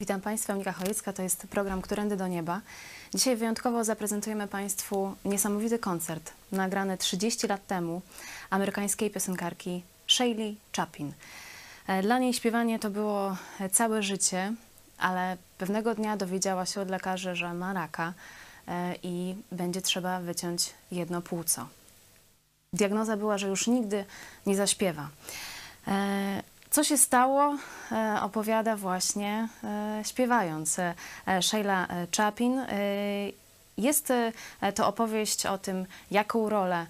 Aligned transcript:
Witam 0.00 0.20
Państwa, 0.20 0.52
Monika 0.52 0.72
Chojecka, 0.72 1.12
to 1.12 1.22
jest 1.22 1.46
program 1.46 1.82
Którędy 1.82 2.16
do 2.16 2.26
Nieba. 2.28 2.60
Dzisiaj 3.14 3.36
wyjątkowo 3.36 3.84
zaprezentujemy 3.84 4.48
Państwu 4.48 5.14
niesamowity 5.24 5.78
koncert, 5.78 6.32
nagrany 6.52 6.98
30 6.98 7.46
lat 7.46 7.66
temu 7.66 8.02
amerykańskiej 8.50 9.10
piosenkarki 9.10 9.82
Shaylee 10.06 10.56
Chapin. 10.76 11.12
E, 11.86 12.02
Dla 12.02 12.18
niej 12.18 12.34
śpiewanie 12.34 12.78
to 12.78 12.90
było 12.90 13.36
całe 13.72 14.02
życie, 14.02 14.52
ale 14.98 15.36
pewnego 15.58 15.94
dnia 15.94 16.16
dowiedziała 16.16 16.66
się 16.66 16.80
od 16.80 16.90
lekarzy, 16.90 17.36
że 17.36 17.54
ma 17.54 17.72
raka 17.72 18.12
e, 18.68 18.94
i 19.02 19.34
będzie 19.52 19.82
trzeba 19.82 20.20
wyciąć 20.20 20.74
jedno 20.90 21.22
płuco. 21.22 21.68
Diagnoza 22.72 23.16
była, 23.16 23.38
że 23.38 23.48
już 23.48 23.66
nigdy 23.66 24.04
nie 24.46 24.56
zaśpiewa. 24.56 25.08
Co 26.70 26.84
się 26.84 26.98
stało, 26.98 27.56
e, 27.92 28.18
opowiada 28.22 28.76
właśnie 28.76 29.48
e, 29.64 30.02
śpiewając 30.04 30.78
e, 30.78 30.94
Sheila 31.42 31.86
Chapin. 32.16 32.62
Jest 33.78 34.12
to 34.74 34.86
opowieść 34.86 35.46
o 35.46 35.58
tym, 35.58 35.86
jaką 36.10 36.48
rolę 36.48 36.86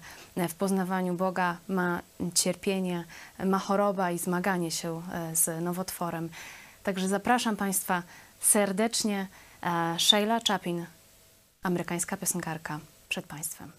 w 0.49 0.53
poznawaniu 0.53 1.13
Boga 1.13 1.57
ma 1.67 2.01
cierpienie, 2.33 3.05
ma 3.45 3.59
choroba 3.59 4.11
i 4.11 4.17
zmaganie 4.17 4.71
się 4.71 5.01
z 5.33 5.63
nowotworem. 5.63 6.29
Także 6.83 7.07
zapraszam 7.07 7.55
Państwa 7.55 8.03
serdecznie. 8.39 9.27
Sheila 9.97 10.39
Chapin, 10.47 10.85
amerykańska 11.63 12.17
piosenkarka, 12.17 12.79
przed 13.09 13.25
Państwem. 13.25 13.78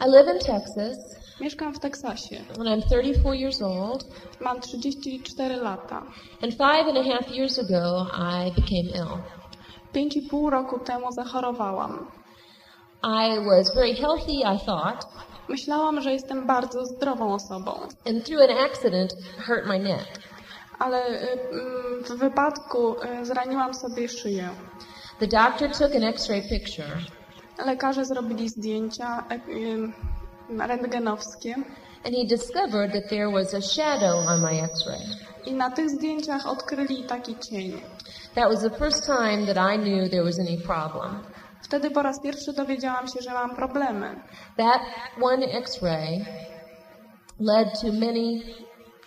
I 0.00 0.08
live 0.08 0.28
in 0.28 0.38
Texas 0.38 0.98
Mieszkam 1.40 1.74
w 1.74 1.78
Teksasie. 1.78 2.44
and 2.58 2.68
I'm 2.68 2.82
34 2.82 3.34
years 3.34 3.62
old. 3.62 4.04
Mam 4.40 4.60
34 4.60 5.56
lata. 5.56 6.02
And 6.42 6.52
five 6.52 6.88
and 6.88 6.98
a 6.98 7.02
half 7.02 7.30
years 7.30 7.58
ago, 7.58 8.06
I 8.12 8.50
became 8.50 8.88
ill. 8.94 9.18
Pięć 9.92 10.16
i 10.16 10.22
pół 10.22 10.50
roku 10.50 10.78
temu 10.78 11.12
zachorowałam. 11.12 12.10
I 13.02 13.38
was 13.46 13.74
very 13.74 13.94
healthy, 13.94 14.32
I 14.32 14.58
thought, 14.66 15.06
Myślałam, 15.48 16.00
że 16.02 16.12
jestem 16.12 16.46
bardzo 16.46 16.84
zdrową 16.86 17.34
osobą, 17.34 17.72
and 18.06 18.24
through 18.24 18.50
an 18.50 18.56
accident, 18.70 19.14
hurt 19.46 19.66
my 19.66 19.78
neck. 19.78 20.06
ale 20.78 21.08
y, 21.08 21.38
w 22.04 22.18
wypadku 22.18 22.96
y, 23.20 23.24
zraniłam 23.26 23.74
sobie 23.74 24.08
szyję. 24.08 24.48
The 25.20 25.26
doctor 25.26 25.70
took 25.70 25.94
an 25.96 26.04
x-ray 26.04 26.42
picture, 26.48 26.98
Lekarze 27.64 28.04
zrobili 28.04 28.48
zdjęcia 28.48 29.24
rentgenowskie 30.58 31.54
and 32.04 32.14
he 32.14 32.24
discovered 32.24 32.92
that 32.92 33.08
there 33.10 33.30
was 33.30 33.54
a 33.54 33.60
shadow 33.60 34.28
on 34.28 34.40
my 34.40 34.60
x-ray. 34.62 35.00
i 35.46 35.54
na 35.54 35.70
tych 35.70 35.90
zdjęciach 35.90 36.46
odkryli 36.46 37.04
taki 37.04 37.36
cień. 37.38 37.80
That 38.34 38.52
was 38.52 38.62
the 38.62 38.70
first 38.70 39.06
time 39.06 39.46
that 39.54 39.74
I 39.74 39.78
knew 39.78 40.10
there 40.10 40.24
was 40.24 40.38
any 40.38 40.58
problem. 40.58 41.22
Wtedy 41.62 41.90
po 41.90 42.02
raz 42.02 42.20
pierwszy 42.22 42.52
dowiedziałam 42.52 43.08
się, 43.08 43.20
że 43.22 43.30
mam 43.30 43.56
problemy. 43.56 44.20
That 44.56 44.80
one 45.22 45.46
x-ray 45.46 46.24
led 47.40 47.80
to 47.80 47.86
many 47.86 48.42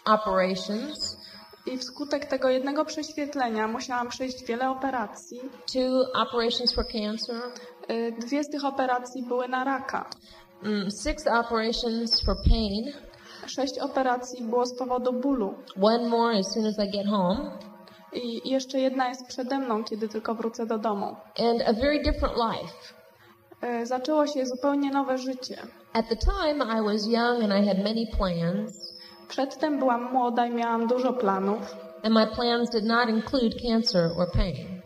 operations, 0.05 1.17
I 1.65 1.77
wskutek 1.77 2.25
tego 2.25 2.49
jednego 2.49 2.85
prześwietlenia 2.85 3.67
musiałam 3.67 4.09
przejść 4.09 4.45
wiele 4.45 4.69
operacji. 4.69 5.41
two 5.73 6.21
operations 6.21 6.73
for 6.73 6.85
cancer, 6.87 7.35
Dwie 8.19 8.43
z 8.43 8.49
tych 8.49 8.65
operacji 8.65 9.23
były 9.23 9.47
na 9.47 9.63
raka. 9.63 10.09
mm, 10.63 10.91
six 10.91 11.27
operations 11.27 12.21
for 12.25 12.35
pain, 12.49 12.91
Sześć 13.47 13.79
operacji 13.79 14.43
było 14.43 14.65
z 14.65 14.77
powodu 14.77 15.13
bólu. 15.13 15.53
one 15.81 16.09
more 16.09 16.39
as 16.39 16.51
soon 16.53 16.65
as 16.65 16.75
I 16.79 16.91
get 16.91 17.07
home, 17.07 17.51
I 18.13 18.49
jeszcze 18.49 18.79
jedna 18.79 19.09
jest 19.09 19.27
przede 19.27 19.59
mną, 19.59 19.83
kiedy 19.83 20.09
tylko 20.09 20.35
wrócę 20.35 20.65
do 20.65 20.77
domu. 20.77 21.15
and 21.39 21.61
a 21.67 21.73
very 21.73 22.03
different 22.03 22.35
life. 22.37 22.73
E, 23.61 23.85
Zaczęło 23.85 24.27
się 24.27 24.45
zupełnie 24.45 24.91
nowe 24.91 25.17
życie. 25.17 25.57
At 25.93 26.05
the 26.09 26.15
time, 26.15 26.65
I 26.79 26.83
was 26.83 27.07
young 27.07 27.43
and 27.43 27.53
I 27.63 27.67
had 27.67 27.77
many 27.77 28.07
plans, 28.17 28.93
Przedtem 29.27 29.79
byłam 29.79 30.11
młoda 30.13 30.45
i 30.45 30.51
miałam 30.51 30.87
dużo 30.87 31.13
planów. 31.13 31.75
and 32.03 32.13
my 32.13 32.27
plans 32.27 32.69
did 32.69 32.85
not 32.85 33.09
include 33.09 33.55
cancer 33.69 34.09
or 34.17 34.31
pain. 34.31 34.78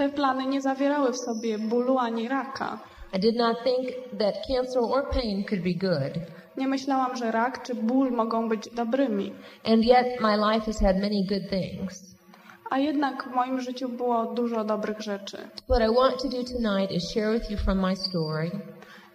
Te 0.00 0.08
plany 0.08 0.46
nie 0.46 0.60
zawierały 0.60 1.12
w 1.12 1.16
sobie 1.16 1.58
bólu 1.58 1.98
ani 1.98 2.28
raka. 2.28 2.78
I 3.16 3.20
did 3.20 3.36
not 3.36 3.56
think 3.64 3.88
that 4.18 4.34
cancer 4.48 4.82
or 4.82 5.10
pain 5.10 5.44
could 5.44 5.62
be 5.62 5.74
good, 5.74 6.12
Nie 6.56 6.68
myślałam, 6.68 7.16
że 7.16 7.30
rak 7.30 7.62
czy 7.62 7.74
ból 7.74 8.10
mogą 8.10 8.48
być 8.48 8.68
dobrymi. 8.70 9.32
and 9.64 9.84
yet 9.84 10.06
my 10.20 10.36
life 10.36 10.66
has 10.66 10.80
had 10.80 10.96
many 10.96 11.24
good 11.28 11.50
things. 11.50 12.16
A 12.70 12.78
jednak 12.78 13.24
w 13.24 13.34
moim 13.34 13.60
życiu 13.60 13.88
było 13.88 14.26
dużo 14.34 14.64
dobrych 14.64 15.00
rzeczy. 15.00 15.36
What 15.68 15.82
I 15.90 15.94
want 15.94 16.22
to 16.22 16.28
do 16.28 16.44
tonight 16.44 16.92
is 16.92 17.10
share 17.12 17.32
with 17.32 17.50
you 17.50 17.56
from 17.58 17.78
my 17.88 17.96
story, 17.96 18.50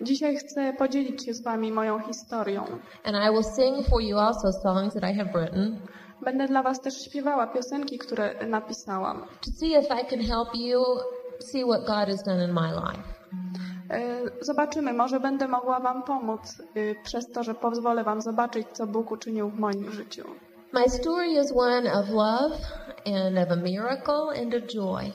Dzisiaj 0.02 0.36
chcę 0.38 0.74
podzielić 0.74 1.26
się 1.26 1.34
z 1.34 1.44
Wami 1.44 1.72
moją 1.72 2.00
historią. 2.00 2.64
and 3.04 3.16
I 3.18 3.32
will 3.34 3.44
sing 3.44 3.88
for 3.90 4.02
you 4.02 4.18
also 4.20 4.52
songs 4.64 4.94
that 4.94 5.04
I 5.04 5.14
have 5.18 5.30
written 5.34 5.80
Będę 6.22 6.48
dla 6.48 6.64
Was 6.64 6.82
też 6.82 7.06
śpiewała 7.06 7.48
piosenki, 7.48 7.98
które 7.98 8.48
napisałam. 8.48 9.22
to 9.46 9.52
see 9.60 9.72
if 9.74 9.88
I 10.02 10.06
can 10.06 10.20
help 10.20 10.56
you 10.56 10.84
see 11.40 11.64
what 11.64 11.82
God 11.82 12.10
has 12.10 12.24
done 12.24 12.46
in 12.46 12.54
my 12.54 12.70
life. 12.72 13.04
E, 13.90 14.16
Zobaczymy, 14.42 14.94
może 14.94 15.20
będę 15.20 15.48
mogła 15.48 15.80
Wam 15.80 16.04
pomóc 16.04 16.62
y, 16.78 16.96
przez 17.04 17.32
to, 17.32 17.44
że 17.44 17.54
pozwolę 17.56 18.04
Wam 18.04 18.22
zobaczyć, 18.22 18.68
co 18.74 18.88
Bóg 18.88 19.12
uczynił 19.12 19.50
w 19.50 19.60
moim 19.60 19.92
życiu. 19.92 20.24
My 20.74 20.90
story 20.90 21.28
is 21.28 21.52
one 21.56 21.94
of 21.94 22.10
love 22.10 22.56
and 23.06 23.38
of 23.38 23.52
a 23.52 23.56
miracle 23.56 24.42
and 24.42 24.54
of 24.56 24.64
joy. 24.74 25.12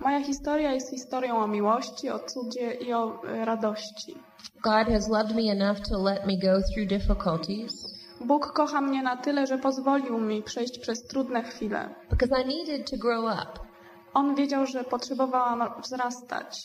Moja 0.00 0.20
historia 0.24 0.72
jest 0.72 0.90
historią 0.90 1.38
o 1.38 1.46
miłości, 1.46 2.10
o 2.10 2.18
cudzie 2.18 2.72
i 2.72 2.92
o 2.92 3.22
e, 3.24 3.44
radości. 3.44 4.14
God 4.62 4.88
has 4.88 5.08
loved 5.08 5.36
me 5.36 5.42
enough 5.52 5.80
to 5.88 5.98
let 6.02 6.26
me 6.26 6.36
go 6.36 6.60
through 6.74 6.88
difficulties 6.88 7.89
Bóg 8.20 8.52
kocha 8.52 8.80
mnie 8.80 9.02
na 9.02 9.16
tyle, 9.16 9.46
że 9.46 9.58
pozwolił 9.58 10.18
mi 10.18 10.42
przejść 10.42 10.78
przez 10.78 11.06
trudne 11.06 11.42
chwile. 11.42 11.94
because 12.10 12.42
I 12.42 12.46
needed 12.46 12.90
to 12.90 12.96
grow 12.96 13.24
up. 13.24 13.60
On 14.14 14.34
wiedział, 14.34 14.66
że 14.66 14.84
potrzebowałam 14.84 15.82
wzrastać. 15.82 16.64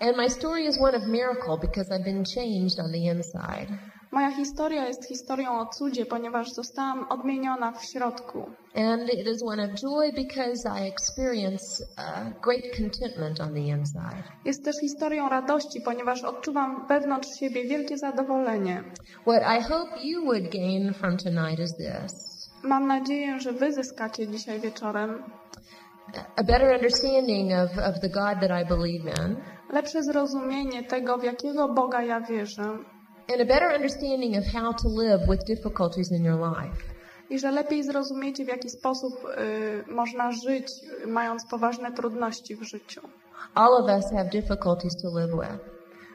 And 0.00 0.16
my 0.16 0.30
story 0.30 0.62
is 0.62 0.80
one 0.80 0.96
of 0.96 1.06
miracle 1.06 1.58
because 1.60 1.90
I've 1.90 2.04
been 2.04 2.24
changed 2.34 2.80
on 2.80 2.92
the 2.92 2.98
inside. 2.98 3.78
Moja 4.14 4.30
historia 4.30 4.86
jest 4.86 5.04
historią 5.08 5.60
o 5.60 5.66
cudzie, 5.66 6.06
ponieważ 6.06 6.52
zostałam 6.52 7.06
odmieniona 7.08 7.72
w 7.72 7.84
środku. 7.84 8.50
And 8.74 9.02
it 9.12 9.26
is 9.34 9.42
one 9.42 9.64
of 9.64 9.70
joy 9.80 10.12
because 10.12 10.68
I 10.80 10.88
experience 10.88 11.84
uh, 11.98 12.42
great 12.42 12.64
contentment 12.76 13.40
on 13.40 13.54
the 13.54 13.60
inside. 13.60 14.22
Jest 14.44 14.64
też 14.64 14.76
historią 14.80 15.28
radości, 15.28 15.80
ponieważ 15.80 16.24
odczuwam 16.24 16.86
wewnątrz 16.88 17.28
siebie 17.40 17.64
wielkie 17.68 17.98
zadowolenie. 17.98 18.84
What 19.22 19.42
I 19.58 19.62
hope 19.62 19.90
you 20.02 20.24
would 20.24 20.52
gain 20.52 20.94
from 20.94 21.16
tonight 21.16 21.58
is 21.58 21.76
this 21.76 22.34
Mam 22.62 22.86
nadzieję, 22.86 23.40
że 23.40 23.52
wy 23.52 23.72
zyskacie 23.72 24.28
dzisiaj 24.28 24.60
wieczorem 24.60 25.22
a 26.36 26.42
better 26.42 26.74
understanding 26.76 27.52
of, 27.52 27.78
of 27.78 28.00
the 28.00 28.08
God 28.08 28.40
that 28.40 28.50
I 28.50 28.64
believe 28.64 29.04
in, 29.06 29.36
lepsze 29.72 30.02
zrozumienie 30.02 30.82
tego, 30.82 31.18
w 31.18 31.24
jakiego 31.24 31.68
Boga 31.68 32.02
ja 32.02 32.20
wierzę 32.20 32.78
and 33.32 33.40
a 33.40 33.44
better 33.44 33.74
understanding 33.74 34.36
of 34.38 34.44
how 34.44 34.72
to 34.72 34.88
live 34.88 35.26
with 35.28 35.44
difficulties 35.44 36.12
in 36.12 36.24
your 36.24 36.38
life. 36.40 36.76
i 37.30 37.38
że 37.38 37.50
lepiej 37.50 37.82
zrozumiecie, 37.84 38.44
w 38.44 38.48
jaki 38.48 38.70
sposób 38.70 39.14
y, 39.88 39.92
można 39.92 40.32
żyć, 40.32 40.66
mając 41.06 41.46
poważne 41.46 41.92
trudności 41.92 42.56
w 42.56 42.62
życiu. 42.62 43.00
All 43.54 43.72
of 43.74 43.84
us 44.04 44.10
have 44.12 44.24
difficulties 44.30 45.02
to 45.02 45.08
live 45.18 45.30
with, 45.32 45.74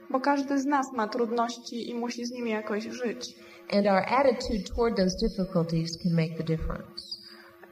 Bo 0.10 0.20
każdy 0.20 0.60
z 0.60 0.66
nas 0.66 0.94
ma 0.94 1.08
trudności 1.08 1.90
i 1.90 1.96
musi 1.96 2.26
z 2.26 2.32
nimi 2.32 2.52
jakoś 2.52 2.84
żyć. 2.84 3.36
and 3.74 3.88
our 3.88 4.04
attitude 4.08 4.64
toward 4.76 4.98
those 4.98 5.18
difficulties 5.28 5.98
can 6.04 6.14
make 6.14 6.38
the 6.38 6.44
difference. 6.44 7.20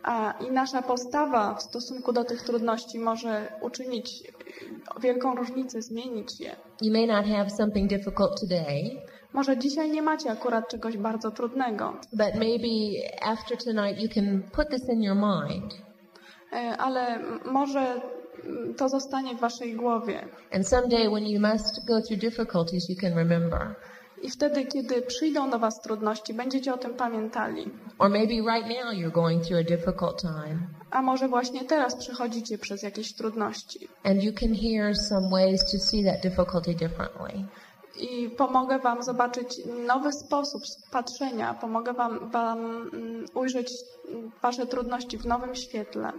A, 0.04 0.32
I 0.48 0.52
nasza 0.52 0.82
postawa 0.82 1.54
w 1.56 1.62
stosunku 1.64 2.14
do 2.14 2.24
tych 2.24 2.42
trudności 2.42 3.00
może 3.00 3.48
uczynić 3.62 4.24
wielką 5.02 5.36
różnicę, 5.36 5.82
zmienić 5.82 6.40
je. 6.40 6.56
You 6.82 6.94
may 6.94 7.08
not 7.08 7.26
have 7.26 7.50
something 7.50 7.90
difficult 7.90 8.40
today, 8.40 9.02
Może 9.38 9.58
dzisiaj 9.58 9.92
nie 9.92 10.02
macie 10.02 10.32
akurat 10.32 10.70
czegoś 10.70 10.98
bardzo 10.98 11.32
trudnego, 11.32 11.94
but 12.14 12.36
maybe 12.36 12.68
after 13.22 13.58
tonight 13.58 14.02
you 14.02 14.10
can 14.16 14.42
put 14.52 14.70
this 14.70 14.90
in 14.90 15.04
your 15.04 15.16
mind, 15.16 15.74
y, 15.74 16.56
ale 16.78 17.20
może 17.46 17.96
y, 18.70 18.74
to 18.74 18.90
zostanie 18.90 19.36
w 19.36 19.40
waszej 19.40 19.76
głowie. 19.76 20.28
and 20.52 20.68
someday 20.68 21.10
when 21.10 21.26
you 21.28 21.40
must 21.40 21.86
go 21.88 22.02
through 22.02 22.20
difficulties, 22.22 22.90
you 22.90 22.96
can 23.02 23.14
remember. 23.14 23.76
I 24.22 24.30
wtedy, 24.30 24.66
kiedy 24.66 25.02
przyjdą 25.02 25.50
do 25.50 25.60
was 25.60 25.82
trudności, 25.82 26.34
będziecie 26.34 26.74
o 26.74 26.78
tym 26.78 26.94
pamiętali. 26.94 27.72
Or 28.00 28.10
maybe 28.10 28.34
right 28.34 28.68
now 28.68 28.94
you're 28.94 29.12
going 29.12 29.44
through 29.44 29.60
a 29.62 29.64
difficult 29.78 30.22
time, 30.22 30.68
A 30.92 31.02
może 31.02 31.28
właśnie 31.28 31.66
teraz 31.66 31.96
przechodzicie 31.96 32.58
przez 32.58 32.84
jakieś 32.84 33.14
trudności. 33.14 33.88
and 34.04 34.24
you 34.24 34.34
can 34.34 34.50
hear 34.56 34.96
some 34.96 35.30
ways 35.32 35.72
to 35.72 35.78
see 35.80 36.04
that 36.06 36.22
difficulty 36.24 36.74
differently. 36.76 37.46
I 38.00 38.30
pomogę 38.30 38.80
Wam 38.80 39.04
zobaczyć 39.04 39.62
nowy 39.88 40.14
sposób 40.14 40.64
patrzenia, 40.92 41.54
pomogę 41.54 41.94
Wam, 41.94 42.30
wam 42.30 42.60
mm, 42.94 43.26
ujrzeć 43.34 43.72
Wasze 44.42 44.66
trudności 44.66 45.18
w 45.18 45.26
nowym 45.26 45.56
świetle. 45.56 46.12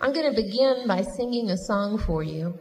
I'm 0.00 0.12
going 0.12 0.26
to 0.26 0.42
begin 0.42 0.86
by 0.86 1.04
singing 1.16 1.50
a 1.50 1.56
song 1.56 2.00
for 2.00 2.24
you 2.24 2.52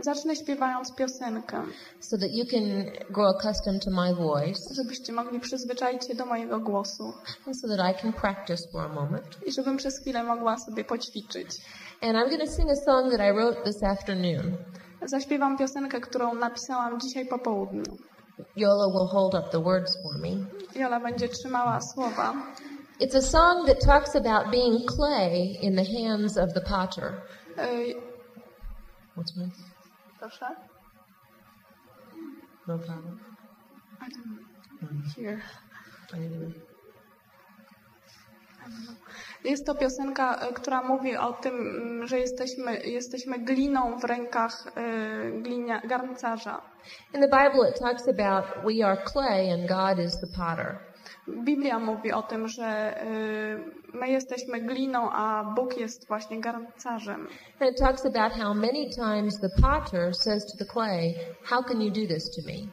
Zacznę 0.00 0.36
śpiewając 0.36 0.94
piosenkę, 0.94 1.62
so 2.00 2.18
that 2.18 2.30
you 2.32 2.44
can 2.46 2.62
grow 3.10 3.36
accustomed 3.36 3.84
to 3.84 3.90
my 3.90 4.14
voice 4.14 4.74
żebyście 4.74 5.12
mogli 5.12 5.40
przyzwyczaić 5.40 6.06
się 6.06 6.14
do 6.14 6.26
mojego 6.26 6.60
głosu 6.60 7.12
and 7.46 7.60
so 7.60 7.68
that 7.68 7.90
I 7.90 8.02
can 8.02 8.12
practice 8.12 8.68
for 8.72 8.80
a 8.80 8.88
moment. 8.88 9.38
i 9.46 9.52
żebym 9.52 9.76
przez 9.76 10.00
chwilę 10.00 10.22
mogła 10.22 10.58
sobie 10.58 10.84
poćwiczyć. 10.84 11.48
And 12.02 12.12
I'm 12.16 12.28
going 12.28 12.40
to 12.40 12.52
sing 12.56 12.70
a 12.70 12.76
song 12.76 13.10
that 13.12 13.20
I 13.20 13.32
wrote 13.32 13.62
this 13.64 13.82
afternoon. 13.82 14.56
Zaśpiewam 15.04 15.58
piosenkę, 15.58 16.00
którą 16.00 16.34
napisałam 16.34 17.00
dzisiaj 17.00 17.26
po 17.26 17.38
południu. 17.38 17.82
Yola 18.56 18.86
will 18.86 19.06
hold 19.06 19.34
up 19.34 19.48
the 19.50 19.62
words 19.62 19.96
for 20.02 20.18
me. 20.20 20.46
Jola 20.74 21.00
będzie 21.00 21.28
trzymała 21.28 21.80
słowa. 21.80 22.34
It's 23.00 23.16
a 23.16 23.22
song 23.22 23.66
that 23.66 23.80
talks 23.86 24.16
about 24.16 24.50
being 24.50 24.90
clay 24.90 25.58
in 25.62 25.76
the 25.76 25.84
hands 25.84 26.36
of 26.38 26.52
the 26.52 26.60
potter. 26.60 27.22
Ej, 27.56 27.96
What's 29.16 29.36
mine? 29.36 29.50
proszę. 30.18 30.46
No 32.66 32.78
problem. 32.78 33.20
I 34.00 34.10
don't 34.10 34.24
know. 34.24 34.90
Mm. 34.90 35.02
Here. 35.16 35.40
Jest 39.44 39.66
to 39.66 39.74
piosenka, 39.74 40.36
e, 40.36 40.52
która 40.52 40.82
mówi 40.82 41.16
o 41.16 41.32
tym, 41.32 41.54
mm, 41.54 42.06
że 42.06 42.18
jesteśmy, 42.18 42.80
jesteśmy 42.80 43.38
gliną 43.38 43.98
w 43.98 44.04
rękach 44.04 44.66
e, 44.76 45.30
glinia, 45.30 45.80
garncarza. 45.80 46.62
In 47.14 47.20
the 47.20 47.28
Bible, 47.28 47.70
it 47.70 47.78
talks 47.78 48.08
about 48.08 48.44
we 48.64 48.86
are 48.86 49.02
clay 49.12 49.52
and 49.52 49.68
God 49.68 50.06
is 50.06 50.20
the 50.20 50.26
potter. 50.26 50.78
Biblia 51.44 51.78
mówi 51.78 52.12
o 52.12 52.22
tym, 52.22 52.48
że 52.48 52.64
e, 52.64 53.06
my 53.94 54.08
jesteśmy 54.08 54.60
gliną, 54.60 55.10
a 55.12 55.44
Bóg 55.56 55.76
jest 55.76 56.08
właśnie 56.08 56.40
garncarzem. 56.40 57.28
And 57.60 57.70
it 57.70 57.78
talks 57.78 58.06
about 58.06 58.32
how 58.32 58.54
many 58.54 58.90
times 58.90 59.40
the 59.40 59.48
potter 59.62 60.14
says 60.14 60.46
to 60.46 60.58
the 60.58 60.72
clay, 60.72 61.14
How 61.44 61.64
can 61.64 61.82
you 61.82 61.90
do 61.90 62.14
this 62.14 62.30
to 62.30 62.42
me? 62.46 62.68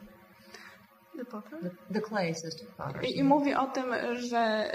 The, 1.16 1.70
the 1.90 2.00
clay 2.00 2.34
says 2.34 2.56
to 2.56 2.64
the 2.64 2.72
potter. 2.72 3.04
I, 3.04 3.18
I 3.18 3.24
mówi 3.24 3.54
o 3.54 3.66
tym, 3.66 3.84
że 4.14 4.70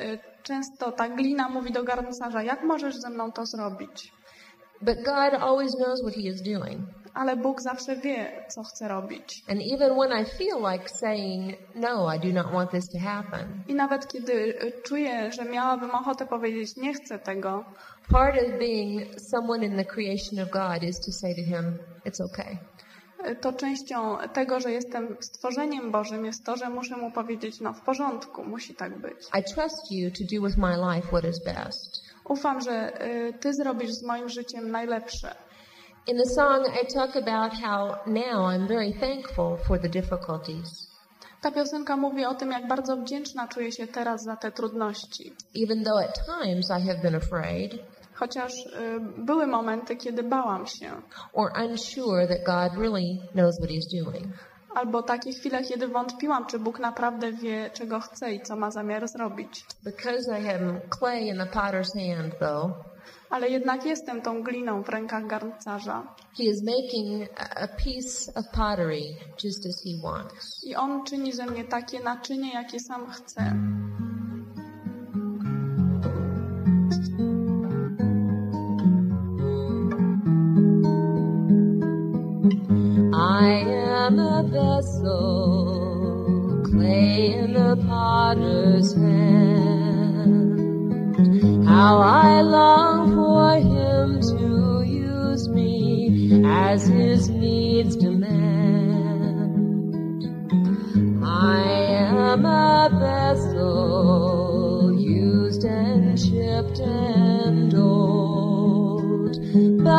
często 0.48 0.92
ta 0.92 1.10
glina 1.10 1.50
mówi 1.50 1.72
do 1.72 1.84
garncarza, 1.84 2.44
jak 2.44 2.64
możesz 2.64 2.96
ze 2.96 3.10
mną 3.10 3.32
to 3.32 3.46
zrobić? 3.46 4.12
But 4.82 4.96
God 4.98 5.34
always 5.42 5.76
knows 5.76 6.02
what 6.02 6.16
He 6.16 6.22
is 6.22 6.42
doing. 6.42 6.80
Ale 7.14 7.36
Bóg 7.36 7.62
zawsze 7.62 7.96
wie, 7.96 8.46
co 8.50 8.64
chce 8.64 8.88
robić. 8.88 9.44
And 9.50 9.62
even 9.74 9.98
when 9.98 10.22
I 10.22 10.26
feel 10.26 10.72
like 10.72 10.90
saying, 10.90 11.58
No, 11.76 12.16
I 12.16 12.20
do 12.20 12.34
not 12.34 12.54
want 12.54 12.72
this 12.72 12.90
to 12.90 13.00
happen, 13.00 13.64
I 13.68 13.74
nawet 13.76 14.08
kiedy 14.08 14.60
e, 14.60 14.82
czuję, 14.82 15.32
że 15.32 15.46
miałabym 15.46 15.92
ochotę 15.92 16.26
powiedzieć, 16.26 16.76
nie 16.76 16.94
chcę 16.94 17.20
tego, 17.20 17.66
part 18.10 18.36
of 18.38 18.60
being 18.60 19.02
someone 19.32 19.66
in 19.66 19.78
the 19.78 19.86
creation 19.86 20.40
of 20.44 20.50
God 20.50 20.84
is 20.84 21.00
to 21.00 21.12
say 21.12 21.36
to 21.36 21.42
Him, 21.42 21.80
It's 22.06 22.22
okay. 22.22 22.58
To 23.42 23.54
częścią 23.54 24.18
tego, 24.34 24.60
że 24.60 24.72
jestem 24.72 25.18
stworzeniem 25.20 25.92
Bożym 25.92 26.26
jest 26.26 26.46
to, 26.46 26.58
że 26.58 26.70
muszę 26.70 26.98
mu 26.98 27.12
powiedzieć, 27.12 27.60
no 27.60 27.74
w 27.74 27.82
porządku, 27.82 28.44
musi 28.46 28.76
tak 28.76 29.02
być. 29.02 29.18
I 29.40 29.54
trust 29.54 29.92
you 29.92 30.12
to 30.12 30.36
do 30.36 30.48
with 30.48 30.58
my 30.58 30.78
life 30.78 31.08
what 31.08 31.26
is 31.26 31.44
best. 31.44 32.04
Ufam, 32.30 32.62
że 32.62 33.06
y, 33.06 33.34
Ty 33.40 33.54
zrobisz 33.54 33.92
z 33.92 34.04
moim 34.04 34.30
życiem 34.30 34.72
najlepsze. 34.72 35.36
In 36.08 36.18
the 36.18 36.26
song, 36.26 36.68
I 36.84 36.94
talk 36.94 37.16
about 37.16 37.54
how 37.54 37.96
now 38.06 38.50
I'm 38.52 38.68
very 38.68 38.94
thankful 38.94 39.58
for 39.68 39.80
the 39.80 39.90
difficulties. 39.90 40.88
Ta 41.42 41.52
piosenka 41.52 41.98
mówi 41.98 42.26
o 42.26 42.36
tym, 42.36 42.52
jak 42.52 42.68
bardzo 42.68 42.98
wdzięczna 42.98 43.48
czuję 43.48 43.72
się 43.72 43.88
teraz 43.88 44.24
za 44.24 44.36
te 44.36 44.52
trudności. 44.52 45.34
Even 45.64 45.84
though 45.84 46.00
at 46.04 46.20
times 46.26 46.70
I 46.70 46.88
have 46.88 47.02
been 47.02 47.16
afraid 47.16 47.74
Chociaż 48.20 48.54
y, 48.54 49.00
były 49.18 49.48
momenty, 49.48 49.96
kiedy 49.96 50.24
bałam 50.24 50.68
się, 50.68 50.92
or 51.34 51.52
unsure 51.70 52.28
that 52.28 52.44
God 52.46 52.80
really 52.80 53.18
knows 53.34 53.58
what 53.58 53.70
He's 53.70 54.04
doing. 54.04 54.28
albo 54.76 55.04
takie 55.04 55.32
chwile, 55.34 55.64
kiedy 55.64 55.88
wątpiłam, 55.88 56.46
czy 56.46 56.60
Bóg 56.60 56.80
naprawdę 56.80 57.32
wie, 57.32 57.70
czego 57.74 58.00
chce 58.00 58.34
i 58.34 58.42
co 58.42 58.56
ma 58.56 58.72
zamiar 58.72 59.08
zrobić. 59.08 59.66
Because 59.84 60.40
I 60.42 60.50
am 60.50 60.80
clay 61.00 61.22
in 61.28 61.38
the 61.38 61.46
potter's 61.46 61.94
hand, 62.16 62.40
though, 62.40 62.72
Ale 63.30 63.50
jednak 63.50 63.86
jestem 63.86 64.22
tą 64.22 64.44
gliną 64.44 64.84
w 64.84 64.90
rękach 64.90 65.28
garncarza 65.28 66.04
He 66.38 66.44
is 66.44 66.64
making 66.64 67.30
a 67.56 67.68
piece 67.68 68.34
of 68.36 68.46
pottery 68.52 69.02
just 69.44 69.66
as 69.66 69.84
He 69.84 70.02
wants. 70.12 70.64
i 70.64 70.76
On 70.76 71.04
czyni 71.06 71.34
ze 71.34 71.46
mnie 71.46 71.64
takie 71.64 72.00
naczynie, 72.00 72.54
jakie 72.54 72.80
sam 72.80 73.12
chce. 73.12 73.54
I 83.40 83.50
am 83.60 84.18
a 84.18 84.42
vessel, 84.42 85.14
clay 86.66 87.34
in 87.34 87.54
the 87.54 87.78
potter's 87.88 88.96
hand. 88.96 90.58
How 91.68 92.00
I 92.00 92.42
long 92.42 93.14
for 93.14 93.58
him 93.58 94.22
to 94.22 94.82
use 94.82 95.48
me 95.50 96.44
as 96.48 96.88
his 96.88 97.30
needs 97.30 97.96
demand. 97.96 98.34
I 101.24 101.62
am 101.62 102.44
a 102.44 102.90
vessel, 103.00 104.96
used 105.00 105.64
and 105.64 106.18
chipped 106.18 106.80
and. 106.80 107.27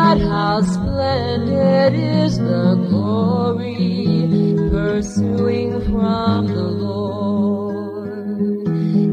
But 0.08 0.20
how 0.20 0.62
splendid 0.62 1.93
is 1.93 2.38
the 2.38 2.76
glory 2.88 4.56
pursuing 4.70 5.82
from 5.82 6.46
the 6.46 6.62
Lord 6.62 8.08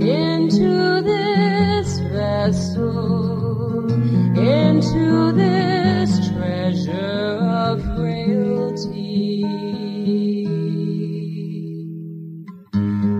into 0.01 1.01
this 1.01 1.99
vessel, 1.99 3.91
into 4.39 5.33
this 5.33 6.29
treasure 6.29 7.39
of 7.43 7.83
frailty. 7.97 9.43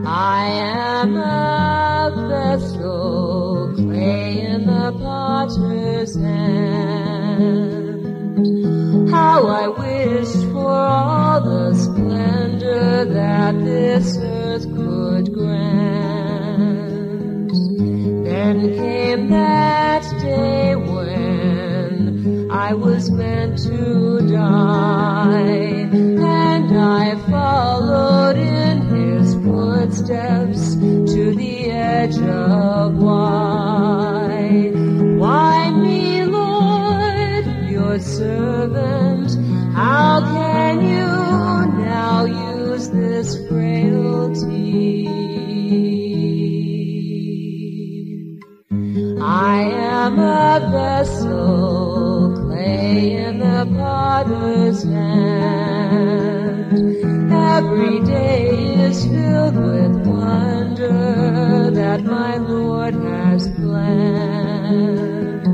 I 0.08 0.46
am 0.48 1.18
a 1.18 2.10
vessel, 2.30 3.74
clay 3.76 4.40
in 4.40 4.66
the 4.66 4.94
potter's 4.98 6.16
hand. 6.16 6.75
How 9.16 9.48
I 9.48 9.70
wished 9.70 10.52
for 10.52 10.70
all 10.70 11.40
the 11.40 11.74
splendor 11.74 13.06
that 13.06 13.56
this 13.64 14.18
a 50.56 50.60
vessel, 50.72 52.34
clay 52.48 53.12
in 53.12 53.40
the 53.40 53.66
potter's 53.76 54.84
hand. 54.84 56.72
Every 57.30 58.00
day 58.06 58.48
is 58.88 59.06
filled 59.06 59.58
with 59.58 59.96
wonder 60.08 61.72
that 61.72 62.04
my 62.06 62.38
Lord 62.38 62.94
has 62.94 63.50
planned. 63.60 65.48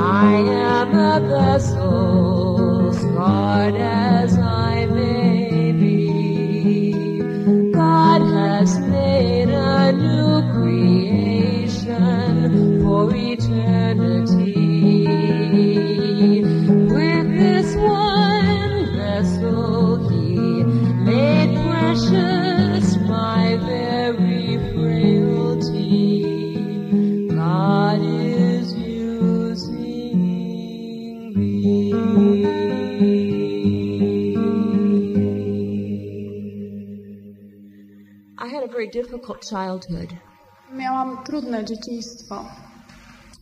I 0.00 0.32
am 0.34 0.88
a 1.12 1.20
vessel, 1.20 1.81
difficult 39.22 39.44
childhood. 39.44 40.08
Miałam 40.72 41.24
trudne 41.24 41.64
dzieciństwo. 41.64 42.44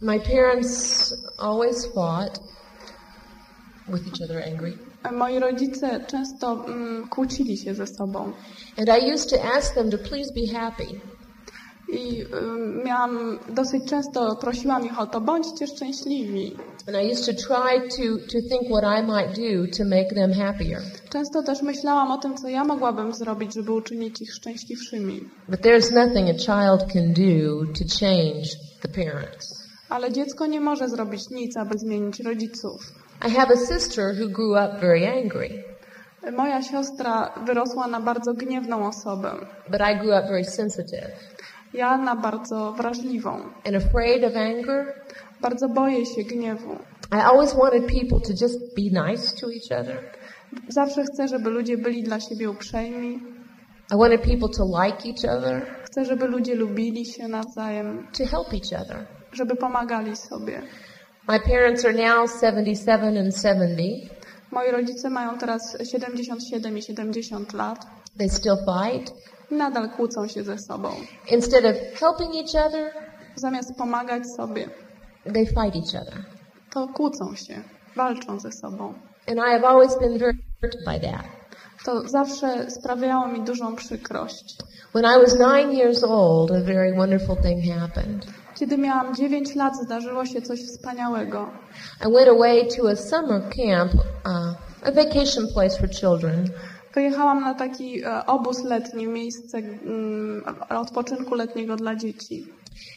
My 0.01 0.19
parents 0.19 1.15
always 1.39 1.87
fought 1.87 2.39
with 3.89 4.07
each 4.07 4.23
other 4.23 4.43
angry. 4.43 4.79
Moi 5.13 5.39
rodzice 5.39 6.05
często 6.07 6.65
mm, 6.67 7.09
kłócili 7.09 7.57
się 7.57 7.75
ze 7.75 7.87
sobą. 7.87 8.33
And 8.79 8.89
I 8.89 9.13
used 9.15 9.31
to 9.31 9.57
ask 9.57 9.75
them 9.75 9.91
to 9.91 9.99
please 9.99 10.33
be 10.35 10.59
happy. 10.59 11.01
I 11.93 12.21
y, 12.23 12.27
miałam 12.85 13.39
dosyć 13.49 13.85
często 13.91 14.37
prosiłam 14.37 14.87
ich 14.87 15.01
o 15.01 15.07
to, 15.07 15.21
bądźcie 15.21 15.67
szczęśliwi. 15.67 16.57
And 16.89 16.97
I 17.05 17.13
used 17.13 17.27
to 17.27 17.33
try 17.33 17.89
to, 17.89 18.03
to 18.33 18.39
think 18.49 18.63
what 18.77 18.85
I 19.01 19.03
might 19.07 19.37
do 19.37 19.77
to 19.79 19.85
make 19.85 20.15
them 20.15 20.33
happier. 20.33 20.81
Często 21.11 21.43
też 21.43 21.63
myślałam 21.63 22.11
o 22.11 22.19
tym, 22.19 22.37
co 22.37 22.49
ja 22.49 22.65
mogłabym 22.65 23.15
zrobić, 23.15 23.55
żeby 23.55 23.73
uczynić 23.73 24.23
ich 24.23 24.35
szczęśliwszymi. 24.35 25.21
But 25.49 25.61
there's 25.61 25.95
nothing 25.95 26.29
a 26.31 26.35
child 26.35 26.93
can 26.93 27.13
do 27.13 27.65
to 27.79 27.85
change 28.01 28.49
the 28.83 28.89
parents. 28.89 29.61
Ale 29.89 30.13
dziecko 30.13 30.47
nie 30.47 30.61
może 30.61 30.89
zrobić 30.89 31.31
nic, 31.31 31.57
aby 31.57 31.79
zmienić 31.79 32.21
rodziców. 32.21 32.81
I 33.29 33.31
have 33.31 33.55
a 33.55 33.57
sister 33.75 34.15
who 34.21 34.29
grew 34.29 34.51
up 34.53 34.81
very 34.81 35.07
angry, 35.09 35.65
Moja 36.37 36.63
siostra 36.63 37.35
wyrosła 37.47 37.87
na 37.87 38.01
bardzo 38.01 38.33
gniewną 38.35 38.89
osobę. 38.89 39.33
but 39.71 39.81
I 39.81 39.97
grew 39.99 40.15
up 40.21 40.29
very 40.29 40.45
sensitive 40.45 41.11
Ja 41.75 41.99
na 41.99 42.17
bardzo 42.17 42.73
wrażliwą. 42.73 43.31
and 43.67 43.77
afraid 43.77 44.25
of 44.25 44.37
anger. 44.37 44.95
Bardzo 45.41 45.69
boję 45.69 46.07
się 46.07 46.23
gniewu. 46.23 46.79
I 47.13 47.17
always 47.21 47.55
wanted 47.55 47.87
people 47.87 48.21
to 48.21 48.33
just 48.45 48.59
be 48.77 48.83
nice 49.07 49.37
to 49.41 49.47
each 49.53 49.81
other. 49.83 50.11
Zawsze 50.69 51.05
chcę, 51.05 51.29
żeby 51.29 51.51
ludzie 51.51 51.79
byli 51.79 52.03
dla 52.03 52.21
siebie 52.21 52.51
uprzejmi. 52.51 53.21
I 53.95 53.97
wanted 53.97 54.21
people 54.23 54.49
to 54.57 54.65
like 54.85 55.09
each 55.09 55.39
other, 55.39 55.67
Chcę, 55.85 56.05
żeby 56.05 56.27
ludzie 56.27 56.55
lubili 56.55 57.05
się 57.07 57.29
nawzajem, 57.29 58.07
to 58.19 58.25
help 58.27 58.49
each 58.55 58.83
other. 58.83 59.07
żeby 59.33 59.57
pomagali 59.57 60.17
sobie. 60.17 60.63
My 61.29 61.41
parents 61.41 61.85
are 61.85 61.95
now 61.95 62.31
77 62.41 63.17
and 63.27 63.37
70. 63.43 64.11
Moi 64.53 64.71
rodzice 64.71 65.11
mają 65.11 65.39
teraz 65.39 65.77
77 65.93 66.79
i 66.79 66.83
70 66.83 67.53
lat. 67.53 67.87
They 68.19 68.29
still 68.31 68.57
fight. 68.57 69.13
Nadal 69.51 69.91
kłócą 69.91 70.29
się 70.29 70.45
ze 70.45 70.59
sobą. 70.59 70.91
Instead 71.31 71.65
of 71.65 72.01
helping 72.01 72.35
each 72.35 72.67
other, 72.67 72.93
Zamiast 73.37 73.75
pomagać 73.79 74.23
sobie, 74.37 74.69
they 75.35 75.47
fight 75.47 75.77
each 75.77 76.03
other. 76.03 76.25
to 76.71 76.89
kłócą 76.89 77.35
się, 77.35 77.55
walczą 77.97 78.41
ze 78.41 78.53
sobą. 78.53 78.95
And 79.29 79.39
I 79.39 79.51
have 79.53 79.65
always 79.69 79.99
been 79.99 80.19
very 80.19 80.39
hurt 80.61 80.77
by 80.85 81.01
that. 81.01 81.25
To 81.85 82.09
zawsze 82.09 82.71
sprawiało 82.71 83.29
mi 83.29 83.41
dużą 83.45 83.77
przykrość. 83.77 84.57
When 84.95 85.05
I 85.05 85.23
was 85.23 85.39
nine 85.39 85.73
years 85.79 86.05
old, 86.05 86.51
a 86.51 86.61
very 86.61 86.95
wonderful 86.97 87.37
thing 87.37 87.65
happened. 87.81 88.27
Kiedy 88.55 88.79
miałam 88.79 89.15
9 89.15 89.55
lat, 89.55 89.77
zdarzyło 89.77 90.27
się 90.27 90.43
coś 90.43 90.61
wspaniałego. 90.67 91.51
I 92.09 92.13
went 92.13 92.29
away 92.29 92.69
to 92.77 92.91
a 92.91 92.97
summer 92.97 93.43
camp, 93.43 93.95
uh, 93.95 94.55
a 94.89 94.93
vacation 94.93 95.47
place 95.55 95.79
for 95.79 95.89
children, 95.91 96.51
Pojechałam 96.95 97.41
na 97.41 97.55
taki 97.55 98.05
e, 98.05 98.27
obóz 98.27 98.65
letni, 98.65 99.07
miejsce 99.07 99.59
odpoczynku 100.69 101.35
letniego 101.35 101.77
dla 101.77 101.97
dzieci. 101.97 102.47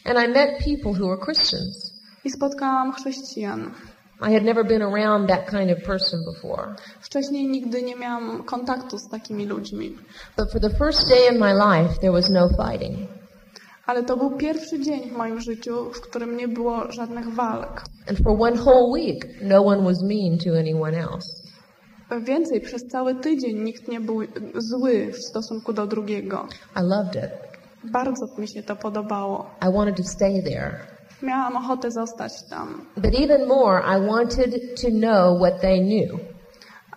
and 0.04 0.18
I 0.18 0.28
met 0.28 0.58
people 0.58 0.92
who 0.92 1.08
were 1.08 1.24
Christians. 1.24 1.94
I 2.24 2.30
spotkałam 2.30 2.92
chrześcijan. 2.92 3.70
I 4.20 4.32
had 4.34 4.44
never 4.44 4.64
been 4.66 4.82
around 4.82 5.28
that 5.28 5.50
kind 5.50 5.70
of 5.70 5.82
person 5.86 6.20
before. 6.24 6.74
Wcześniej 7.00 7.48
nigdy 7.48 7.82
nie 7.82 7.96
miałam 7.96 8.42
kontaktu 8.42 8.98
z 8.98 9.08
takimi 9.08 9.46
ludźmi. 9.46 9.96
But 10.36 10.52
for 10.52 10.60
the 10.60 10.70
first 10.70 11.08
day 11.08 11.18
in 11.32 11.38
my 11.40 11.52
life, 11.54 12.00
there 12.00 12.12
was 12.12 12.30
no 12.30 12.48
fighting. 12.48 13.08
Ale 13.86 14.02
to 14.02 14.16
był 14.16 14.30
pierwszy 14.30 14.80
dzień 14.80 15.10
w 15.10 15.12
moim 15.12 15.40
życiu, 15.40 15.90
w 15.92 16.00
którym 16.00 16.36
nie 16.36 16.48
było 16.48 16.92
żadnych 16.92 17.34
walk. 17.34 17.84
And 18.08 18.18
for 18.18 18.42
one 18.42 18.56
whole 18.62 18.90
week, 18.92 19.28
no 19.42 19.64
one 19.64 19.82
was 19.82 20.02
mean 20.02 20.38
to 20.38 20.58
anyone 20.58 20.98
else. 20.98 21.43
Więcej, 22.20 22.60
przez 22.60 22.86
cały 22.86 23.14
tydzień 23.14 23.58
nikt 23.64 23.88
nie 23.88 24.00
był 24.00 24.20
zły 24.54 25.12
w 25.12 25.18
stosunku 25.18 25.72
do 25.72 25.86
drugiego. 25.86 26.46
I 26.76 26.80
loved 26.82 27.14
it. 27.14 27.30
Bardzo 27.84 28.26
mi 28.38 28.48
się 28.48 28.62
to 28.62 28.76
podobało. 28.76 29.50
I 29.68 29.72
wanted 29.72 29.96
to 29.96 30.02
stay 30.02 30.42
there. 30.42 30.78
Miałam 31.22 31.56
ochotę 31.56 31.90
zostać 31.90 32.42
tam. 32.42 32.86
But 32.96 33.14
even 33.20 33.48
more, 33.48 33.82
I 33.96 34.06
wanted 34.06 34.80
to 34.82 34.88
know 34.90 35.38
what 35.38 35.60
they 35.60 35.78
knew. 35.80 36.20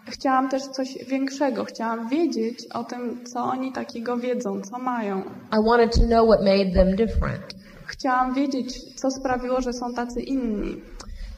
Chciałam 0.10 0.50
też 0.50 0.64
coś 0.64 0.98
większego. 1.08 1.66
Chciałam 1.66 2.10
wiedzieć 2.10 2.68
o 2.74 2.84
tym, 2.84 3.26
co 3.26 3.44
oni 3.44 3.72
takiego 3.72 4.18
wiedzą, 4.18 4.62
co 4.62 4.80
mają. 4.80 5.22
I 5.54 5.66
wanted 5.70 5.96
to 5.96 6.02
know 6.02 6.28
what 6.30 6.42
made 6.42 6.74
them 6.74 6.96
different. 6.96 7.42
Chciałam 7.86 8.34
wiedzieć, 8.34 8.94
co 8.94 9.12
sprawiło, 9.12 9.62
że 9.62 9.74
są 9.74 9.94
tacy 9.94 10.22
inni. 10.22 10.82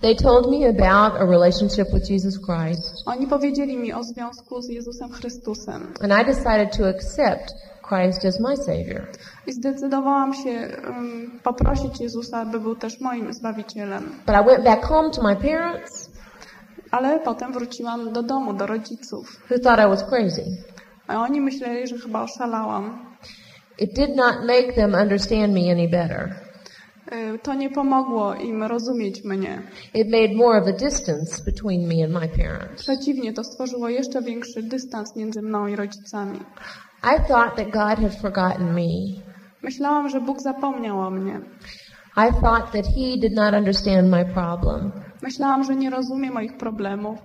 They 0.02 0.16
told 0.16 0.50
me 0.52 0.66
about 0.70 1.22
a 1.22 1.26
relationship 1.26 1.94
with 1.94 2.10
Jesus 2.10 2.38
Christ, 2.46 2.94
Oni 3.06 3.28
powiedzieli 3.28 3.78
mi 3.78 3.94
o 3.94 4.04
związku 4.04 4.62
z 4.62 4.70
Jezusem 4.70 5.10
Chrystusem. 5.12 5.94
and 6.02 6.14
I 6.14 6.26
decided 6.26 6.78
to 6.78 6.88
accept 6.88 7.54
Christ 7.90 8.26
as 8.26 8.40
my 8.40 8.58
Savior. 8.58 9.08
I 9.48 9.54
zdecydowałam 9.54 10.34
się 10.34 10.68
um, 10.88 11.40
poprosić 11.44 12.00
Jezusa, 12.02 12.38
aby 12.38 12.60
był 12.60 12.76
też 12.76 13.00
moim 13.02 13.34
Zbawicielem. 13.34 14.04
But 14.26 14.36
I 14.36 14.44
went 14.46 14.64
back 14.64 14.86
home 14.86 15.12
to 15.12 15.24
my 15.24 15.36
parents, 15.36 16.10
Ale 16.92 17.20
potem 17.20 17.54
wróciłam 17.54 18.14
do 18.14 18.24
domu, 18.24 18.54
do 18.54 18.66
rodziców. 18.66 19.42
who 19.52 19.60
thought 19.60 19.80
I 19.80 19.88
was 19.90 20.04
crazy. 20.10 20.44
A 21.08 21.22
oni 21.22 21.42
myśleli, 21.42 21.88
że 21.88 21.98
chyba 21.98 22.24
oszalałam. 22.24 23.06
It 23.80 23.94
did 23.96 24.16
not 24.16 24.36
make 24.48 24.74
them 24.76 24.94
understand 24.94 25.54
me 25.54 25.72
any 25.72 25.88
better. 25.90 26.36
Y, 27.14 27.40
To 27.40 27.54
nie 27.54 27.70
pomogło 27.70 28.36
im 28.36 28.64
rozumieć 28.64 29.24
mnie. 29.24 29.62
It 29.94 30.08
made 30.12 30.36
more 30.36 30.62
of 30.62 30.68
a 30.68 30.72
distance 30.72 31.44
between 31.46 31.88
me 31.88 32.04
and 32.06 32.14
my 32.14 32.44
parents. 32.44 32.82
Przeciwnie, 32.84 33.34
to 33.34 33.44
stworzyło 33.44 33.90
jeszcze 33.90 34.22
większy 34.22 34.64
dystans 34.64 35.16
między 35.16 35.42
mną 35.42 35.68
i 35.68 35.76
rodzicami. 35.76 36.40
I 37.04 37.28
thought 37.28 37.56
that 37.56 37.66
God 37.66 38.00
had 38.10 38.22
forgotten 38.22 38.74
me. 38.74 39.22
Myślałam, 39.64 40.10
że 40.10 40.22
Bóg 40.22 40.42
zapomniał 40.42 41.00
o 41.00 41.10
mnie. 41.10 41.40
I 42.18 42.34
thought 42.42 42.72
that 42.72 42.86
He 42.86 43.18
did 43.22 43.36
not 43.36 43.54
understand 43.54 44.10
my 44.10 44.26
problem. 44.26 44.92
Myślałam, 45.22 45.64
że 45.64 45.76
nie 45.76 45.90
rozumie 45.90 46.32
moich 46.32 46.58
problemów. 46.58 47.18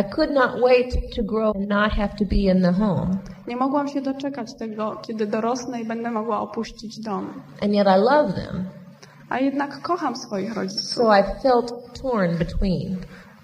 I 0.00 0.04
could 0.14 0.30
not 0.30 0.50
wait 0.62 0.94
to 1.16 1.22
grow 1.22 1.56
and 1.56 1.68
not 1.68 1.92
have 1.92 2.08
to 2.18 2.24
be 2.24 2.36
in 2.36 2.62
the 2.62 2.72
home. 2.72 3.10
Nie 3.48 3.56
mogłam 3.56 3.88
się 3.88 4.00
doczekać 4.00 4.54
tego, 4.58 4.96
kiedy 5.06 5.26
dorosnę 5.26 5.80
i 5.80 5.84
będę 5.84 6.10
mogła 6.10 6.40
opuścić 6.40 7.00
dom. 7.00 7.42
And 7.62 7.72
yet 7.74 7.86
I 7.86 8.00
love 8.00 8.32
them. 8.32 8.64
A 9.30 9.38
jednak 9.38 9.82
kocham 9.82 10.16
swoich 10.16 10.54
rodziców, 10.56 10.84
So 10.84 11.16
I 11.18 11.22
felt 11.42 11.72
torn 12.02 12.38
between. 12.38 12.96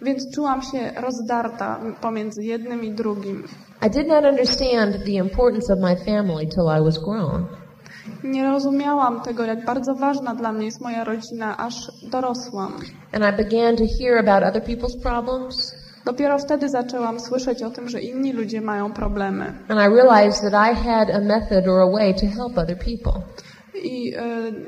więc 0.02 0.34
czułam 0.34 0.62
się 0.62 0.92
rozdarta 1.00 1.80
pomiędzy 2.00 2.44
jednym 2.44 2.84
i 2.84 2.90
drugim. 2.92 3.44
I 3.86 3.90
did 3.90 4.08
not 4.08 4.24
understand 4.24 5.04
the 5.04 5.10
importance 5.12 5.72
of 5.72 5.78
my 5.80 5.96
family 5.96 6.46
till 6.46 6.64
I 6.80 6.84
was 6.84 6.98
grown. 6.98 7.46
Nie 8.24 8.44
rozumiałam 8.44 9.20
tego, 9.20 9.44
jak 9.44 9.64
bardzo 9.64 9.94
ważna 9.94 10.34
dla 10.34 10.52
mnie 10.52 10.66
jest 10.66 10.80
moja 10.80 11.04
rodzina, 11.04 11.56
aż 11.56 11.92
dorosłam. 12.10 12.72
And 13.12 13.24
I 13.24 13.44
began 13.44 13.76
to 13.76 13.84
hear 14.00 14.28
about 14.28 14.48
other 14.56 14.62
people's 14.62 15.02
problems. 15.02 15.74
Dopiero 16.04 16.38
wtedy 16.38 16.68
zaczęłam 16.68 17.20
słyszeć 17.20 17.62
o 17.62 17.70
tym, 17.70 17.88
że 17.88 18.00
inni 18.00 18.32
ludzie 18.32 18.60
mają 18.60 18.92
problemy. 18.92 19.44
And 19.68 19.80
I 19.80 19.94
realized 19.96 20.50
that 20.52 20.72
I 20.72 20.74
had 20.74 21.10
a 21.10 21.20
method 21.20 21.68
or 21.68 21.80
a 21.80 21.90
way 21.90 22.14
to 22.14 22.26
help 22.26 22.58
other 22.58 22.78
people. 22.78 23.12
I 23.82 24.14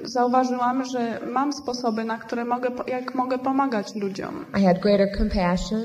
y, 0.04 0.08
zauważyłam, 0.08 0.84
że 0.84 1.20
mam 1.32 1.52
sposoby, 1.52 2.04
na 2.04 2.18
które 2.18 2.44
mogę, 2.44 2.70
jak 2.86 3.14
mogę 3.14 3.38
pomagać 3.38 3.94
ludziom. 3.94 4.44
I 4.60 4.64
had 4.64 4.78
greater 4.78 5.08
compassion. 5.18 5.82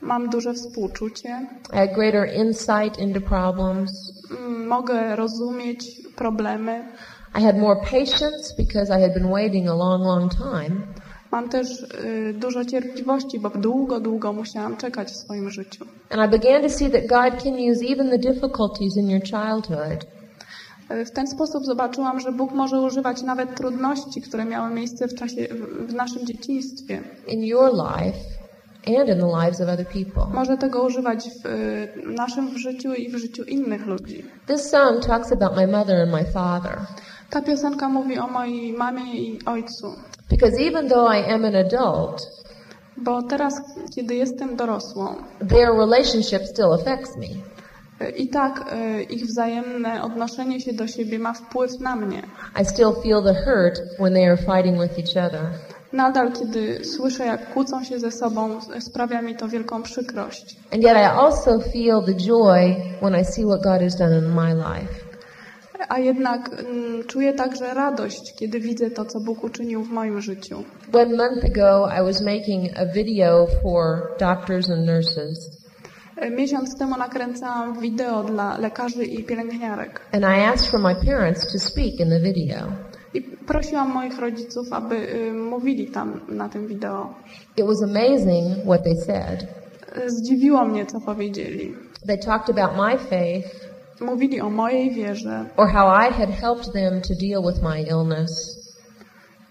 Mam 0.00 0.30
duże 0.30 0.54
współczucie, 0.54 1.46
I 1.72 1.76
had 1.76 1.94
greater 1.94 2.34
insight 2.36 2.98
into 2.98 3.20
problems. 3.20 3.92
mm, 4.30 4.66
mogę 4.66 5.16
rozumieć 5.16 6.00
problemy. 6.16 6.84
I 7.38 7.42
had 7.42 7.58
more 7.58 7.80
patience 7.80 8.54
because 8.58 8.98
I 8.98 9.00
had 9.02 9.14
been 9.14 9.30
waiting 9.32 9.68
a 9.68 9.74
long, 9.74 10.04
long 10.04 10.32
time. 10.34 10.76
Mam 11.32 11.48
też 11.48 11.82
y, 11.82 12.34
dużo 12.34 12.64
cierpliwości, 12.64 13.40
bo 13.40 13.50
długo, 13.50 14.00
długo 14.00 14.32
musiałam 14.32 14.76
czekać 14.76 15.08
w 15.08 15.16
swoim 15.16 15.50
życiu. 15.50 15.84
And 16.10 16.22
I 16.34 16.38
began 16.38 16.62
to 16.62 16.68
see 16.70 16.90
that 16.90 17.06
God 17.06 17.42
can 17.42 17.54
use 17.54 17.84
even 17.92 18.10
the 18.10 18.18
difficulties 18.18 18.96
in 18.96 19.10
your 19.10 19.22
childhood 19.22 20.06
W 21.06 21.10
ten 21.10 21.26
sposób 21.26 21.64
zobaczyłam, 21.64 22.20
że 22.20 22.32
Bóg 22.32 22.52
może 22.52 22.80
używać 22.80 23.22
nawet 23.22 23.54
trudności, 23.54 24.22
które 24.22 24.44
miały 24.44 24.70
miejsce 24.70 25.08
w 25.08 25.14
czasie 25.14 25.48
w, 25.88 25.94
naszym 25.94 26.26
dzieciństwie, 26.26 27.02
in 27.26 27.44
your 27.44 27.72
life 27.72 28.18
and 28.86 29.08
in 29.08 29.20
the 29.20 29.30
lives 29.42 29.60
of 29.60 29.68
other 29.68 29.86
people. 29.86 30.34
Może 30.34 30.58
tego 30.58 30.82
używać 30.82 31.28
w 31.30 31.46
y, 31.46 31.88
naszym 32.06 32.58
życiu 32.58 32.94
i 32.94 33.08
w 33.08 33.16
życiu 33.16 33.44
innych 33.44 33.86
ludzi. 33.86 34.24
This 34.46 34.70
song 34.70 35.06
talks 35.06 35.32
about 35.32 35.56
my 35.56 35.66
mother 35.66 35.96
and 36.00 36.12
my 36.12 36.24
father. 36.24 36.78
Ta 37.30 37.42
piosenka 37.42 37.88
mówi 37.88 38.18
o 38.18 38.26
mojej 38.26 38.72
mamie 38.72 39.14
i 39.14 39.44
ojcu. 39.44 39.94
Because 40.30 40.56
even 40.68 40.88
though 40.88 41.14
I 41.14 41.32
am 41.32 41.44
an 41.44 41.56
adult, 41.56 42.42
Bo 42.96 43.22
teraz, 43.22 43.54
kiedy 43.94 44.14
jestem 44.14 44.56
dorosłą, 44.56 45.14
their 45.48 45.72
relationship 45.72 46.42
still 46.42 46.72
affects 46.72 47.16
me. 47.16 47.26
I 48.10 48.28
tak 48.28 48.72
y, 48.72 49.02
ich 49.02 49.26
wzajemne 49.26 50.02
odnoszenie 50.02 50.60
się 50.60 50.72
do 50.72 50.86
siebie 50.86 51.18
ma 51.18 51.32
wpływ 51.32 51.80
na 51.80 51.96
mnie. 51.96 52.22
I 52.62 52.64
still 52.64 52.92
feel 53.02 53.22
the 53.22 53.34
hurt 53.34 53.80
when 53.98 54.14
they 54.14 54.26
are 54.26 54.36
fighting 54.36 54.80
with 54.80 54.98
each 54.98 55.26
other. 55.26 55.40
Nadal, 55.92 56.32
kiedy 56.32 56.84
słyszę, 56.84 57.26
jak 57.26 57.52
kłócą 57.52 57.84
się 57.84 57.98
ze 57.98 58.10
sobą, 58.10 58.60
sprawia 58.80 59.22
mi 59.22 59.36
to 59.36 59.48
wielką 59.48 59.82
przykrość. 59.82 60.56
And 60.72 60.82
yet 60.82 60.96
I 60.96 61.18
also 61.20 61.60
feel 61.60 62.02
the 62.06 62.14
joy 62.14 62.76
when 63.02 63.20
I 63.20 63.24
see 63.24 63.44
what 63.44 63.62
God 63.62 63.82
has 63.82 63.96
done 63.96 64.18
in 64.18 64.34
my 64.34 64.54
life. 64.54 65.12
A 65.88 65.98
jednak 65.98 66.48
mm, 66.48 67.04
czuję 67.04 67.32
także 67.32 67.74
radość, 67.74 68.34
kiedy 68.34 68.60
widzę 68.60 68.90
to, 68.90 69.04
co 69.04 69.20
Bóg 69.20 69.44
uczynił 69.44 69.82
w 69.84 69.90
moim 69.90 70.20
życiu. 70.20 70.64
One 70.92 71.16
month 71.16 71.44
ago, 71.44 71.88
I 72.00 72.04
was 72.04 72.22
making 72.22 72.78
a 72.78 72.86
video 72.86 73.46
for 73.62 74.16
doctors 74.18 74.70
and 74.70 74.86
nurses. 74.86 75.61
Miesiąc 76.30 76.78
temu 76.78 76.96
nakręcałam 76.96 77.80
wideo 77.80 78.24
dla 78.24 78.58
lekarzy 78.58 79.04
i 79.04 79.24
pielęgniarek. 79.24 80.00
And 80.12 80.22
I 80.24 80.40
asked 80.44 80.70
for 80.70 80.80
my 80.80 80.94
parents 80.94 81.52
to 81.52 81.58
speak 81.58 82.00
in 82.00 82.08
the 82.08 82.20
video. 82.20 82.58
I 83.14 83.22
prosiłam 83.22 83.90
moich 83.92 84.18
rodziców, 84.18 84.72
aby 84.72 84.96
y, 85.14 85.32
mówili 85.32 85.86
tam 85.86 86.20
na 86.28 86.48
tym 86.48 86.66
wideo. 86.66 87.14
It 87.56 87.66
was 87.66 87.82
amazing 87.82 88.64
what 88.64 88.84
they 88.84 88.96
said. 88.96 89.46
Y, 90.06 90.10
Zdziwiło 90.10 90.64
mnie, 90.64 90.86
co 90.86 91.00
powiedzieli. 91.00 91.74
They 92.06 92.18
talked 92.18 92.58
about 92.58 92.76
my 92.76 92.98
faith 92.98 93.72
Mówili 94.00 94.40
o 94.40 94.50
mojej 94.50 94.90
wierze 94.90 95.44
or 95.56 95.68
how 95.68 96.08
I 96.08 96.12
had 96.12 96.30
helped 96.30 96.72
them 96.72 97.00
to 97.00 97.14
deal 97.14 97.42
with 97.52 97.62
my 97.62 97.82
illness. 97.82 98.58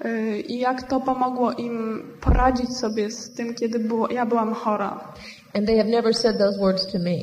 y, 0.06 0.40
i 0.40 0.60
jak 0.60 0.84
to 0.84 1.00
pomogło 1.00 1.52
im 1.52 2.04
poradzić 2.22 2.78
sobie 2.78 3.12
z 3.12 3.34
tym, 3.34 3.54
kiedy 3.54 3.80
było, 3.80 4.12
ja 4.12 4.26
byłam 4.26 4.54
chora. 4.54 5.14
And 5.54 5.68
they 5.68 5.78
have 5.78 5.90
never 5.90 6.14
said 6.14 6.38
those 6.38 6.60
words 6.60 6.88
to 6.92 7.00
me. 7.00 7.18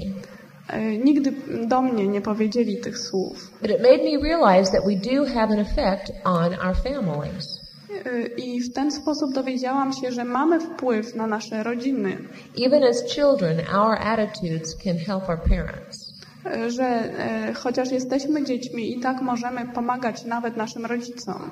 Y, 0.77 0.99
Nigdy 1.05 1.33
do 1.67 1.83
mnie 1.83 2.09
nie 2.09 2.21
powiedzieli 2.21 2.77
tych 2.81 2.99
słów. 2.99 3.51
But 3.63 3.71
it 3.71 3.81
made 3.83 3.99
me 4.05 4.23
realize 4.23 4.73
that 4.73 4.85
we 4.87 4.97
do 4.97 5.25
have 5.25 5.53
an 5.53 5.59
effect 5.59 6.13
on 6.25 6.55
our 6.55 6.77
families. 6.77 7.61
Y, 8.07 8.27
I 8.37 8.61
w 8.61 8.73
ten 8.75 8.91
sposób 8.91 9.33
dowiedziałam 9.35 9.93
się, 9.93 10.13
że 10.13 10.25
mamy 10.25 10.61
wpływ 10.61 11.15
na 11.15 11.27
nasze 11.27 11.63
rodziny, 11.63 12.17
Even 12.67 12.85
as 12.85 13.05
children, 13.15 13.61
our 13.75 13.99
attitudes 14.01 14.77
can 14.85 14.97
help 14.99 15.29
our 15.29 15.39
parents. 15.43 16.13
y, 16.67 16.71
że 16.71 17.05
y, 17.51 17.55
chociaż 17.55 17.91
jesteśmy 17.91 18.45
dziećmi, 18.45 18.97
i 18.97 19.01
tak 19.01 19.21
możemy 19.23 19.67
pomagać 19.75 20.25
nawet 20.25 20.57
naszym 20.57 20.87
rodzicom. 20.87 21.51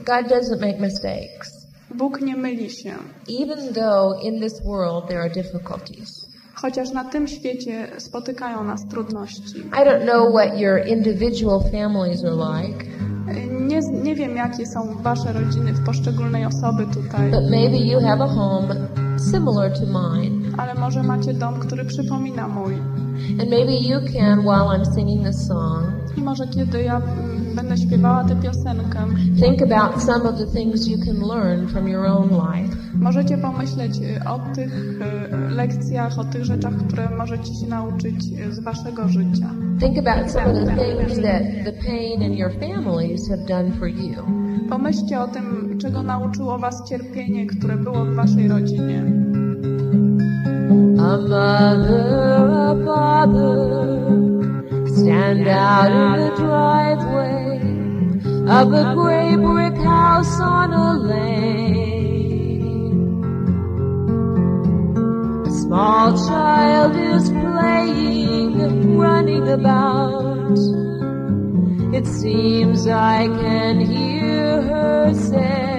God 0.00 0.26
doesn't 0.26 0.60
make 0.60 0.80
mistakes. 0.80 1.63
Bóg 1.96 2.20
nie 2.20 2.36
myli 2.36 2.70
się. 2.70 2.94
Even 3.42 3.74
though 3.74 4.24
in 4.24 4.40
this 4.40 4.62
world 4.64 5.08
there 5.08 5.20
are 5.20 5.30
difficulties. 5.30 6.26
Chociaż 6.54 6.90
na 6.90 7.04
tym 7.04 7.28
świecie 7.28 7.88
spotykają 7.98 8.64
nas 8.64 8.88
trudności. 8.88 9.58
I 9.58 9.84
don't 9.86 10.04
know 10.04 10.34
what 10.34 10.58
your 10.58 10.86
individual 10.86 11.60
families 11.72 12.24
are 12.24 12.62
like, 12.62 12.84
Nie, 13.60 13.80
nie 14.02 14.14
wiem, 14.14 14.36
jakie 14.36 14.66
są 14.66 15.02
wasze 15.02 15.32
rodziny 15.32 15.72
w 15.72 15.84
poszczególnej 15.86 16.44
osoby 16.46 16.86
tutaj, 16.86 17.30
but 17.30 17.50
maybe 17.50 17.76
you 17.76 18.00
have 18.00 18.24
a 18.24 18.26
home 18.28 18.74
similar 19.30 19.72
to 19.72 19.86
mine. 19.86 20.52
ale 20.58 20.74
może 20.74 21.02
macie 21.02 21.34
dom, 21.34 21.60
który 21.60 21.84
przypomina 21.84 22.48
mój. 22.48 22.74
And 23.40 23.50
maybe 23.50 23.72
you 23.72 24.00
can, 24.18 24.38
while 24.40 24.68
I'm 24.78 24.94
singing 24.94 25.26
this 25.26 25.46
song, 25.46 25.86
może 26.16 26.46
kiedy 26.48 26.82
ja 26.82 26.96
mm, 26.96 27.54
będę 27.54 27.76
śpiewała 27.76 28.24
tę 28.24 28.36
piosenkę, 28.36 29.06
think 29.40 29.72
about 29.72 30.02
some 30.02 30.30
of 30.30 30.38
the 30.38 30.46
things 30.46 30.88
you 30.88 30.98
can 31.06 31.28
learn 31.28 31.68
from 31.68 31.88
your 31.88 32.06
own 32.06 32.28
life. 32.28 32.76
możecie 32.94 33.38
pomyśleć 33.38 33.98
y, 33.98 34.28
o 34.28 34.40
tych 34.54 35.00
y, 35.50 35.54
lekcjach, 35.54 36.18
o 36.18 36.24
tych 36.24 36.44
rzeczach, 36.44 36.74
które 36.88 37.10
możecie 37.10 37.54
się 37.54 37.66
nauczyć 37.66 38.16
y, 38.48 38.52
z 38.52 38.60
waszego 38.60 39.08
życia. 39.08 39.50
Think 39.80 39.98
about 39.98 40.30
some 40.30 40.46
of 40.46 40.68
the 40.68 40.76
things 40.76 41.22
that 41.22 41.42
the 41.64 41.72
pain 41.72 42.22
in 42.22 42.32
your 42.32 42.52
families 42.52 43.28
have 43.28 43.44
done 43.48 43.70
for 43.78 43.88
you. 43.88 44.22
Pomyślcie 44.70 45.20
o 45.20 45.28
tym, 45.28 45.78
czego 45.78 46.02
nauczyło 46.02 46.58
was 46.58 46.88
cierpienie, 46.88 47.46
które 47.46 47.76
było 47.76 48.04
w 48.04 48.14
waszej 48.14 48.48
rodzinie. 48.48 49.04
A 50.98 51.16
mother, 51.16 52.50
a 52.50 52.74
father 52.84 53.93
stand 54.96 55.48
out 55.48 55.90
in 55.90 56.12
the 56.22 56.30
driveway 56.36 57.58
of 58.48 58.72
a 58.72 58.94
gray 58.94 59.34
brick 59.36 59.76
house 59.82 60.40
on 60.40 60.72
a 60.72 60.92
lane. 60.98 61.24
A 65.46 65.50
small 65.50 66.12
child 66.28 66.94
is 66.96 67.28
playing, 67.30 68.96
running 68.96 69.48
about. 69.48 70.58
It 71.92 72.06
seems 72.06 72.86
I 72.86 73.26
can 73.26 73.80
hear 73.80 74.62
her 74.62 75.14
say, 75.14 75.73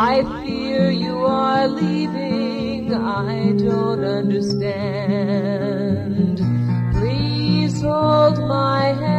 I 0.00 0.22
fear 0.44 0.92
you 0.92 1.24
are 1.24 1.66
leaving. 1.66 2.94
I 2.94 3.50
don't 3.58 4.04
understand. 4.04 4.78
Please 6.92 7.82
hold 7.82 8.38
my 8.46 8.94
hand. 8.94 9.18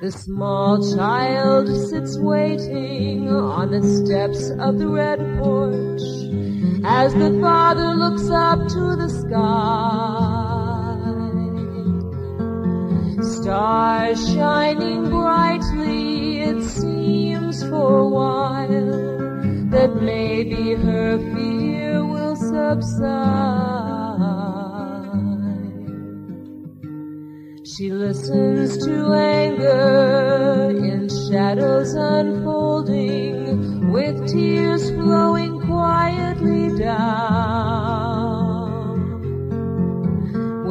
The 0.00 0.12
small 0.12 0.96
child 0.96 1.66
sits 1.88 2.16
waiting 2.16 3.28
on 3.28 3.72
the 3.72 3.82
steps 3.82 4.50
of 4.50 4.78
the 4.78 4.86
red 4.86 5.18
porch 5.40 6.00
as 6.84 7.12
the 7.14 7.36
father 7.40 7.92
looks 7.94 8.30
up 8.30 8.68
to 8.68 8.94
the 8.94 9.08
sky. 9.08 10.33
Stars 13.44 14.32
shining 14.32 15.10
brightly, 15.10 16.40
it 16.40 16.62
seems 16.62 17.62
for 17.68 17.98
a 17.98 18.08
while 18.08 19.68
that 19.68 20.00
maybe 20.00 20.72
her 20.72 21.18
fear 21.34 22.02
will 22.06 22.36
subside. 22.36 23.04
She 27.66 27.90
listens 27.90 28.82
to 28.86 29.12
anger 29.12 30.70
in 30.82 31.10
shadows 31.10 31.92
unfolding, 31.92 33.92
with 33.92 34.26
tears 34.26 34.88
flowing 34.88 35.60
quietly 35.60 36.78
down. 36.78 37.93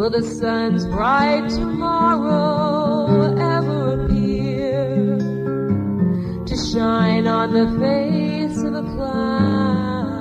Will 0.04 0.10
the 0.10 0.22
sun's 0.22 0.86
bright 0.86 1.50
tomorrow 1.50 3.38
ever 3.38 4.04
appear 4.04 5.18
to 6.46 6.56
shine 6.58 7.26
on 7.26 7.54
the 7.54 7.68
face 7.80 8.62
of 8.64 8.74
a 8.76 8.82
clown? 8.82 10.20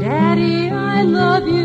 Daddy, 0.00 0.70
I 0.70 1.02
love 1.02 1.46
you. 1.46 1.61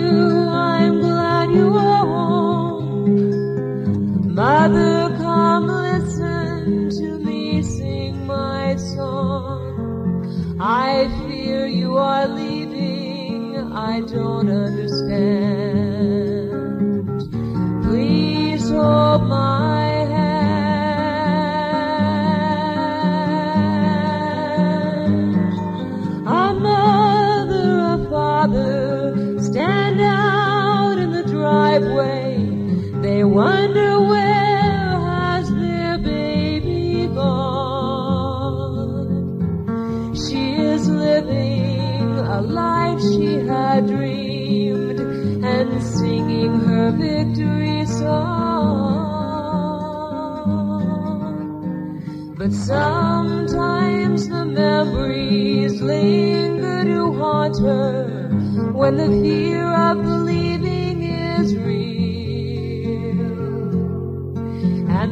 I 13.97 14.01
don't 14.01 14.47
understand. 14.47 14.86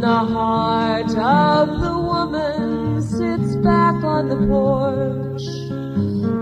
The 0.06 0.24
heart 0.36 1.18
of 1.18 1.80
the 1.82 1.98
woman 1.98 3.02
sits 3.02 3.56
back 3.56 4.04
on 4.04 4.30
the 4.30 4.36
porch, 4.36 5.41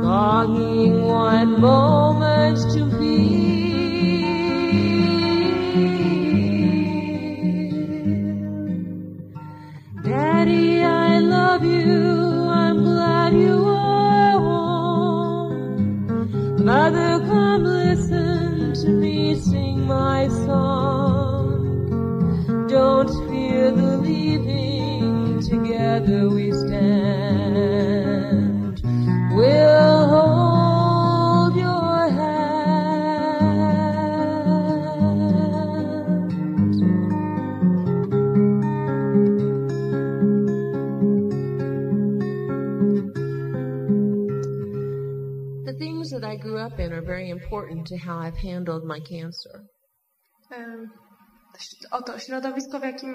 longing 0.04 1.04
one 1.04 1.62
moment 1.62 2.03
important 47.54 47.88
to 47.88 47.98
how 47.98 48.18
I've 48.18 48.38
handled 48.38 48.84
my 48.84 49.00
cancer. 49.00 49.62
Oto 51.92 52.20
środowisko, 52.20 52.80
w 52.80 52.84
jakim 52.84 53.14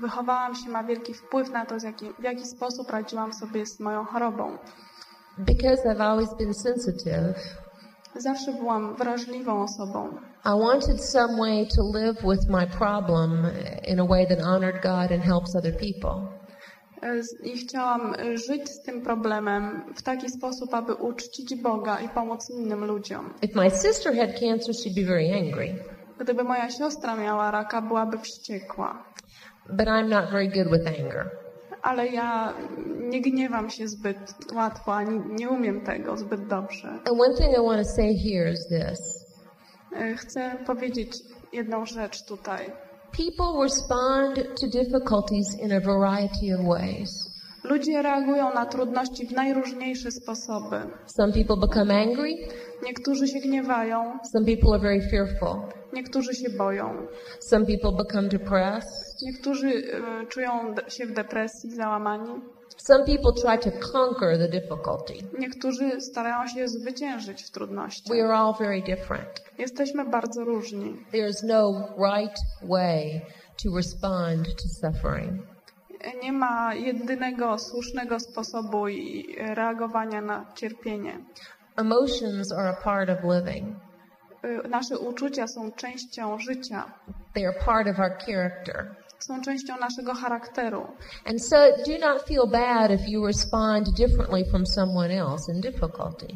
wychowałam 0.00 0.54
się, 0.54 0.68
ma 0.68 0.84
wielki 0.84 1.14
wpływ 1.14 1.50
na 1.50 1.66
to, 1.66 1.74
jaki, 1.84 2.12
w 2.18 2.22
jaki 2.22 2.46
sposób 2.46 2.90
radziłam 2.90 3.32
sobie 3.32 3.66
z 3.66 3.80
moją 3.80 4.04
chorobą. 4.04 4.58
Because 5.38 5.88
I've 5.88 6.00
always 6.00 6.34
been 6.34 6.54
sensitive, 6.54 7.34
Zawsze 8.18 8.52
byłam 8.52 8.94
wrażliwą 8.96 9.62
osobą. 9.62 10.18
I 10.44 10.60
wanted 10.60 11.04
some 11.04 11.36
way 11.38 11.66
to 11.76 11.82
live 11.82 12.16
with 12.22 12.48
my 12.48 12.66
problem 12.66 13.46
in 13.84 14.00
a 14.00 14.04
way 14.04 14.26
that 14.26 14.40
honored 14.40 14.82
God 14.82 15.12
and 15.12 15.22
helps 15.22 15.56
other 15.56 15.76
people. 15.76 16.35
Z- 17.02 17.44
I 17.46 17.56
chciałam 17.58 18.14
y, 18.14 18.38
żyć 18.38 18.68
z 18.68 18.82
tym 18.82 19.02
problemem 19.02 19.82
w 19.96 20.02
taki 20.02 20.30
sposób, 20.30 20.74
aby 20.74 20.94
uczcić 20.94 21.54
Boga 21.54 22.00
i 22.00 22.08
pomóc 22.08 22.50
innym 22.50 22.84
ludziom. 22.84 23.34
If 23.42 23.60
my 23.60 23.70
sister 23.70 24.16
had 24.16 24.40
cancer, 24.40 24.74
she'd 24.74 24.94
be 24.94 25.06
very 25.06 25.32
angry. 25.34 25.74
Gdyby 26.18 26.44
moja 26.44 26.70
siostra 26.70 27.16
miała 27.16 27.50
raka, 27.50 27.82
byłaby 27.82 28.18
wściekła. 28.18 29.04
But 29.70 29.86
I'm 29.88 30.08
not 30.08 30.30
very 30.30 30.48
good 30.48 30.72
with 30.72 30.86
anger. 31.00 31.30
Ale 31.82 32.06
ja 32.08 32.54
nie 33.00 33.20
gniewam 33.20 33.70
się 33.70 33.88
zbyt 33.88 34.34
łatwo, 34.54 34.94
ani 34.94 35.20
nie 35.28 35.48
umiem 35.50 35.80
tego 35.80 36.16
zbyt 36.16 36.46
dobrze. 36.46 36.88
And 36.88 37.08
one 37.20 37.34
thing 37.36 37.50
I 37.58 37.66
want 37.66 37.78
to 37.88 37.92
say 37.94 38.14
here 38.14 38.52
is 38.52 38.66
this. 38.68 39.26
Y, 40.00 40.16
Chcę 40.16 40.56
powiedzieć 40.66 41.16
jedną 41.52 41.86
rzecz 41.86 42.24
tutaj. 42.24 42.72
People 43.12 43.62
respond 43.62 44.36
to 44.60 44.66
difficulties 44.68 45.46
in 45.62 45.72
a 45.72 45.80
variety 45.80 46.52
of 46.54 46.60
ways. 46.66 47.10
Ludzie 47.64 48.02
reagują 48.02 48.54
na 48.54 48.66
trudności 48.66 49.26
w 49.26 49.32
najróżniejsze 49.32 50.10
sposoby. 50.10 50.76
Some 51.06 51.32
people 51.32 51.56
become 51.56 51.94
angry. 51.94 52.30
Niektórzy 52.84 53.28
się 53.28 53.38
gniewają, 53.40 54.18
Some 54.32 54.44
people 54.46 54.70
are 54.74 54.78
very 54.82 55.00
fearful. 55.10 55.56
niektórzy 55.92 56.34
się 56.34 56.50
boją, 56.50 57.06
Some 57.40 57.66
people 57.66 57.92
become 57.92 58.28
depressed. 58.28 59.22
niektórzy 59.22 59.68
y, 59.68 60.26
czują 60.28 60.74
się 60.88 61.06
w 61.06 61.12
depresji, 61.12 61.70
załamani, 61.70 62.30
Some 62.76 63.04
people 63.04 63.32
try 63.42 63.58
to 63.58 63.70
conquer 63.92 64.38
the 64.38 64.48
difficulty. 64.48 65.14
niektórzy 65.38 66.00
starają 66.00 66.48
się 66.48 66.68
zwyciężyć 66.68 67.42
w 67.42 67.50
trudnościach. 67.50 68.16
We 68.16 68.24
are 68.24 68.34
all 68.34 68.54
very 68.58 68.82
different. 68.82 69.28
Jesteśmy 69.58 70.04
bardzo 70.04 70.44
różni. 70.44 71.04
There 71.12 71.28
is 71.28 71.42
no 71.42 71.88
right 71.98 72.38
way 72.62 73.20
to 73.62 73.76
respond 73.76 74.46
to 74.62 74.68
suffering. 74.68 75.42
Nie 76.22 76.32
ma 76.32 76.74
jedynego 76.74 77.58
słusznego 77.58 78.20
sposobu 78.20 78.84
reagowania 79.38 80.20
na 80.20 80.46
cierpienie. 80.54 81.18
Emotions 81.76 82.52
are 82.52 82.68
a 82.68 82.72
part 82.84 83.10
of 83.10 83.18
living. 83.24 83.76
Y, 84.44 84.68
Nasze 84.68 84.98
uczucia 84.98 85.46
są 85.48 85.72
częścią 85.72 86.38
życia, 86.38 86.84
They 87.34 87.46
are 87.48 87.58
part 87.64 87.88
of 87.88 87.98
our 87.98 88.18
character. 88.26 88.94
Są 89.18 89.40
częścią 89.42 89.76
naszego 89.80 90.14
charakteru. 90.14 90.86
And 91.24 91.44
so 91.44 91.56
do 91.86 91.98
not 91.98 92.22
feel 92.28 92.46
bad 92.52 92.90
if 92.90 93.10
you 93.10 93.26
respond 93.26 93.88
differently 93.96 94.44
from 94.50 94.66
someone 94.66 95.10
else 95.14 95.52
in 95.52 95.60
difficulty. 95.60 96.26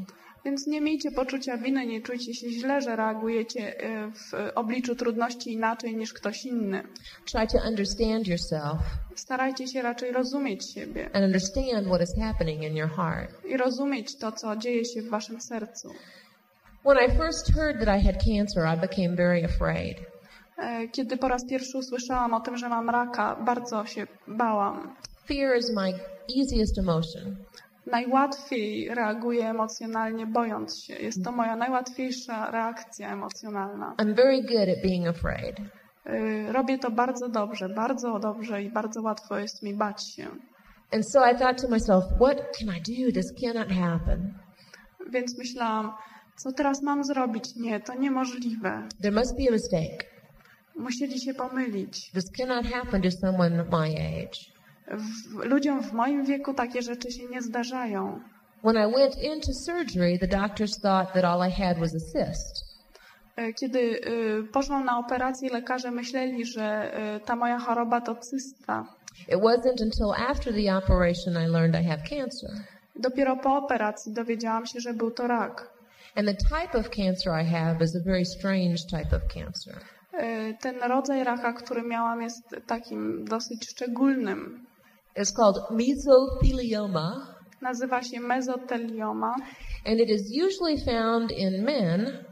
Więc 0.45 0.67
nie 0.67 0.81
miejcie 0.81 1.11
poczucia 1.11 1.57
winy, 1.57 1.87
nie 1.87 2.01
czujcie 2.01 2.35
się 2.35 2.51
źle, 2.51 2.81
że 2.81 2.97
reagujecie 2.97 3.85
y, 3.85 4.13
w 4.13 4.33
obliczu 4.55 4.95
trudności 4.97 5.53
inaczej 5.53 5.97
niż 5.97 6.13
ktoś 6.13 6.45
inny. 6.45 6.83
Try 7.33 7.47
to 7.47 7.59
understand 7.69 8.27
yourself 8.27 8.79
Starajcie 9.15 9.69
się 9.69 9.83
raczej 9.83 10.13
rozumieć 10.13 10.73
siebie 10.75 11.11
and 11.13 11.25
understand 11.25 11.87
what 11.87 12.03
is 12.03 12.15
happening 12.23 12.63
in 12.63 12.77
your 12.77 12.91
heart. 12.91 13.45
i 13.45 13.57
rozumieć 13.57 14.17
to, 14.19 14.33
co 14.33 14.57
dzieje 14.57 14.85
się 14.85 15.03
w 15.03 15.09
waszym 15.11 15.41
sercu. 15.41 15.89
When 16.85 16.97
I 17.09 17.17
first 17.17 17.53
heard 17.55 17.85
that 17.85 18.01
I 18.01 18.05
had 18.07 18.17
cancer, 18.25 18.65
I 18.77 18.81
became 18.81 19.17
very 19.17 19.45
afraid. 19.45 19.97
E, 20.61 20.89
Kiedy 20.89 21.17
po 21.17 21.29
raz 21.29 21.47
pierwszy 21.47 21.79
usłyszałam 21.79 22.35
o 22.35 22.41
tym, 22.41 22.57
że 22.57 22.69
mam 22.69 22.91
raka, 22.91 23.37
bardzo 23.37 23.87
się 23.87 24.07
bałam. 24.29 24.95
Fear 25.29 25.59
is 25.59 25.71
my 25.77 25.93
easiest 26.41 26.79
emotion. 26.79 27.37
Najłatwiej 27.87 28.89
reaguję 28.95 29.49
emocjonalnie, 29.49 30.27
bojąc 30.27 30.79
się. 30.85 30.95
Jest 30.95 31.25
to 31.25 31.33
moja 31.33 31.57
najłatwiejsza 31.57 32.51
reakcja 32.51 33.13
emocjonalna. 33.13 33.95
I'm 33.99 34.15
very 34.15 34.43
good 34.43 34.69
at 34.77 34.83
being 34.83 35.09
afraid. 35.09 35.59
Y, 36.07 36.53
Robię 36.53 36.79
to 36.79 36.91
bardzo 36.91 37.29
dobrze, 37.29 37.69
bardzo 37.69 38.19
dobrze 38.19 38.63
i 38.63 38.71
bardzo 38.73 39.03
łatwo 39.03 39.39
jest 39.39 39.63
mi 39.63 39.75
bać 39.75 40.15
się. 40.15 40.27
And 40.93 41.11
so 41.11 41.31
I 41.31 41.37
thought 41.39 41.63
to 41.63 41.69
myself, 41.69 42.05
what 42.21 42.37
can 42.59 42.69
I 42.77 42.81
do? 42.81 43.13
This 43.21 43.33
cannot 43.41 43.69
happen. 43.69 44.35
Więc 45.11 45.39
myślałam, 45.39 45.93
co 46.37 46.53
teraz 46.53 46.83
mam 46.83 47.05
zrobić? 47.05 47.57
Nie, 47.57 47.81
to 47.81 47.95
niemożliwe. 47.95 48.89
There 49.03 49.17
must 49.17 49.37
be 49.37 49.43
a 49.49 49.53
mistake. 49.53 50.10
Musieli 50.77 51.21
się 51.21 51.35
pomylić. 51.35 52.11
This 52.13 52.31
cannot 52.39 52.67
happen 52.67 53.03
to 53.03 53.11
someone 53.11 53.65
my 53.65 53.89
age. 53.97 54.39
W, 54.91 55.35
ludziom 55.45 55.83
w 55.83 55.93
moim 55.93 56.25
wieku 56.25 56.55
takie 56.55 56.83
rzeczy 56.83 57.13
się 57.13 57.27
nie 57.27 57.43
zdarzają. 57.43 58.21
When 58.65 58.77
I 58.77 58.93
went 58.93 59.23
into 59.23 59.53
surgery, 59.55 60.19
the 60.19 60.27
doctors 60.29 60.81
thought 60.81 61.13
that 61.13 61.25
all 61.25 61.49
I 61.49 61.51
had 61.51 61.79
was 61.79 61.95
a 61.95 61.99
cyst. 62.01 62.65
E, 63.37 63.53
Kiedy 63.53 63.79
y, 63.79 64.53
poszłam 64.53 64.85
na 64.85 64.99
operację, 64.99 65.51
lekarze 65.51 65.91
myśleli, 65.91 66.47
że 66.47 66.93
y, 67.17 67.21
ta 67.21 67.37
moja 67.37 67.59
choroba 67.59 68.01
to 68.01 68.15
cysta. 68.15 68.87
It 69.29 69.35
wasn't 69.41 69.83
until 69.83 70.13
after 70.31 70.55
the 70.55 70.77
operation 70.77 71.35
I 71.45 71.47
learned 71.47 71.83
I 71.83 71.85
have 71.85 72.03
cancer. 72.03 72.51
Dopiero 72.97 73.37
po 73.37 73.57
operacji 73.57 74.13
dowiedziałam 74.13 74.67
się, 74.67 74.81
że 74.81 74.95
był 74.95 75.11
to 75.11 75.27
rak. 75.27 75.71
And 76.17 76.29
the 76.29 76.35
type 76.35 76.79
of 76.79 76.91
cancer 76.91 77.33
I 77.43 77.45
have 77.45 77.85
is 77.85 77.97
a 77.97 78.01
very 78.05 78.25
strange 78.25 78.77
type 78.91 79.17
of 79.17 79.23
cancer. 79.35 79.75
E, 80.13 80.55
Ten 80.55 80.79
rodzaj 80.83 81.25
raka, 81.25 81.53
który 81.53 81.83
miałam, 81.83 82.23
jest 82.23 82.43
takim 82.67 83.25
dosyć 83.25 83.71
szczególnym. 83.71 84.67
It's 85.17 85.33
called 85.37 85.57
mesothelioma, 85.71 87.35
Nazywa 87.63 88.03
się 88.03 88.21
mezotelioma. 88.21 89.35
and 89.87 90.01
it 90.01 90.09
is 90.11 90.23
usually 90.47 90.79
found 90.85 91.33
in 91.33 91.65
men 91.65 92.25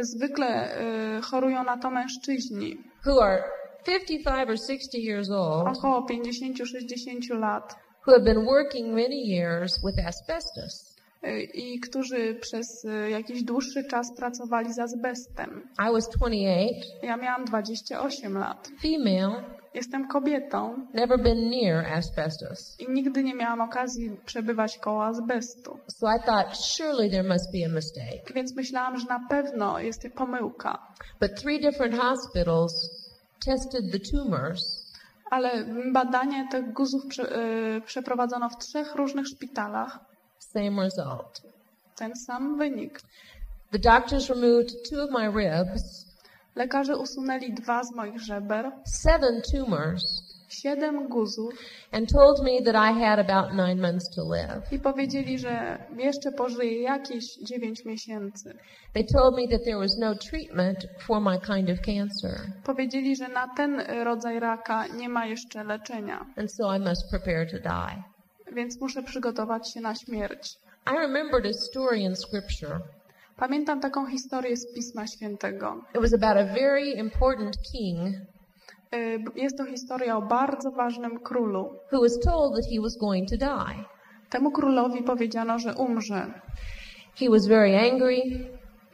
Zwykle 0.00 0.78
y, 1.18 1.22
chorują 1.22 1.64
na 1.64 1.76
to 1.76 1.90
mężczyźni 1.90 2.76
who 3.06 3.22
are 3.24 3.42
55 3.86 4.50
or 4.50 4.56
60 4.58 4.94
years 4.94 5.30
old 5.30 5.78
około 5.78 6.06
50-60 6.06 7.38
lat 7.38 7.76
who 8.06 8.12
have 8.12 8.24
been 8.24 8.44
working 8.46 8.94
many 8.94 9.26
years 9.26 9.80
with 9.84 10.06
asbestos. 10.06 10.89
I 11.54 11.80
którzy 11.80 12.34
przez 12.34 12.84
y, 12.84 13.10
jakiś 13.10 13.42
dłuższy 13.42 13.84
czas 13.84 14.16
pracowali 14.16 14.72
z 14.72 14.78
azbestem. 14.78 15.68
I 15.88 15.92
was 15.92 16.08
28, 16.08 16.74
Ja 17.02 17.16
miałam 17.16 17.44
28 17.44 18.38
lat. 18.38 18.68
female, 18.82 19.44
Jestem 19.74 20.08
kobietą 20.08 20.86
never 20.94 21.22
been 21.22 21.50
near 21.50 21.86
asbestos. 21.92 22.76
i 22.80 22.92
nigdy 22.92 23.22
nie 23.24 23.34
miałam 23.34 23.60
okazji 23.60 24.16
przebywać 24.26 24.78
koło 24.78 25.04
azbestu. 25.04 25.78
So 25.88 26.06
I 26.16 26.20
thought, 26.26 26.56
surely 26.56 27.10
there 27.10 27.28
must 27.28 27.52
be 27.52 27.66
a 27.66 27.68
mistake. 27.68 28.34
Więc 28.34 28.56
myślałam, 28.56 28.98
że 28.98 29.06
na 29.06 29.26
pewno 29.28 29.78
jest 29.80 30.08
pomyłka. 30.14 30.78
But 31.20 31.34
three 31.40 31.60
different 31.60 31.94
hospitals 31.98 32.72
tested 33.46 33.92
the 33.92 33.98
tumors 33.98 34.90
Ale 35.30 35.64
badanie 35.92 36.48
tych 36.50 36.72
guzów 36.72 37.02
y, 37.78 37.80
przeprowadzono 37.80 38.48
w 38.48 38.58
trzech 38.58 38.94
różnych 38.94 39.26
szpitalach. 39.26 39.98
Same 40.40 40.82
result. 40.82 41.42
Ten 41.96 42.16
sam 42.16 42.58
wynik. 42.58 43.00
The 43.72 43.78
doctors 43.78 44.30
removed 44.30 44.70
two 44.90 45.02
of 45.02 45.10
my 45.10 45.26
ribs, 45.26 46.06
Lekarze 46.56 46.96
usunęli 46.96 47.54
dwa 47.54 47.84
z 47.84 47.94
moich 47.94 48.20
żeber, 48.20 48.72
seven 48.84 49.42
tumors, 49.52 50.22
siedem 50.48 51.08
guzów 51.08 51.54
and 51.92 52.08
told 52.12 52.42
me 52.42 52.62
that 52.64 52.74
I 52.74 53.00
had 53.00 53.18
about 53.30 53.54
nine 53.54 53.80
months 53.80 54.10
to 54.16 54.24
live. 54.24 54.72
i 54.72 54.78
powiedzieli, 54.78 55.38
że 55.38 55.78
jeszcze 55.96 56.32
pożyję 56.32 56.82
jakieś 56.82 57.36
dziewięć 57.36 57.84
miesięcy. 57.84 58.54
They 58.94 59.04
told 59.04 59.36
me 59.36 59.48
that 59.48 59.64
there 59.64 59.78
was 59.78 59.98
no 59.98 60.14
treatment 60.14 60.86
for 60.98 61.20
my 61.20 61.38
kind 61.40 61.70
of 61.70 61.80
cancer, 61.86 62.52
Powiedzieli, 62.64 63.16
że 63.16 63.28
na 63.28 63.48
ten 63.56 63.80
rodzaj 64.04 64.40
raka 64.40 64.86
nie 64.86 65.08
ma 65.08 65.26
jeszcze 65.26 65.64
leczenia, 65.64 66.26
and 66.36 66.52
so 66.52 66.76
I 66.76 66.80
must 66.80 67.10
prepare 67.10 67.46
to 67.46 67.58
die. 67.58 68.02
Więc 68.54 68.80
muszę 68.80 69.02
przygotować 69.02 69.72
się 69.74 69.80
na 69.80 69.94
śmierć. 69.94 70.56
I 70.92 70.96
remembered 70.98 71.46
a 71.46 71.52
story 71.52 71.98
in 71.98 72.16
Scripture. 72.16 72.80
Pamiętam 73.36 73.80
taką 73.80 74.06
historię 74.06 74.56
z 74.56 74.74
Pisma 74.74 75.06
Świętego. 75.06 75.84
It 75.94 76.00
was 76.00 76.14
about 76.14 76.36
a 76.36 76.54
very 76.54 76.90
important 76.90 77.56
king 77.72 78.14
Y, 78.94 79.24
Jest 79.36 79.58
to 79.58 79.64
historia 79.64 80.16
o 80.16 80.22
bardzo 80.22 80.70
ważnym 80.70 81.18
królu. 81.20 81.74
who 81.92 82.00
was 82.00 82.20
told 82.20 82.54
that 82.54 82.64
he 82.74 82.80
was 82.80 82.96
going 82.96 83.28
to 83.28 83.36
die. 83.36 83.84
Temu 84.30 84.50
królowi 84.50 85.02
powiedziano, 85.02 85.58
że 85.58 85.74
umrze. 85.74 86.26
He 87.20 87.30
was 87.30 87.46
very 87.46 87.78
angry. 87.90 88.22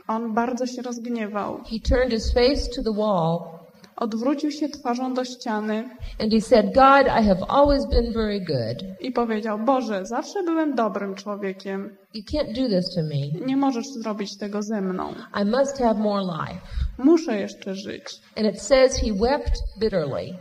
On 0.08 0.34
bardzo 0.34 0.66
się 0.66 0.82
rozgniewał. 0.82 1.58
He 1.58 1.80
turned 1.88 2.10
his 2.10 2.34
face 2.34 2.70
to 2.76 2.82
the 2.82 2.92
wall 2.92 3.55
Odwrócił 3.96 4.50
się 4.50 4.68
twarzą 4.68 5.14
do 5.14 5.24
ściany 5.24 5.88
and 6.20 6.32
he 6.32 6.40
said, 6.40 6.66
God, 6.66 7.06
I 7.06 7.24
have 7.28 7.46
always 7.48 7.86
been 7.86 8.12
very 8.12 8.40
good. 8.40 9.00
i 9.00 9.12
powiedział: 9.12 9.58
Boże, 9.58 10.06
zawsze 10.06 10.42
byłem 10.42 10.74
dobrym 10.74 11.14
człowiekiem. 11.14 11.96
You 12.14 12.22
can't 12.22 12.62
do 12.62 12.68
this 12.68 12.94
to 12.94 13.02
me. 13.02 13.46
Nie 13.46 13.56
możesz 13.56 13.86
zrobić 13.86 14.38
tego 14.38 14.62
ze 14.62 14.80
mną. 14.80 15.14
I 15.42 15.44
must 15.44 15.78
have 15.78 15.94
more 15.94 16.22
life. 16.22 16.60
Muszę 16.98 17.40
jeszcze 17.40 17.74
żyć. 17.74 18.04
And 18.36 18.54
it 18.54 18.62
says 18.62 19.00
he 19.00 19.12
wept 19.12 19.52
bitterly. 19.80 20.38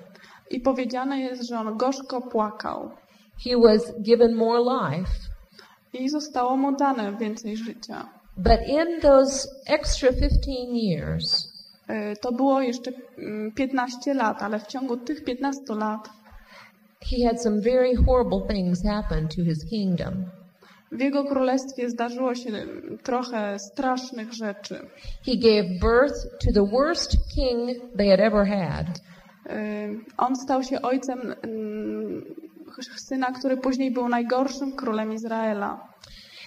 I 0.52 0.60
powiedziane 0.60 1.20
jest, 1.20 1.44
że 1.44 1.60
on 1.60 1.78
gorzko 1.78 2.22
płakał. 2.22 2.92
He 3.44 3.58
was 3.58 4.02
given 4.02 4.36
more 4.36 4.60
life. 4.60 5.12
I 5.94 6.10
zostało 6.10 6.58
mu 6.58 6.76
dane 6.76 7.18
więcej 7.18 7.58
życia. 7.58 8.10
But 8.38 8.68
in 8.68 9.02
those 9.02 9.48
extra 9.66 10.10
15 10.14 10.52
years, 10.74 11.55
To 12.22 12.32
było 12.32 12.62
jeszcze 12.62 12.92
mm, 13.18 13.52
15 13.52 14.14
lat, 14.14 14.44
ale 14.44 14.60
w 14.60 14.68
ciągu 14.68 14.98
tych 14.98 15.24
15 15.24 15.62
lat 15.76 16.10
he 17.10 17.24
had 17.24 17.42
some 17.42 17.62
very 17.62 17.96
horrible 17.96 18.42
things 18.48 18.84
happen 18.84 19.28
to 19.28 19.44
his 19.44 19.66
kingdom. 19.66 20.26
w 20.92 21.00
jego 21.00 21.24
królestwie 21.24 21.90
zdarzyło 21.90 22.36
się 22.36 22.50
mm, 22.50 22.98
trochę 23.04 23.60
strasznych 23.60 24.34
rzeczy. 24.34 24.80
He 25.26 25.36
gave 25.36 25.70
birth 25.70 26.20
to 26.46 26.54
the 26.54 26.66
worst 26.72 27.18
king 27.36 27.70
they 27.98 28.10
had 28.10 28.20
ever 28.20 28.48
had. 28.48 28.88
Y, 28.88 30.00
On 30.18 30.36
stał 30.36 30.64
się 30.64 30.82
ojcem 30.82 31.20
mm, 31.42 32.24
syna, 32.96 33.32
który 33.32 33.58
później 33.58 33.92
był 33.92 34.10
najgorszym 34.10 34.76
królem 34.76 35.14
Izraela. 35.14 35.88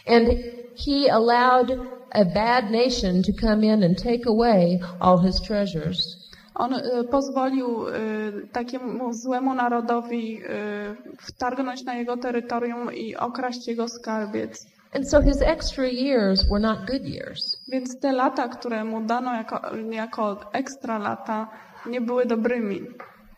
And 0.06 0.28
he 0.74 1.08
allowed 1.08 1.70
a 2.12 2.24
bad 2.24 2.70
nation 2.70 3.22
to 3.22 3.32
come 3.32 3.64
in 3.64 3.82
and 3.82 3.96
take 3.96 4.26
away 4.26 4.80
all 5.00 5.18
his 5.18 5.40
treasures. 5.40 6.16
On 6.54 6.74
y, 6.74 7.04
pozwolił 7.10 7.88
y, 7.88 8.48
takiemu 8.52 9.12
złemu 9.12 9.54
narodowi 9.54 10.42
y, 10.42 11.16
wtargnąć 11.20 11.84
na 11.84 11.94
jego 11.94 12.16
terytorium 12.16 12.94
i 12.94 13.16
okraść 13.16 13.68
jego 13.68 13.88
skarbiec. 13.88 14.66
And 14.94 15.08
so 15.08 15.20
his 15.20 15.42
extra 15.42 15.86
years 15.86 16.48
were 16.48 16.60
not 16.60 16.86
good 16.86 17.04
years. 17.04 17.60
Więc 17.68 18.00
te 18.00 18.12
lata, 18.12 18.48
które 18.48 18.84
mu 18.84 19.00
dano 19.00 19.34
jako, 19.34 19.60
jako 19.90 20.40
ekstra 20.52 20.98
lata, 20.98 21.48
nie 21.86 22.00
były 22.00 22.26
dobrymi. 22.26 22.80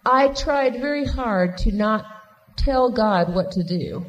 I 0.05 0.35
tried 0.35 0.81
very 0.81 1.05
hard 1.07 1.64
to 1.64 1.70
not 1.73 2.03
tell 2.64 2.88
God 2.88 3.35
what 3.35 3.55
to 3.55 3.62
do. 3.62 4.03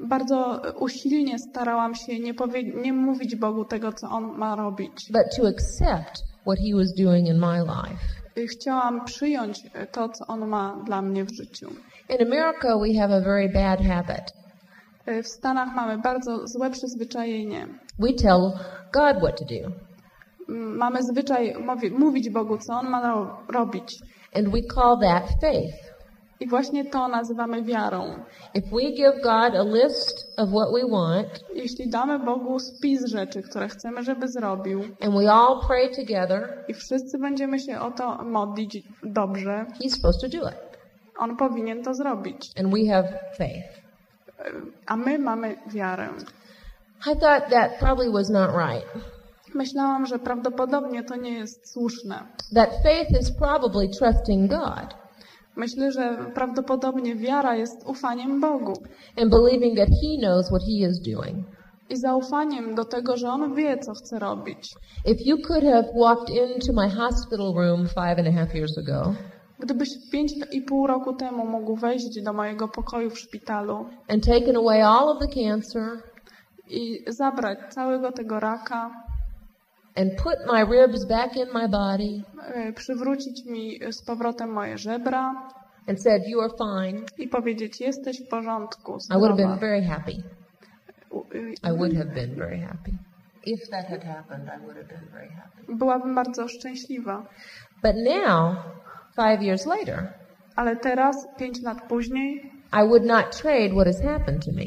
Bardzo 0.00 0.62
usilnie 0.78 1.38
starałam 1.38 1.94
się 1.94 2.18
nie, 2.20 2.34
powie- 2.34 2.74
nie 2.82 2.92
mówić 2.92 3.36
Bogu 3.36 3.64
tego, 3.64 3.92
co 3.92 4.08
On 4.10 4.24
ma 4.38 4.56
robić. 4.56 5.10
but 5.12 5.22
to 5.36 5.48
accept 5.48 6.22
what 6.46 6.58
he 6.58 6.76
was 6.76 6.94
doing 6.94 7.28
in 7.28 7.38
my 7.38 7.58
life. 7.58 8.02
Y, 8.38 8.46
Chciałam 8.46 9.04
przyjąć 9.04 9.62
to, 9.92 10.08
co 10.08 10.26
On 10.26 10.46
ma 10.48 10.82
dla 10.86 11.02
mnie 11.02 11.24
w 11.24 11.30
życiu. 11.34 11.70
In 12.08 12.26
America, 12.32 12.78
we 12.78 12.94
have 13.00 13.16
a 13.16 13.20
very 13.20 13.48
bad 13.48 13.80
habit. 13.80 14.32
Y, 15.08 15.22
W 15.22 15.28
Stanach 15.28 15.74
mamy 15.74 15.98
bardzo 15.98 16.46
złe 16.46 16.70
przyzwyczajenie. 16.70 17.66
We 17.98 18.12
tell 18.12 18.52
God 18.92 19.16
what 19.22 19.38
to 19.38 19.44
do, 19.44 19.70
M- 20.48 20.76
Mamy 20.76 21.02
zwyczaj 21.02 21.54
mówić 21.98 22.30
Bogu, 22.30 22.58
co 22.58 22.72
On 22.74 22.88
ma 22.90 23.08
ro- 23.14 23.36
robić. 23.48 23.98
and 24.36 24.48
we 24.48 24.62
call 24.74 24.98
that 25.00 25.24
faith. 25.40 25.74
I 26.40 26.46
właśnie 26.46 26.84
to 26.84 27.08
nazywamy 27.08 27.62
wiarą. 27.62 28.24
If 28.54 28.68
we 28.70 28.92
give 28.92 29.22
God 29.22 29.54
a 29.54 29.62
list 29.62 30.38
of 30.38 30.48
what 30.48 30.68
we 30.72 30.90
want, 30.90 31.44
Jeśli 31.54 31.90
damy 31.90 32.18
Bogu 32.18 32.58
spis 32.58 33.04
rzeczy, 33.04 33.42
które 33.42 33.68
chcemy, 33.68 34.02
żeby 34.02 34.28
zrobił, 34.28 34.80
and 35.00 35.14
we 35.14 35.32
all 35.32 35.60
pray 35.66 35.90
together, 35.96 36.64
i 36.68 36.74
wszyscy 36.74 37.18
będziemy 37.18 37.60
się 37.60 37.80
o 37.80 37.90
to 37.90 38.24
modlić 38.24 38.82
dobrze, 39.02 39.66
He's 39.80 39.96
supposed 39.96 40.20
to 40.20 40.28
do 40.38 40.48
it. 40.48 40.78
On 41.18 41.36
powinien 41.36 41.82
to 41.82 41.94
zrobić. 41.94 42.50
And 42.58 42.74
we 42.74 42.94
have 42.94 43.08
faith. 43.36 43.82
A 44.86 44.96
my 44.96 45.18
mamy 45.18 45.56
wiarę. 45.66 46.08
I 47.12 47.16
thought 47.16 47.50
that 47.50 47.78
probably 47.78 48.12
was 48.12 48.30
not 48.30 48.50
right. 48.50 49.04
Myślałam, 49.54 50.06
że 50.06 50.18
prawdopodobnie 50.18 51.04
to 51.04 51.16
nie 51.16 51.30
jest 51.30 51.72
słuszne. 51.72 52.26
That 52.54 52.70
faith 52.82 53.20
is 53.20 53.32
probably 53.32 53.88
trusting 53.88 54.50
God 54.50 55.03
Myślę, 55.56 55.92
że 55.92 56.18
prawdopodobnie 56.34 57.14
wiara 57.16 57.56
jest 57.56 57.86
ufaniem 57.86 58.40
Bogu 58.40 58.72
and 59.22 59.30
believing 59.30 59.76
that 59.78 59.88
He 59.88 60.18
knows 60.26 60.48
what 60.48 60.62
He 60.62 60.88
is 60.88 61.00
doing. 61.00 61.46
i 61.90 61.96
zaufaniem 61.96 62.74
do 62.74 62.84
tego, 62.84 63.16
że 63.16 63.28
On 63.28 63.54
wie, 63.54 63.78
co 63.78 63.94
chce 63.94 64.18
robić. 64.18 64.74
If 65.06 65.24
you 65.24 65.36
could 65.46 65.64
have 65.64 65.88
walked 66.00 66.30
into 66.30 66.72
my 66.72 66.88
hospital 66.88 67.54
room 67.54 67.86
five 67.88 68.18
and 68.18 68.28
a 68.28 68.32
half 68.32 68.54
years 68.54 68.78
ago 68.78 69.14
Gdybyś 69.58 69.88
pięć 70.12 70.32
i 70.52 70.62
pół 70.62 70.86
roku 70.86 71.12
temu 71.16 71.46
mógł 71.46 71.76
wejść 71.76 72.22
do 72.22 72.32
mojego 72.32 72.68
pokoju 72.68 73.10
w 73.10 73.18
szpitalu 73.18 73.86
and 74.08 74.26
taken 74.26 74.56
away 74.56 74.82
all 74.82 75.08
of 75.08 75.18
the 75.18 75.28
cancer 75.28 75.82
i 76.70 77.04
zabrać 77.08 77.58
całego 77.70 78.12
tego 78.12 78.40
raka, 78.40 79.03
and 79.96 80.10
put 80.22 80.36
my 80.52 80.64
ribs 80.64 81.04
back 81.04 81.36
in 81.36 81.46
my 81.54 81.68
body 81.68 82.22
y, 82.68 82.72
przywrócić 82.72 83.44
mi 83.44 83.78
z 83.92 84.02
powrotem 84.02 84.50
moje 84.52 84.78
żebra 84.78 85.34
and 85.88 86.02
said, 86.02 86.22
You 86.28 86.40
are 86.40 86.50
fine, 86.58 87.02
i 87.18 87.28
powiedzieć, 87.28 87.80
jesteś 87.80 88.22
w 88.22 88.28
porządku, 88.28 88.98
I 89.10 89.14
would 89.14 89.30
have 89.30 89.36
been 89.36 89.56
zdrowa. 89.56 89.56
very 89.56 89.82
happy. 89.82 90.22
Y, 91.34 91.54
I 91.62 91.72
would 91.78 91.94
have 91.96 92.10
been 92.14 92.34
very 92.34 92.58
happy. 92.60 92.92
If 93.46 93.66
that 93.70 93.86
had 93.86 94.04
happened, 94.04 94.48
I 94.56 94.58
would 94.60 94.76
have 94.76 94.88
been 94.88 95.08
very 95.12 95.28
happy. 95.28 95.76
Byłabym 95.76 96.14
bardzo 96.14 96.48
szczęśliwa. 96.48 97.26
But 97.82 97.94
now, 97.96 98.56
five 99.16 99.42
years 99.42 99.66
later, 99.66 100.12
Ale 100.56 100.76
teraz, 100.76 101.28
pięć 101.38 101.62
lat 101.62 101.82
później, 101.88 102.52
I 102.72 102.88
would 102.88 103.04
not 103.04 103.36
trade 103.42 103.68
what 103.70 103.86
has 103.86 104.02
happened 104.02 104.44
to 104.44 104.52
me. 104.52 104.64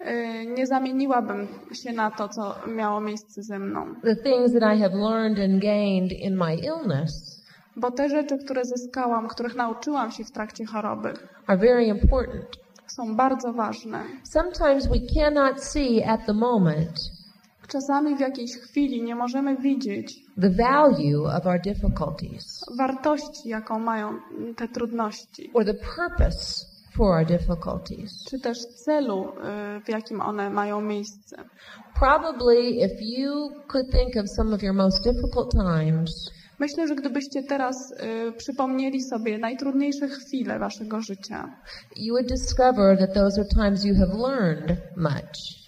Y, 0.00 0.46
nie 0.46 0.66
zamieniłabym 0.66 1.48
się 1.72 1.92
na 1.92 2.10
to, 2.10 2.28
co 2.28 2.54
miało 2.66 3.00
miejsce 3.00 3.42
ze 3.42 3.58
mną. 3.58 3.94
The 4.02 4.16
things 4.16 4.52
that 4.52 4.76
I 4.76 4.80
have 4.80 4.94
learned 4.94 5.38
and 5.38 5.62
gained 5.62 6.12
in 6.12 6.36
my 6.36 6.54
illness 6.56 7.38
Bo 7.76 7.90
te 7.90 8.08
rzeczy, 8.08 8.38
które 8.44 8.64
zyskałam, 8.64 9.28
których 9.28 9.56
nauczyłam 9.56 10.10
się 10.10 10.24
w 10.24 10.30
trakcie 10.30 10.66
choroby, 10.66 11.12
are 11.46 11.58
very 11.58 11.84
important. 11.84 12.46
są 12.86 13.16
bardzo 13.16 13.52
ważne. 13.52 14.04
Sometimes 14.24 14.86
we 14.86 14.98
cannot 15.14 15.64
see 15.64 16.04
at 16.04 16.26
the 16.26 16.34
moment 16.34 17.18
Czasami 17.68 18.16
w 18.16 18.20
jakiejś 18.20 18.56
chwili 18.56 19.02
nie 19.02 19.14
możemy 19.14 19.56
widzieć 19.56 20.14
the 20.40 20.50
value 20.50 21.36
of 21.36 21.46
our 21.46 21.60
difficulties 21.60 22.64
wartości, 22.78 23.48
jaką 23.48 23.78
mają 23.78 24.20
te 24.56 24.68
trudności, 24.68 25.50
or 25.54 25.64
the 25.64 25.74
purpose 25.74 26.66
for 26.98 27.26
difficulties. 27.26 28.24
czy 28.30 28.40
też 28.40 28.58
celu, 28.84 29.24
y, 29.28 29.80
w 29.84 29.88
jakim 29.88 30.20
one 30.20 30.50
mają 30.50 30.80
miejsce. 30.80 31.36
Probably 31.98 32.60
if 32.70 32.94
you 33.00 33.50
could 33.68 33.90
think 33.90 34.16
of 34.24 34.30
some 34.36 34.54
of 34.54 34.62
your 34.62 34.74
most 34.74 35.04
difficult 35.04 35.50
times, 35.52 36.30
Myślę, 36.60 36.88
że 36.88 36.94
gdybyście 36.94 37.42
teraz 37.42 37.92
y, 37.92 38.32
przypomnieli 38.32 39.02
sobie 39.02 39.38
najtrudniejsze 39.38 40.08
chwile 40.08 40.58
waszego 40.58 41.00
życia, 41.00 41.56
you 41.96 42.14
would 42.14 42.28
discover 42.28 42.98
that 42.98 43.14
those 43.14 43.40
are 43.40 43.48
times 43.48 43.84
you 43.84 43.94
have 43.94 44.14
learned 44.28 44.78
much. 44.96 45.58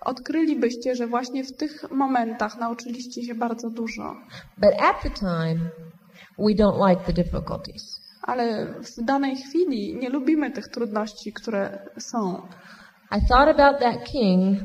odkrylibyście, 0.00 0.94
że 0.94 1.06
właśnie 1.06 1.44
w 1.44 1.56
tych 1.56 1.90
momentach 1.90 2.58
nauczyliście 2.60 3.22
się 3.22 3.34
bardzo 3.34 3.70
dużo. 3.70 4.16
But 4.58 4.70
at 4.82 5.02
the 5.02 5.10
time, 5.10 5.70
we 6.38 6.54
don't 6.54 6.88
like 6.90 7.02
the 7.06 7.12
difficulties. 7.12 7.95
Ale 8.26 8.66
w 8.66 9.04
danej 9.04 9.36
chwili 9.36 9.96
nie 9.96 10.08
lubimy 10.08 10.50
tych 10.50 10.68
trudności, 10.68 11.32
które 11.32 11.78
są. 11.98 12.42
I 13.10 13.28
thought 13.28 13.60
about 13.60 13.80
that 13.80 14.04
king 14.04 14.58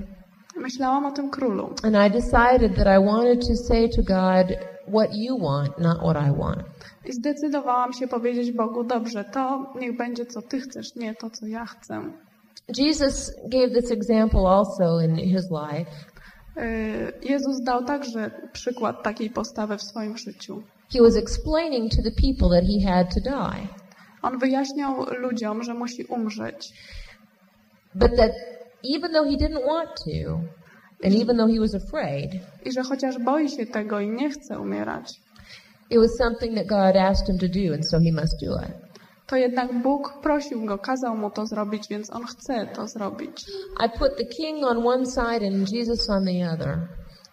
Myślałam 0.56 1.06
o 1.06 1.12
tym 1.12 1.30
królu 1.30 1.76
and 1.84 1.96
I 1.96 2.12
decided 2.12 2.76
that 2.76 2.88
I 2.88 3.06
wanted 3.06 3.48
to 3.48 3.56
say 3.56 3.90
to 3.90 4.02
God, 4.04 4.58
what 4.88 5.10
you 5.16 5.40
want, 5.40 5.80
not 5.80 5.98
what 5.98 6.18
I 6.28 6.40
want. 6.40 6.60
i 7.06 7.14
zdecydowałam 7.14 7.94
się 7.94 8.08
powiedzieć 8.08 8.52
Bogu, 8.52 8.84
dobrze, 8.84 9.24
to 9.24 9.74
niech 9.80 9.98
będzie 9.98 10.26
co 10.26 10.42
ty 10.42 10.62
chcesz, 10.62 10.96
nie 10.96 11.16
to, 11.16 11.30
co 11.30 11.48
ja 11.48 11.66
chcę. 11.66 12.02
Jesus 12.78 13.32
gave 13.48 13.82
this 13.82 13.92
example 13.92 14.42
also 14.48 15.02
in 15.02 15.16
his 15.16 15.46
life. 15.52 15.92
Y, 16.58 17.14
Jezus 17.30 17.64
dał 17.64 17.86
także 17.86 18.32
przykład 18.54 19.04
takiej 19.04 19.30
postawy 19.30 19.78
w 19.78 19.84
swoim 19.84 20.18
życiu. 20.18 20.64
He 20.94 21.02
was 21.02 21.16
explaining 21.16 21.90
to 21.90 22.02
the 22.02 22.12
people 22.12 22.50
that 22.50 22.64
he 22.64 22.92
had 22.92 23.14
to 23.14 23.22
die, 23.22 23.68
On 24.22 24.40
wyjaśniał 24.40 25.06
ludziom, 25.18 25.64
że 25.64 25.74
musi 25.74 26.04
umrzeć, 26.04 26.74
but 27.96 28.18
that 28.18 28.32
even 28.96 29.12
though 29.12 29.28
he 29.32 29.38
didn't 29.38 29.66
want 29.66 29.90
to, 30.06 30.42
and 31.04 31.16
even 31.16 31.38
though 31.38 31.54
he 31.54 31.60
was 31.60 31.76
afraid, 31.76 32.32
i 32.66 32.72
że 32.72 32.84
chociaż 32.84 33.18
boi 33.20 33.50
się 33.50 33.66
tego 33.66 34.00
i 34.00 34.10
nie 34.10 34.30
chce 34.30 34.60
umierać, 34.60 35.22
it 35.90 35.98
was 35.98 36.18
something 36.18 36.56
that 36.56 36.68
God 36.68 36.96
asked 36.96 37.28
him 37.28 37.38
to 37.40 37.48
do, 37.48 37.74
and 37.74 37.90
so 37.90 38.00
he 38.00 38.12
must 38.12 38.40
do 38.42 38.56
it. 38.56 38.92
to 39.28 39.36
jednak 39.36 39.82
Bóg 39.84 40.22
prosił 40.22 40.66
go, 40.66 40.78
kazał 40.78 41.18
mu 41.18 41.30
to 41.30 41.46
zrobić, 41.46 41.88
więc 41.90 42.10
on 42.10 42.26
chce 42.26 42.68
to 42.68 42.88
zrobić. 42.88 43.46
I 43.86 44.00
put 44.00 44.18
the 44.18 44.26
king 44.26 44.66
on 44.66 44.88
one 44.88 45.06
side 45.06 45.48
and 45.48 45.72
Jesus 45.72 46.10
on 46.10 46.26
the 46.26 46.54
other, 46.54 46.88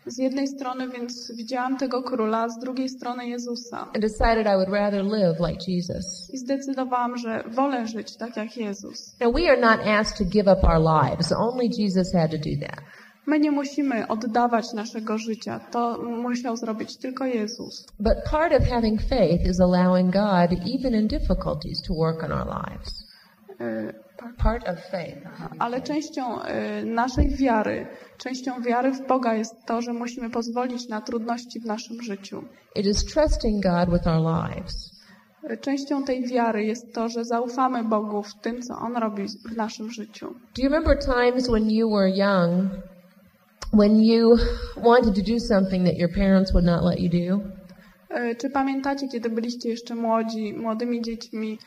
Z 0.09 0.18
jednej 0.18 0.49
strony 0.49 0.88
więc 0.88 1.33
widziałam 1.37 1.77
tego 1.79 2.03
króla, 2.03 2.49
z 2.49 2.59
drugiej 2.59 2.88
strony 2.88 3.29
Jezusa. 3.29 3.81
and 3.94 4.01
decided 4.01 4.47
I 4.47 4.57
would 4.57 4.68
rather 4.68 5.05
live 5.05 5.40
like 5.49 5.73
Jesus. 5.73 6.31
I 6.33 6.38
zdecydowałam, 6.38 7.16
że 7.16 7.44
wolę 7.55 7.87
żyć 7.87 8.16
tak 8.16 8.37
jak 8.37 8.57
Jezus. 8.57 9.16
Now, 9.21 9.35
we 9.35 9.51
are 9.51 9.61
not 9.61 9.87
asked 9.87 10.18
to 10.18 10.25
give 10.25 10.47
up 10.53 10.66
our 10.68 10.81
lives. 10.81 11.33
Only 11.33 11.68
Jesus 11.79 12.12
had 12.12 12.31
to 12.31 12.37
do 12.38 12.66
that. 12.66 12.81
My 13.27 13.38
nie 13.40 13.51
musimy 13.51 14.07
oddawać 14.09 14.73
naszego 14.73 15.18
życia. 15.18 15.61
To 15.71 15.99
musiał 16.03 16.57
zrobić 16.57 16.97
tylko 16.97 17.25
Jezus. 17.27 17.87
But 18.01 18.14
part 18.31 18.53
of 18.53 18.68
having 18.68 19.03
faith 19.03 19.47
is 19.51 19.61
allowing 19.61 20.12
God, 20.12 20.59
even 20.75 20.94
in 20.94 21.09
difficulties, 21.09 21.83
to 21.83 21.94
work 21.94 22.23
on 22.25 22.33
our 22.33 22.47
lives. 22.47 23.05
Y, 23.61 23.94
Part 24.18 24.68
of 24.68 24.78
faith. 24.90 25.18
Ale 25.59 25.81
częścią 25.81 26.42
y, 26.42 26.85
naszej 26.85 27.28
wiary, 27.28 27.87
częścią 28.18 28.62
wiary 28.62 28.92
w 28.92 29.07
Boga 29.07 29.35
jest 29.35 29.54
to, 29.66 29.83
że 29.83 29.92
musimy 29.92 30.31
pozwolić 30.31 30.88
na 30.88 31.00
trudności 31.00 31.61
w 31.61 31.64
naszym 31.64 32.02
życiu. 32.02 32.44
It 32.76 32.87
is 32.87 33.04
trusting 33.04 33.62
God 33.62 33.90
with 33.90 34.07
our 34.07 34.20
lives. 34.20 34.90
Y, 35.50 35.57
Częścią 35.57 36.04
tej 36.04 36.26
wiary 36.26 36.64
jest 36.64 36.94
to, 36.94 37.09
że 37.09 37.24
zaufamy 37.24 37.85
Bogu 37.85 38.22
w 38.22 38.35
tym, 38.35 38.62
co 38.62 38.74
On 38.74 38.96
robi 38.96 39.26
w 39.52 39.57
naszym 39.57 39.90
życiu. 39.90 40.26
Do 40.57 40.62
you 40.62 40.68
remember 40.68 40.98
times 40.98 41.48
when 41.48 41.70
you 41.70 41.90
were 41.90 42.11
young, 42.11 42.70
when 43.72 43.96
you 43.96 44.37
wanted 44.76 45.14
to 45.14 45.33
do 45.33 45.40
something 45.40 45.87
that 45.87 45.96
your 45.98 46.14
parents 46.14 46.52
would 46.52 46.66
not 46.66 46.83
let 46.85 47.00
you 47.00 47.11
do? 47.11 47.58
Y, 48.16 48.37
Czy 48.37 48.51
pamiętacie, 48.51 49.09
kiedy 49.09 49.31
byliście 49.31 49.68
jeszcze 49.68 49.94
młodzi, 49.94 50.53
młodymi 50.53 51.03
dziećmi, 51.03 51.59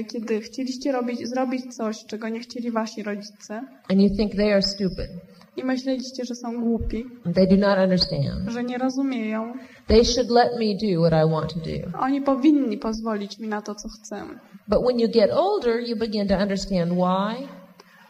y, 0.00 0.04
kiedy 0.04 0.40
chcieliście 0.40 0.92
robić, 0.92 1.28
zrobić 1.28 1.74
coś, 1.76 2.04
czego 2.06 2.28
nie 2.28 2.40
chcieli 2.40 2.70
wasi 2.70 3.02
rodzice 3.02 3.54
And 3.90 4.00
you 4.00 4.16
think 4.16 4.32
they 4.36 4.52
are 4.52 4.62
stupid. 4.62 5.08
i 5.56 5.64
myśleliście, 5.64 6.24
że 6.24 6.34
są 6.34 6.60
głupi, 6.60 7.04
They 7.34 7.46
do 7.46 7.56
not 7.56 7.78
understand. 7.78 8.50
że 8.50 8.64
nie 8.64 8.78
rozumieją? 8.78 9.52
They 9.86 10.04
should 10.04 10.30
let 10.30 10.48
me 10.58 10.66
do 10.94 11.00
what 11.08 11.26
I 11.26 11.30
want 11.30 11.52
to 11.54 11.60
do. 11.60 11.98
Oni 12.00 12.22
powinni 12.22 12.78
pozwolić 12.78 13.38
mi 13.38 13.48
na 13.48 13.62
to, 13.62 13.74
co 13.74 13.88
chcę. 13.88 14.22
But 14.68 14.78
when 14.86 15.00
you 15.00 15.08
get 15.08 15.30
older, 15.32 15.80
you 15.88 15.96
begin 15.96 16.28
to 16.28 16.34
understand 16.34 16.92
why. 16.92 17.48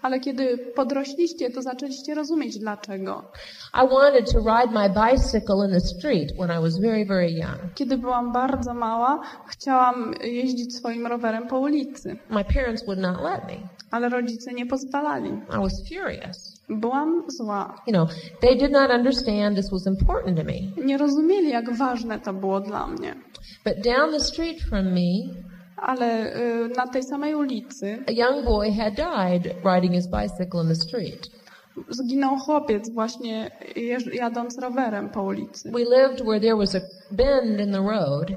Ale 0.02 0.20
kiedy 0.20 0.58
podrośliście, 0.58 1.50
to 1.50 1.62
zaczęliście 1.62 2.14
rozumieć 2.14 2.58
dlaczego. 2.58 3.24
I 3.74 3.88
wanted 3.88 4.32
to 4.32 4.38
ride 4.38 4.72
my 4.72 4.90
bicycle 5.10 5.66
in 5.66 5.72
the 5.72 5.80
street 5.80 6.32
when 6.38 6.50
I 6.58 6.62
was 6.62 6.78
very, 6.80 7.04
very 7.06 7.30
young. 7.32 7.74
Kiedy 7.74 7.98
byłam 7.98 8.32
bardzo 8.32 8.74
mała, 8.74 9.20
chciałam 9.48 10.14
jeździć 10.24 10.76
swoim 10.76 11.06
rowerem 11.06 11.46
po 11.46 11.58
ulicy, 11.58 12.16
My 12.30 12.44
parents 12.44 12.84
would 12.86 13.00
not 13.00 13.16
let 13.22 13.44
me. 13.44 13.68
ale 13.90 14.08
rodzice 14.08 14.52
nie 14.52 14.66
pozwalali. 14.66 15.30
I 15.30 15.56
was 15.62 15.72
furious. 15.88 16.60
Byłam 16.68 17.22
zła. 17.28 17.74
You 17.86 17.92
know, 17.92 18.08
they 18.40 18.56
did 18.56 18.72
not 18.72 18.90
understand 18.90 19.56
this 19.56 19.70
was 19.70 19.86
important 19.86 20.36
to 20.38 20.44
me. 20.44 20.84
Nie 20.86 20.98
rozumieli, 20.98 21.50
jak 21.50 21.72
ważne 21.76 22.20
to 22.20 22.32
było 22.32 22.60
dla 22.60 22.86
mnie. 22.86 23.14
But 23.64 23.74
down 23.84 24.12
the 24.12 24.20
street 24.20 24.58
from 24.68 24.86
me, 24.92 25.34
Ale 25.80 26.36
y, 26.36 26.68
na 26.76 26.86
tej 26.86 27.02
samej 27.02 27.34
ulicy 27.34 27.98
a 28.08 28.12
young 28.12 28.44
boy 28.44 28.72
had 28.72 28.94
died 28.94 29.54
riding 29.74 29.94
his 29.94 30.06
bicycle 30.06 30.62
in 30.62 30.68
the 30.68 30.74
street. 30.74 31.30
zginął 31.88 32.36
chłopiec 32.38 32.90
właśnie 32.90 33.50
jadąc 34.12 34.58
rowerem 34.58 35.08
po 35.08 35.22
ulicy. 35.22 35.70
We 35.70 35.78
lived 35.78 36.20
where 36.26 36.40
there 36.40 36.56
was 36.56 36.74
a 36.74 36.80
bend 37.10 37.60
in 37.60 37.72
the 37.72 37.82
road, 37.82 38.30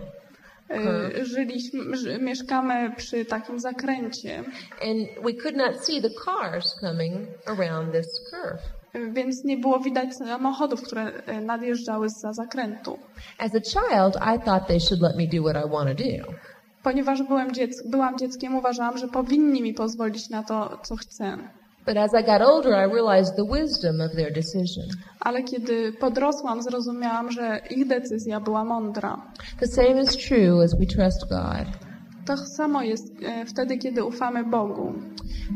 Y, 0.72 1.26
Żyliśmy, 1.26 1.96
ży, 1.98 2.20
mieszkamy 2.20 2.92
przy 2.98 3.26
takim 3.26 3.60
zakręcie, 3.60 4.38
and 4.82 5.26
we 5.26 5.34
could 5.34 5.56
not 5.58 5.86
see 5.86 6.02
the 6.02 6.10
cars 6.26 6.76
coming 6.82 7.28
around 7.46 7.92
this 7.92 8.08
curve. 8.30 8.62
y, 8.96 9.12
więc 9.14 9.44
nie 9.44 9.58
było 9.58 9.80
widać 9.80 10.16
samochodów, 10.16 10.82
które 10.82 11.12
nadjeżdżały 11.42 12.10
za 12.10 12.34
zakrętu. 12.34 13.00
As 13.38 13.52
a 13.56 13.60
child, 13.62 14.16
I 14.16 14.40
thought 14.46 14.68
they 14.68 14.80
should 14.80 15.02
let 15.02 15.16
me 15.18 15.28
do 15.28 15.44
what 15.50 15.66
I 15.66 15.70
want 15.70 15.90
to 15.90 16.04
do. 16.04 16.34
Ponieważ 16.84 17.24
byłem 17.24 17.52
dziec- 17.52 17.90
byłam 17.90 18.18
dzieckiem, 18.18 18.56
uważałam, 18.56 18.98
że 18.98 19.08
powinni 19.08 19.62
mi 19.62 19.74
pozwolić 19.74 20.30
na 20.30 20.44
to, 20.44 20.78
co 20.84 20.96
chcę. 20.96 21.38
But 21.88 21.98
as 21.98 22.12
I 22.22 22.24
got 22.26 22.42
older, 22.42 22.72
I 22.90 22.94
realized 22.94 23.36
the 23.36 23.46
wisdom 23.60 24.02
of 24.02 24.12
their 24.16 24.34
decision. 24.34 24.86
Ale 25.20 25.44
kiedy 25.44 25.94
podrosłam, 25.94 26.64
zrozumiałam, 26.64 27.32
że 27.32 27.60
ich 27.70 27.88
decyzja 27.88 28.40
była 28.40 28.64
mądra. 28.66 29.22
The 29.60 29.68
same 29.68 30.02
is 30.02 30.10
true 30.28 30.64
as 30.64 30.80
we 30.80 30.86
trust 30.86 31.30
God. 31.30 31.68
To 32.26 32.38
samo 32.38 32.82
jest 32.82 33.14
e, 33.24 33.46
wtedy, 33.46 33.78
kiedy 33.78 34.04
ufamy 34.04 34.44
Bogu. 34.44 34.94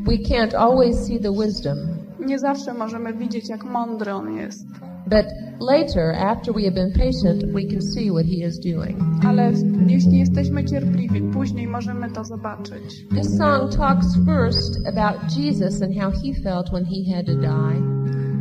We 0.06 0.12
can't 0.12 0.54
always 0.56 1.06
see 1.06 1.20
the 1.20 1.32
wisdom, 1.32 1.78
Nie 2.26 2.38
zawsze 2.38 2.74
możemy 2.74 3.14
widzieć, 3.14 3.48
jak 3.48 3.64
mądry 3.64 4.12
On 4.14 4.36
jest. 4.36 4.66
but 5.06 5.26
later, 5.60 6.14
after 6.14 6.54
we 6.54 6.62
have 6.62 6.74
been 6.74 6.92
patient, 6.92 7.44
we 7.54 7.64
can 7.64 7.80
see 7.82 8.10
what 8.10 8.26
He 8.26 8.46
is 8.46 8.58
doing. 8.60 8.98
Ale 9.26 9.52
jeśli 9.86 10.18
jesteśmy 10.18 10.64
cierpliwi, 10.64 11.22
później 11.22 11.66
możemy 11.66 12.10
to 12.10 12.24
zobaczyć. 12.24 13.06
This 13.10 13.38
song 13.38 13.76
talks 13.76 14.06
first 14.26 14.86
about 14.88 15.36
Jesus 15.36 15.82
and 15.82 15.94
how 16.00 16.10
He 16.10 16.42
felt 16.42 16.70
when 16.72 16.84
He 16.84 17.14
had 17.16 17.26
to 17.26 17.34
die. 17.34 17.82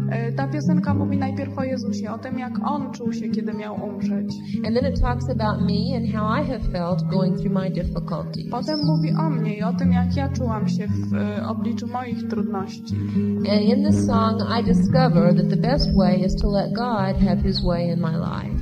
E, 0.10 0.32
Ta 0.32 0.48
piosenka 0.48 0.94
mówi 0.94 1.18
najpierw 1.18 1.58
o 1.58 1.64
Jezusie, 1.64 2.12
o 2.12 2.18
tym, 2.18 2.40
jak 2.40 2.54
On 2.66 2.92
czuł 2.92 3.14
się, 3.14 3.30
kiedy 3.30 3.54
miał 3.54 3.76
umrzeć. 3.86 4.34
And 4.66 4.76
then 4.76 4.94
it 4.94 5.02
talks 5.02 5.30
about 5.30 5.62
me 5.62 5.98
and 5.98 6.16
how 6.16 6.44
I 6.44 6.48
have 6.48 6.60
felt 6.72 7.04
going 7.10 7.38
through 7.38 7.54
my 7.54 7.70
difficulties. 7.70 8.52
Potem 8.52 8.80
mówi 8.86 9.14
o 9.14 9.30
mnie 9.30 9.58
i 9.58 9.64
o 9.64 9.74
tym, 9.74 9.92
jak 9.92 10.16
ja 10.16 10.30
czułam 10.30 10.68
się 10.68 10.88
w 10.88 11.14
e, 11.14 11.48
obliczu 11.48 11.88
moich 11.88 12.28
trudności. 12.28 12.96
And 13.38 13.62
in 13.62 13.86
this 13.86 14.06
song, 14.06 14.42
I 14.60 14.64
discover 14.64 15.36
that 15.36 15.50
the 15.50 15.70
best 15.72 15.96
way 15.96 16.26
is 16.26 16.36
to 16.36 16.50
let 16.52 16.74
God 16.74 17.28
have 17.28 17.42
His 17.42 17.64
way 17.64 17.90
in 17.90 18.00
my 18.00 18.12
life. 18.18 18.58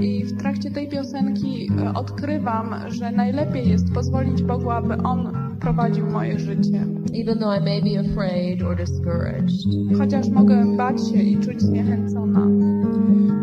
I 0.00 0.24
w 0.24 0.38
trakcie 0.38 0.70
tej 0.70 0.88
piosenki 0.88 1.70
e, 1.78 1.94
odkrywam, 1.94 2.74
że 2.88 3.12
najlepiej 3.12 3.68
jest 3.68 3.92
pozwolić 3.94 4.42
Bogu, 4.42 4.70
aby 4.70 4.96
On 4.96 5.45
prowadził 5.60 6.06
moje 6.06 6.38
życie. 6.38 6.86
Even 7.14 7.38
though 7.38 7.60
I 7.60 7.60
may 7.64 7.82
be 7.82 8.10
afraid 8.10 8.62
or 8.62 8.76
discouraged. 8.76 9.66
Chociaż 9.98 10.28
mogę 10.28 10.76
bać 10.76 11.08
się 11.10 11.22
i 11.22 11.38
czuć 11.38 11.62
zniechęcona. 11.62 12.46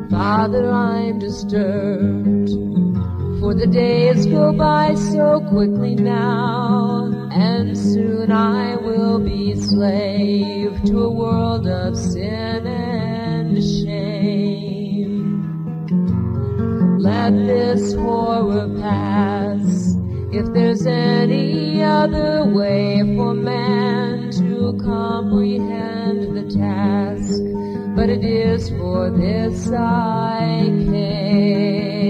Father, 0.09 0.65
I'm 0.65 1.19
disturbed, 1.19 2.49
for 3.39 3.55
the 3.55 3.67
days 3.67 4.27
go 4.27 4.53
by 4.53 4.95
so 4.95 5.41
quickly 5.49 5.95
now, 5.95 7.11
and 7.31 7.77
soon 7.77 8.31
I 8.31 8.75
will 8.75 9.19
be 9.19 9.55
slave 9.55 10.83
to 10.85 11.03
a 11.03 11.09
world 11.09 11.67
of 11.67 11.97
sin 11.97 12.67
and 12.67 13.57
shame. 13.63 14.43
Let 16.99 17.33
this 17.47 17.95
horror 17.95 18.69
pass. 18.79 19.92
If 20.35 20.51
there's 20.51 20.87
any 20.87 21.83
other 21.83 22.43
way 22.43 23.03
for 23.15 23.35
man 23.35 24.31
to 24.31 24.75
comprehend 24.83 26.35
the 26.35 26.51
task, 26.57 27.39
but 27.95 28.09
it 28.09 28.23
is 28.23 28.67
for 28.69 29.11
this 29.11 29.71
I 29.71 30.63
came. 30.89 32.09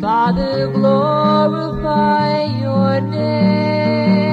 Father, 0.00 0.68
glorify 0.72 2.44
your 2.44 2.98
name 3.02 4.24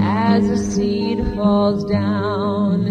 as 0.00 0.48
a 0.48 0.56
seed 0.56 1.18
falls 1.36 1.84
down 1.84 2.86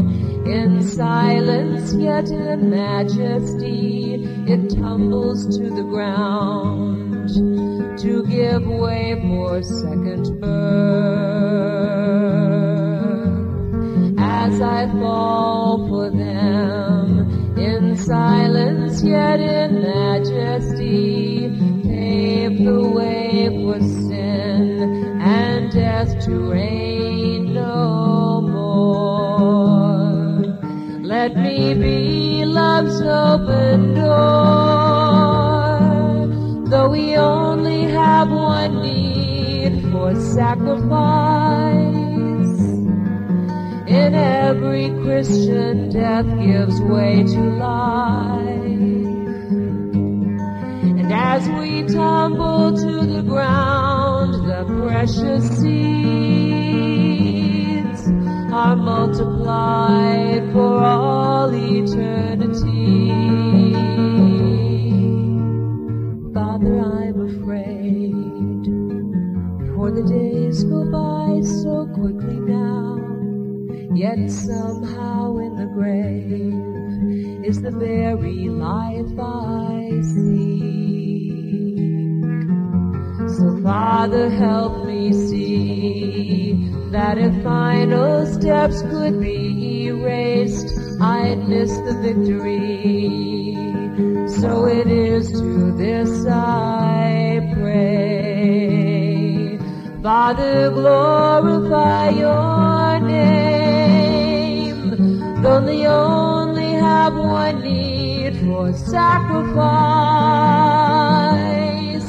in 0.45 0.83
silence, 0.83 1.95
yet 1.95 2.29
in 2.29 2.69
majesty 2.69 4.23
it 4.47 4.69
tumbles 4.69 5.57
to 5.57 5.63
the 5.71 5.81
ground 5.81 7.08
to 7.35 8.23
give 8.27 8.65
way 8.65 9.15
for 9.21 9.61
second 9.61 10.39
birth. 10.41 10.49
As 14.17 14.61
I 14.61 14.87
fall 14.99 15.87
for 15.87 16.09
them 16.09 17.57
in 17.57 17.95
silence, 17.97 19.03
yet 19.03 19.39
in 19.39 19.81
majesty, 19.81 21.49
pave 21.83 22.57
the 22.63 22.81
way 22.89 23.49
for 23.61 23.79
sin 23.79 25.19
and 25.21 25.71
death 25.71 26.25
to 26.25 26.51
reign 26.51 27.53
no 27.53 28.41
more. 28.41 29.99
Let 31.03 31.35
me 31.35 31.73
be 31.73 32.45
love's 32.45 33.01
open 33.01 33.93
door, 33.93 34.68
we 36.89 37.15
only 37.15 37.83
have 37.83 38.29
one 38.31 38.81
need 38.81 39.91
for 39.91 40.15
sacrifice. 40.15 40.79
In 43.87 44.15
every 44.15 44.89
Christian, 45.03 45.89
death 45.89 46.25
gives 46.39 46.81
way 46.81 47.23
to 47.23 47.39
life. 47.39 48.49
And 50.99 51.13
as 51.13 51.47
we 51.49 51.83
tumble 51.83 52.75
to 52.75 53.05
the 53.05 53.21
ground, 53.21 54.33
the 54.47 54.65
precious 54.83 55.47
seeds 55.59 56.49
are 58.51 58.75
multiplied 58.75 60.51
for 60.53 60.83
all 60.83 61.53
eternity. 61.53 63.28
Father, 66.59 66.79
I'm 66.81 67.21
afraid, 67.21 68.65
for 69.73 69.91
the 69.91 70.03
days 70.03 70.65
go 70.65 70.83
by 70.91 71.39
so 71.41 71.87
quickly 71.93 72.35
now. 72.35 72.97
Yet 73.95 74.29
somehow 74.29 75.37
in 75.37 75.55
the 75.55 75.67
grave 75.67 77.45
is 77.45 77.61
the 77.61 77.71
very 77.71 78.49
life 78.49 79.17
I 79.17 80.01
seek. 80.01 80.59
So 83.37 83.61
Father, 83.63 84.29
help 84.29 84.85
me 84.85 85.13
see 85.13 86.69
that 86.91 87.17
if 87.17 87.41
final 87.41 88.25
steps 88.25 88.81
could 88.81 89.21
be 89.21 89.85
erased, 89.87 90.77
I'd 90.99 91.47
miss 91.47 91.71
the 91.77 91.93
victory. 92.01 93.68
So 94.41 94.67
it 94.67 94.87
is 94.87 95.31
to 95.33 95.71
this 95.75 96.25
I 96.25 97.41
pray. 97.55 98.79
Father, 100.01 100.71
glorify 100.71 102.09
your 102.11 102.99
name, 103.05 104.91
though 105.41 105.59
they 105.59 105.85
only 105.85 106.71
have 106.71 107.15
one 107.15 107.61
need 107.63 108.37
for 108.39 108.71
sacrifice. 108.71 109.59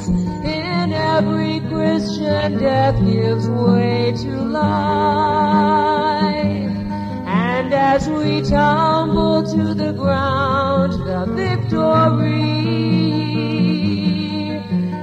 In 0.08 0.92
every 0.92 1.58
Christian, 1.68 2.58
death 2.58 2.96
gives 3.04 3.48
way 3.48 4.12
to 4.18 4.30
life. 4.40 5.89
As 7.82 8.06
we 8.10 8.42
tumble 8.42 9.42
to 9.42 9.72
the 9.72 9.92
ground, 9.92 10.92
the 10.92 11.24
victory 11.34 12.42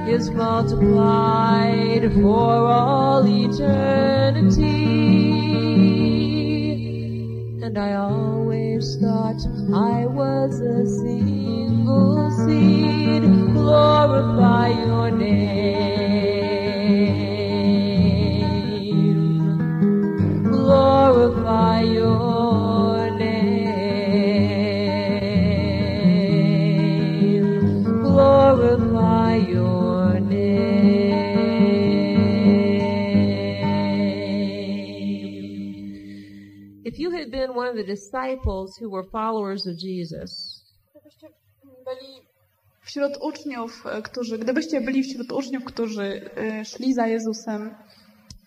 is 0.08 0.30
multiplied 0.30 2.12
for 2.14 2.66
all 2.66 3.26
eternity. 3.26 4.68
And 7.64 7.76
I 7.76 7.94
always 7.94 8.96
thought 8.96 9.42
I 9.74 10.06
was 10.06 10.60
a 10.60 10.86
single 10.86 12.30
seed. 12.46 13.22
Glorify 13.54 14.68
your 14.86 15.10
name. 15.10 16.37
The 37.78 37.84
disciples 37.84 38.76
who 38.80 38.90
were 38.90 39.04
followers 39.04 39.66
of 39.66 39.76
Jesus, 39.78 40.64
Gdybyście 40.90 41.28
byli 41.84 42.28
wśród 42.80 43.12
uczniów, 43.22 43.86
e, 43.86 44.02
którzy, 44.02 44.38
gdybyście 44.38 44.80
byli 44.80 45.02
wśród 45.02 45.32
uczniów, 45.32 45.64
którzy 45.64 46.30
e, 46.36 46.64
szli 46.64 46.94
za 46.94 47.06
Jezusem, 47.06 47.74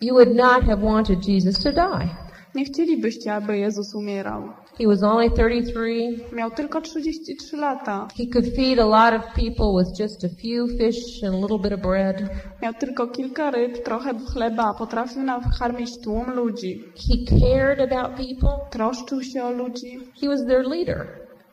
you 0.01 0.13
would 0.15 0.35
not 0.35 0.63
have 0.63 0.81
wanted 0.81 1.27
Jesus 1.27 1.63
to 1.63 1.71
die. 1.71 2.30
Nie 2.55 2.65
chcielibyście, 2.65 3.33
aby 3.33 3.57
Jezus 3.57 3.95
umierał. 3.95 4.43
He 4.77 4.87
was 4.87 5.03
only 5.03 5.31
33. 5.31 6.35
Miał 6.35 6.51
tylko 6.51 6.81
33 6.81 7.57
lata. 7.57 8.07
He 8.17 8.25
could 8.33 8.55
feed 8.55 8.79
a 8.79 8.85
lot 8.85 9.13
of 9.13 9.33
people 9.33 9.83
with 9.83 9.99
just 9.99 10.23
a 10.23 10.29
few 10.29 10.67
fish 10.77 11.23
and 11.23 11.35
a 11.35 11.37
little 11.37 11.59
bit 11.59 11.73
of 11.73 11.81
bread. 11.81 12.29
Miał 12.61 12.73
tylko 12.73 13.07
kilka 13.07 13.51
ryb, 13.51 13.83
trochę 13.83 14.13
chleba, 14.33 14.73
potrafił 14.73 15.23
nakarmić 15.23 16.01
tłum 16.03 16.31
ludzi. 16.31 16.83
He 16.95 17.39
cared 17.39 17.91
about 17.91 18.11
people. 18.17 18.69
Troszczył 18.69 19.23
się 19.23 19.43
o 19.43 19.51
ludzi. 19.51 19.99
He 20.21 20.27
was 20.27 20.45
their 20.45 20.67
leader. 20.67 21.07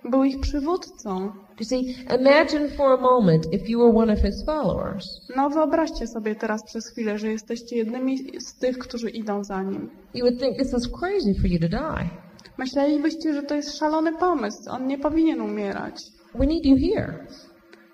Był 0.05 0.25
ich 0.25 0.41
przywódcą. 0.41 1.33
You 1.61 1.67
see, 1.67 1.97
imagine 2.21 2.69
for 2.69 2.93
a 2.93 3.01
moment 3.01 3.47
if 3.53 3.69
you 3.69 3.79
were 3.79 3.99
one 4.03 4.13
of 4.13 4.19
his 4.21 4.45
followers. 4.45 5.21
No 5.37 5.51
wyobraźcie 5.51 6.07
sobie 6.07 6.35
teraz 6.35 6.63
przez 6.65 6.89
chwilę, 6.89 7.19
że 7.19 7.29
jesteście 7.29 7.77
jednymi 7.77 8.41
z 8.41 8.55
tych, 8.55 8.79
którzy 8.79 9.11
idą 9.11 9.45
za 9.45 9.63
nim. 9.63 9.91
You 10.15 10.25
would 10.27 10.41
think 10.41 10.59
this 10.59 10.75
is 10.75 10.89
crazy 11.01 11.35
for 11.35 11.47
you 11.47 11.59
to 11.59 11.69
die. 11.69 12.11
Myślelibyście, 12.59 13.35
że 13.35 13.43
to 13.43 13.55
jest 13.55 13.79
szalony 13.79 14.13
pomysł. 14.17 14.71
On 14.71 14.87
nie 14.87 14.99
powinien 14.99 15.41
umierać. 15.41 16.03
We 16.35 16.47
need 16.47 16.67
you 16.67 16.77
here. 16.77 17.27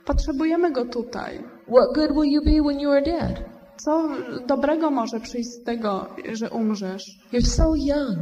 Potrzebujemy 0.05 0.73
go 0.73 0.85
tutaj. 0.85 1.39
What 1.69 1.95
good 1.95 2.12
will 2.12 2.33
you 2.33 2.45
be 2.45 2.62
when 2.69 2.81
you 2.81 2.91
are 2.91 3.03
dead? 3.03 3.45
Co 3.77 4.09
dobrego 4.47 4.91
może 4.91 5.21
przyjść 5.21 5.51
z 5.51 5.62
tego, 5.62 6.07
że 6.33 6.51
umrzesz? 6.51 7.19
You're 7.33 7.47
so 7.47 7.75
young. 7.77 8.19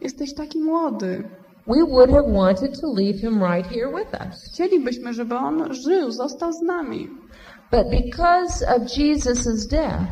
Jesteś 0.00 0.34
taki 0.34 0.60
młody. 0.60 1.28
We 1.66 1.82
would 1.82 2.10
have 2.10 2.26
wanted 2.28 2.80
to 2.80 2.92
leave 2.92 3.20
him 3.20 3.42
right 3.42 3.66
here 3.66 3.88
with 3.88 4.14
us. 4.28 4.44
Chcielibyśmy, 4.52 5.14
żeby 5.14 5.34
on 5.36 5.74
żył, 5.74 6.10
został 6.10 6.52
z 6.52 6.62
nami. 6.62 7.08
But 7.70 7.90
because 7.90 8.76
of 8.76 8.96
Jesus' 8.98 9.66
death, 9.66 10.04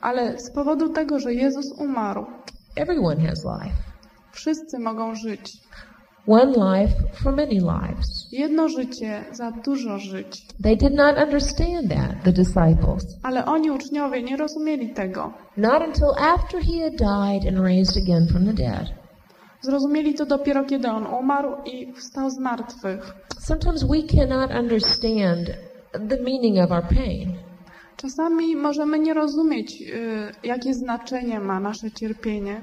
Ale 0.00 0.38
z 0.38 0.50
powodu 0.50 0.88
tego, 0.88 1.18
że 1.18 1.34
Jezus 1.34 1.72
umarł, 1.78 2.26
everyone 2.76 3.16
has 3.28 3.44
life. 3.44 3.76
wszyscy 4.32 4.78
mogą 4.78 5.14
żyć. 5.14 5.52
One 6.26 6.52
life 6.52 6.94
for 7.22 7.32
many 7.36 7.54
lives. 7.54 8.28
Jedno 8.32 8.68
życie 8.68 9.24
za 9.32 9.50
dużo 9.50 9.98
żyć. 9.98 10.46
They 10.62 10.76
did 10.76 10.94
not 10.94 11.16
understand 11.18 11.88
that, 11.88 12.22
the 12.24 12.32
disciples. 12.32 13.04
Ale 13.22 13.44
oni, 13.44 13.70
uczniowie, 13.70 14.22
nie 14.22 14.36
rozumieli 14.36 14.94
tego. 14.94 15.32
Not 15.56 15.82
until 15.86 16.08
after 16.18 16.60
he 16.60 16.80
had 16.84 16.92
died 16.96 17.54
and 17.54 17.64
raised 17.66 17.96
again 18.02 18.26
from 18.28 18.46
the 18.46 18.52
dead. 18.52 19.01
Zrozumieli 19.62 20.14
to 20.14 20.26
dopiero, 20.26 20.64
kiedy 20.64 20.88
on 20.88 21.06
umarł 21.06 21.56
i 21.64 21.92
wstał 21.92 22.30
z 22.30 22.38
martwych. 22.38 23.14
Sometimes 23.38 23.84
we 23.84 24.02
cannot 24.02 24.50
understand 24.50 25.50
the 26.08 26.22
meaning 26.22 26.58
of 26.64 26.70
our 26.70 26.82
pain. 26.82 27.32
Czasami 27.96 28.56
możemy 28.56 28.98
nie 28.98 29.14
rozumieć, 29.14 29.82
y, 29.82 30.46
jakie 30.46 30.74
znaczenie 30.74 31.40
ma 31.40 31.60
nasze 31.60 31.90
cierpienie. 31.90 32.62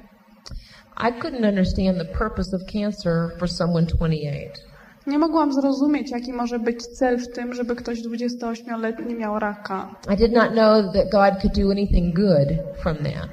I 1.10 1.22
couldn't 1.22 1.50
understand 1.50 1.98
the 1.98 2.06
purpose 2.06 2.56
of 2.56 2.62
cancer 2.74 3.30
for 3.40 3.50
someone 3.50 3.86
28. 3.86 4.70
Nie 5.08 5.20
mogłam 5.20 5.54
zrozumieć, 5.54 6.12
jaki 6.12 6.34
może 6.34 6.60
być 6.60 6.88
cel 6.88 7.20
w 7.20 7.28
tym, 7.32 7.54
żeby 7.54 7.76
ktoś 7.76 8.02
28-letni 8.02 9.16
miał 9.16 9.40
raka. 9.40 9.96
I 10.14 10.18
did 10.18 10.32
not 10.32 10.52
know 10.52 10.94
that 10.94 11.12
God 11.12 11.42
could 11.42 11.56
do 11.60 11.72
anything 11.72 12.16
good 12.16 12.48
from 12.82 12.98
that. 12.98 13.30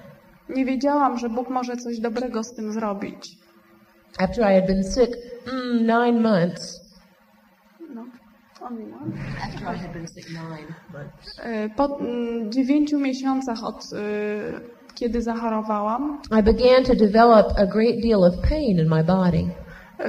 Nie 0.49 0.65
wiedziałam, 0.65 1.19
że 1.19 1.29
Bóg 1.29 1.51
może 1.51 1.77
coś 1.77 2.01
dobrego 2.01 2.45
z 2.45 2.55
tym 2.55 2.73
zrobić. 2.73 3.46
After 4.19 4.45
I 4.45 4.55
had 4.55 4.67
been 4.67 4.85
sick 4.85 5.11
mm, 5.47 5.81
nine 5.83 6.23
months, 6.23 6.81
No. 7.95 8.05
Only 8.63 8.85
one? 8.85 9.13
After 9.43 9.69
I 9.69 9.77
had 9.77 9.93
been 9.93 10.07
sick 10.09 10.27
nine 10.31 10.75
months. 10.93 11.39
E, 11.43 11.69
Po 11.77 11.85
mm, 12.01 12.51
dziewięciu 12.53 12.99
miesiącach 12.99 13.65
od 13.65 13.85
e, 13.93 13.97
kiedy 14.95 15.23
zachorowałam, 15.23 16.21
I 16.39 16.43
began 16.43 16.85
to 16.85 16.95
develop 16.95 17.47
a 17.59 17.67
great 17.67 18.01
deal 18.03 18.25
of 18.25 18.35
pain 18.49 18.79
in 18.79 18.89
my 18.89 19.05
body. 19.05 19.49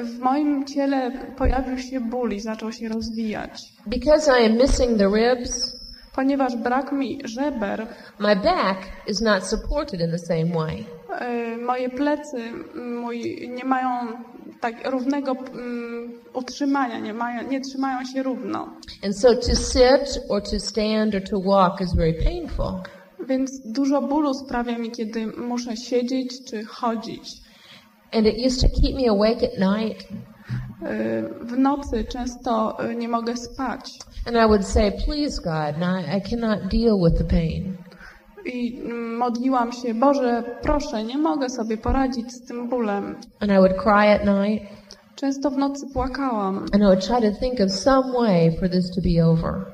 w 0.04 0.20
moim 0.20 0.66
ciele 0.66 1.12
pojawił 1.38 1.78
się 1.78 2.00
ból 2.00 2.34
i 2.34 2.40
zaczął 2.40 2.72
się 2.72 2.90
rozwijać. 2.90 3.64
Because 3.88 4.32
I 4.42 4.46
am 4.46 4.58
missing 4.58 4.98
the 4.98 5.08
ribs, 5.16 5.78
Ponieważ 6.16 6.56
brak 6.56 6.92
mi 6.92 7.20
żeber, 7.26 7.88
my 8.20 8.36
back 8.36 8.78
is 9.08 9.22
not 9.22 9.48
supported 9.48 10.02
in 10.02 10.12
the 10.12 10.18
same 10.20 10.46
way. 10.46 10.86
E, 11.10 11.58
moje 11.58 11.90
plecy 11.90 12.38
mój, 12.76 13.50
nie 13.50 13.66
mają 13.66 13.90
tak 14.60 14.92
równego 14.92 15.32
mm, 15.32 16.12
utrzymania, 16.34 17.00
nie, 17.00 17.14
mają, 17.14 17.50
nie 17.50 17.62
trzymają 17.62 18.06
się 18.06 18.24
równo. 18.24 18.70
And 19.04 19.20
so 19.20 19.36
to 19.36 19.56
sit 19.56 20.20
or 20.30 20.42
to 20.42 20.60
stand 20.60 21.16
or 21.16 21.22
to 21.22 21.40
walk 21.40 21.82
is 21.82 21.96
very 21.96 22.14
painful. 22.14 22.82
Więc 23.28 23.62
dużo 23.66 24.02
bólu 24.02 24.34
sprawia 24.34 24.78
mi, 24.78 24.92
kiedy 24.92 25.28
muszę 25.28 25.78
siedzieć 25.78 26.46
czy 26.46 26.66
chodzić. 26.66 27.48
And 28.12 28.28
it 28.28 28.36
used 28.46 28.62
to 28.62 28.82
keep 28.82 28.96
me 28.96 29.10
awake 29.10 29.44
at 29.44 29.60
night. 29.60 30.08
E, 30.84 31.24
W 31.42 31.58
nocy 31.58 32.04
często 32.04 32.80
e, 32.80 32.96
nie 32.96 33.08
mogę 33.10 33.38
spać. 33.38 34.00
And 34.26 34.36
I 34.36 34.48
would 34.48 34.66
say, 34.66 34.92
please 35.06 35.42
God, 35.42 35.76
I 36.18 36.30
cannot 36.30 36.60
deal 36.72 36.98
with 37.04 37.18
the 37.18 37.24
pain. 37.24 37.78
I 38.54 38.82
modliłam 39.18 39.72
się, 39.72 39.94
Boże, 39.94 40.44
proszę, 40.62 41.04
nie 41.04 41.18
mogę 41.18 41.50
sobie 41.50 41.78
poradzić 41.78 42.32
z 42.32 42.46
tym 42.48 42.70
bólem. 42.70 43.16
And 43.40 43.52
I 43.52 43.56
would 43.56 43.74
cry 43.84 43.92
at 44.12 44.22
night. 44.26 44.78
Często 45.16 45.52
w 45.52 45.58
nocy 45.58 45.86
płakałam 45.94 46.58
And 46.58 46.76
I 46.76 46.80
would 46.86 47.06
try 47.08 47.32
to 47.32 47.40
think 47.40 47.62
of 47.62 47.72
some 47.72 48.14
way 48.14 48.58
for 48.60 48.70
this 48.70 48.92
to 48.96 49.02
be 49.02 49.26
over. 49.28 49.66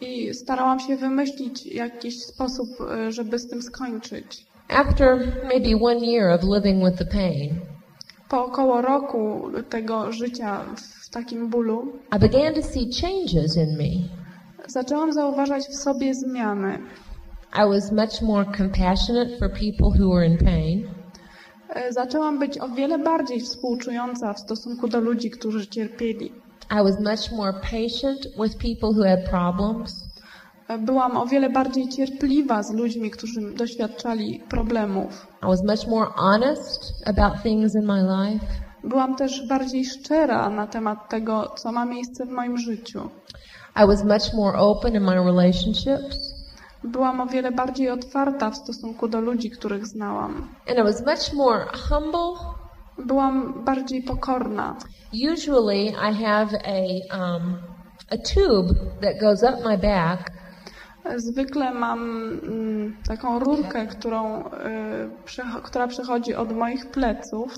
i 0.00 0.34
starałam 0.34 0.80
się 0.80 0.96
wymyślić 0.96 1.66
jakiś 1.66 2.22
sposób, 2.22 2.68
e, 2.90 3.12
żeby 3.12 3.38
z 3.38 3.48
tym 3.48 3.62
skończyć. 3.62 4.46
After 4.68 5.18
maybe 5.44 5.84
one 5.84 6.06
year 6.06 6.30
of 6.30 6.40
living 6.56 6.84
with 6.84 6.98
the 6.98 7.04
pain, 7.18 7.54
Po 8.28 8.44
około 8.44 8.82
roku 8.82 9.42
tego 9.70 10.12
życia 10.12 10.60
w 10.76 11.10
takim 11.10 11.48
bólu 11.50 11.92
I 12.16 12.18
began 12.18 12.54
to 12.54 12.62
see 12.62 12.90
changes 13.02 13.56
in 13.56 13.76
me. 13.78 14.08
zaczęłam 14.68 15.12
zauważać 15.12 15.64
w 15.68 15.74
sobie 15.76 16.14
zmiany. 16.14 16.78
I 17.58 17.64
was 17.64 17.92
much 17.92 18.22
more 18.22 18.44
compassionate 18.44 19.38
for 19.38 19.48
people 19.48 19.90
who 19.90 20.10
were 20.10 20.26
in 20.26 20.38
pain. 20.38 20.88
E, 21.68 21.92
Zaczęłam 21.92 22.38
być 22.38 22.58
o 22.58 22.68
wiele 22.68 22.98
bardziej 22.98 23.40
współczująca 23.40 24.32
w 24.32 24.38
stosunku 24.38 24.88
do 24.88 25.00
ludzi, 25.00 25.30
którzy 25.30 25.66
cierpieli. 25.66 26.32
I 26.70 26.82
was 26.82 27.00
much 27.00 27.32
more 27.38 27.52
patient 27.52 28.20
with 28.42 28.56
people 28.58 28.88
who 28.88 29.04
had 29.04 29.30
problems. 29.30 30.08
E, 30.68 30.78
Byłam 30.78 31.16
o 31.16 31.26
wiele 31.26 31.50
bardziej 31.50 31.88
cierpliwa 31.88 32.62
z 32.62 32.72
ludźmi, 32.74 33.10
którzy 33.10 33.40
doświadczali 33.54 34.40
problemów. 34.48 35.26
I 35.42 35.46
was 35.46 35.62
much 35.64 35.86
more 35.86 36.10
honest 36.14 36.94
about 37.06 37.42
things 37.42 37.74
in 37.74 37.86
my 37.86 38.02
life. 38.02 38.46
Byłam 38.84 39.16
też 39.16 39.48
bardziej 39.48 39.84
szczera 39.84 40.50
na 40.50 40.66
temat 40.66 41.08
tego, 41.08 41.52
co 41.56 41.72
ma 41.72 41.84
miejsce 41.84 42.26
w 42.26 42.30
moim 42.30 42.58
życiu. 42.58 43.10
I 43.76 43.86
was 43.86 44.04
much 44.04 44.34
more 44.34 44.58
open 44.58 44.94
in 44.94 45.02
my 45.02 45.14
relationships. 45.14 46.35
Byłam 46.84 47.20
o 47.20 47.26
wiele 47.26 47.52
bardziej 47.52 47.90
otwarta 47.90 48.50
w 48.50 48.56
stosunku 48.56 49.08
do 49.08 49.20
ludzi, 49.20 49.50
których 49.50 49.86
znałam. 49.86 50.48
And 50.68 50.78
I 50.78 50.82
was 50.82 51.06
much 51.06 51.32
more 51.32 51.66
humble. 51.88 52.54
Byłam 53.06 53.64
bardziej 53.64 54.02
pokorna. 54.02 54.76
Usually 55.32 55.86
I 55.86 56.24
have 56.24 56.48
a, 56.54 57.16
um, 57.18 57.56
a 58.10 58.16
tube 58.16 58.74
that 59.02 59.20
goes 59.20 59.42
up 59.42 59.68
my 59.68 59.78
back 59.78 60.30
Zwykle 61.16 61.74
mam 61.74 62.00
mm, 62.42 62.96
taką 63.08 63.38
rurkę, 63.38 63.86
którą, 63.86 64.40
y, 64.40 65.62
która 65.62 65.86
przechodzi 65.86 66.34
od 66.34 66.52
moich 66.52 66.86
pleców 66.86 67.54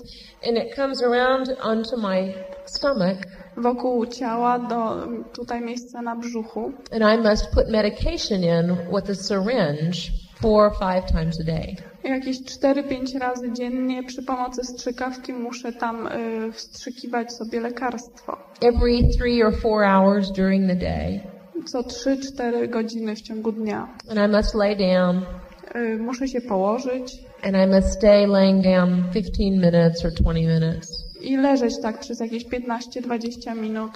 and 0.47 0.57
it 0.57 0.75
comes 0.75 1.03
around 1.03 1.49
onto 1.61 1.97
my 1.97 2.33
stomach 2.65 3.17
wokół 3.57 4.05
ciała 4.05 4.59
do 4.59 5.07
tutaj 5.33 5.61
miejsca 5.61 6.01
na 6.01 6.15
brzuchu. 6.15 6.71
and 6.91 7.03
I 7.03 7.29
must 7.29 7.51
put 7.51 7.69
medication 7.69 8.43
in 8.43 8.77
with 8.95 9.09
a 9.09 9.15
syringe 9.15 10.11
four 10.41 10.65
or 10.65 10.71
five 10.79 11.05
times 11.11 11.39
a 11.41 11.43
day. 11.43 11.75
Jakieś 12.03 12.41
4-5 12.41 13.19
razy 13.19 13.51
dziennie 13.53 14.03
przy 14.03 14.23
pomocy 14.23 14.63
strzykawki 14.63 15.33
muszę 15.33 15.73
tam 15.73 16.07
y, 16.07 16.51
wstrzykiwać 16.51 17.33
sobie 17.33 17.59
lekarstwo. 17.59 18.37
Every 18.61 19.09
three 19.17 19.43
or 19.43 19.53
four 19.61 19.83
hours 19.85 20.31
during 20.31 20.67
the 20.67 20.75
day. 20.75 21.38
Co 21.65 21.81
3-4 21.81 22.69
godziny 22.69 23.15
w 23.15 23.21
ciągu 23.21 23.51
dnia. 23.51 23.87
And 24.09 24.19
I 24.29 24.35
must 24.35 24.55
lay 24.55 24.75
down 24.77 25.21
Y, 25.75 25.97
Muszę 25.97 26.27
się 26.27 26.41
położyć 26.41 27.17
and 27.43 27.55
I 27.55 27.75
must 27.75 27.93
stay 27.93 28.27
laying 28.27 28.63
down 28.63 29.03
15 29.13 29.51
minutes 29.51 30.05
or 30.05 30.11
20 30.11 30.33
minutes. 30.33 31.05
i 31.21 31.37
leżeć 31.37 31.81
tak 31.81 31.99
przez 31.99 32.19
jakieś 32.19 32.45
15-20 32.45 33.55
minut. 33.55 33.91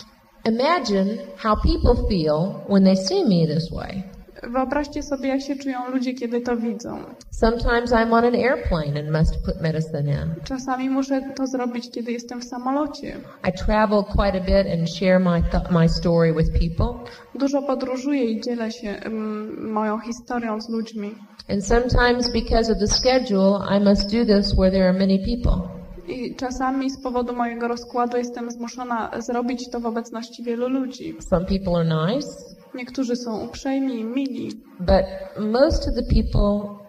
Imagine 0.45 1.17
how 1.37 1.55
people 1.55 2.07
feel 2.09 2.53
when 2.69 2.83
they 2.83 2.97
see 2.97 3.23
me 3.25 3.55
this 3.55 3.71
way. 3.71 4.03
Wyobraźcie 4.51 5.03
sobie, 5.03 5.29
jak 5.29 5.41
się 5.41 5.55
czują 5.55 5.89
ludzie, 5.89 6.13
kiedy 6.13 6.41
to 6.41 6.57
widzą. 6.57 7.03
Sometimes 7.31 7.91
I'm 7.91 8.13
on 8.13 8.25
an 8.25 8.35
airplane 8.35 8.99
and 8.99 9.11
must 9.11 9.45
put 9.45 9.61
medicine 9.61 10.11
in. 10.11 10.43
Czasami 10.43 10.89
muszę 10.89 11.21
to 11.35 11.47
zrobić, 11.47 11.91
kiedy 11.91 12.11
jestem 12.11 12.41
w 12.41 12.43
samolocie. 12.43 13.17
I 13.49 13.53
travel 13.65 14.03
quite 14.03 14.37
a 14.37 14.45
bit 14.45 14.79
and 14.79 14.89
share 14.89 15.19
my 15.19 15.43
my 15.71 15.89
story 15.89 16.33
with 16.33 16.51
people. 16.59 17.11
Dużo 17.35 17.61
podróżuję 17.61 18.25
i 18.25 18.41
dzielę 18.41 18.71
się 18.71 18.89
mm, 18.89 19.71
moją 19.71 19.99
historią 19.99 20.61
z 20.61 20.69
ludźmi. 20.69 21.15
And 21.49 21.65
sometimes 21.65 22.33
because 22.33 22.71
of 22.71 22.79
the 22.79 22.87
schedule, 22.87 23.59
I 23.77 23.83
must 23.83 24.03
do 24.03 24.25
this 24.25 24.53
where 24.55 24.71
there 24.71 24.89
are 24.89 24.99
many 24.99 25.19
people. 25.19 25.83
I 26.07 26.35
czasami 26.35 26.89
z 26.89 27.03
powodu 27.03 27.35
mojego 27.35 27.67
rozkładu 27.67 28.17
jestem 28.17 28.51
zmuszona 28.51 29.11
zrobić 29.19 29.69
to 29.69 29.79
w 29.79 29.85
obecności 29.85 30.43
wielu 30.43 30.69
ludzi. 30.69 31.15
Some 31.29 31.45
people 31.45 31.73
are 31.75 32.13
nice, 32.15 32.27
Niektórzy 32.75 33.15
są 33.15 33.45
uprzejmi 33.45 33.99
i 33.99 34.03
mili, 34.03 34.51
but 34.79 35.05
most 35.39 35.87
of 35.87 35.95
the 35.95 36.03
people, 36.03 36.79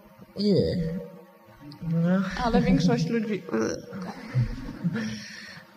ale 2.44 2.60
większość 2.60 3.08
ludzi 3.08 3.42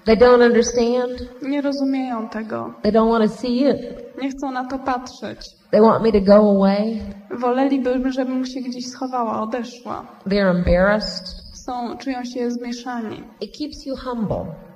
they 0.05 0.17
don't 0.17 0.41
understand. 0.41 1.41
nie 1.41 1.61
rozumieją 1.61 2.29
tego. 2.29 2.73
They 2.81 2.91
don't 2.91 3.11
want 3.11 3.31
to 3.31 3.37
see 3.37 3.61
it. 3.61 3.77
Nie 4.21 4.29
chcą 4.29 4.51
na 4.51 4.67
to 4.67 4.79
patrzeć. 4.79 5.39
They 5.71 5.81
want 5.81 6.03
me 6.03 6.11
to 6.11 6.21
go 6.21 6.35
away. 6.35 6.99
Woleliby, 7.39 8.11
żebym 8.11 8.45
się 8.45 8.61
gdzieś 8.61 8.87
schowała, 8.87 9.41
odeszła. 9.41 10.05
They're 10.27 10.49
embarrassed. 10.49 11.27
Są, 11.53 11.97
czują 11.97 12.25
się 12.25 12.51
zmieszani. 12.51 13.23
It 13.41 13.57
keeps 13.57 13.85
you 13.85 13.95
humble. 13.95 14.66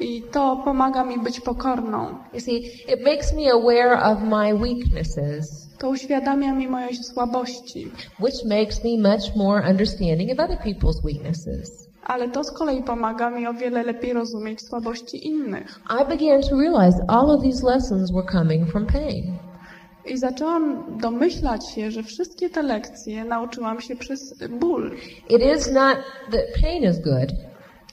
I 0.00 0.22
to 0.22 0.56
pomaga 0.64 1.04
mi 1.04 1.18
być 1.18 1.40
pokorną. 1.40 2.14
You 2.34 2.40
see, 2.40 2.56
it 2.94 3.04
makes 3.04 3.32
me 3.36 3.50
aware 3.52 4.02
of 4.04 4.18
my 4.22 4.54
weaknesses, 4.54 5.68
To 5.78 5.88
uświadamia 5.88 6.54
mi 6.54 6.68
moje 6.68 6.88
słabości. 6.94 7.90
which 8.20 8.44
makes 8.44 8.84
me 8.84 9.10
much 9.12 9.36
more 9.36 9.70
understanding 9.70 10.30
of 10.32 10.40
other 10.40 10.58
people's 10.58 11.04
weaknesses. 11.04 11.86
Ale 12.06 12.28
to 12.28 12.44
z 12.44 12.50
kolei 12.50 12.82
pomaga 12.82 13.30
mi 13.30 13.46
o 13.46 13.54
wiele 13.54 13.82
lepiej 13.82 14.12
rozumieć 14.12 14.60
słabości 14.62 15.26
innych. 15.26 15.80
I 16.02 16.08
began 16.08 16.42
to 16.42 16.56
realize 16.56 17.04
all 17.08 17.30
of 17.30 17.42
these 17.42 17.66
lessons 17.66 18.12
were 18.12 18.26
coming 18.32 18.70
from 18.70 18.86
pain. 18.86 19.36
I 20.06 20.18
zaczęłam 20.18 20.84
domyślać 21.00 21.68
się, 21.70 21.90
że 21.90 22.02
wszystkie 22.02 22.50
te 22.50 22.62
lekcje 22.62 23.24
nauczyłam 23.24 23.80
się 23.80 23.96
przez 23.96 24.34
ból. 24.60 24.90
It 25.30 25.42
is 25.56 25.72
not 25.72 25.96
that 26.30 26.44
pain 26.62 26.82
is 26.90 26.98
good, 27.00 27.32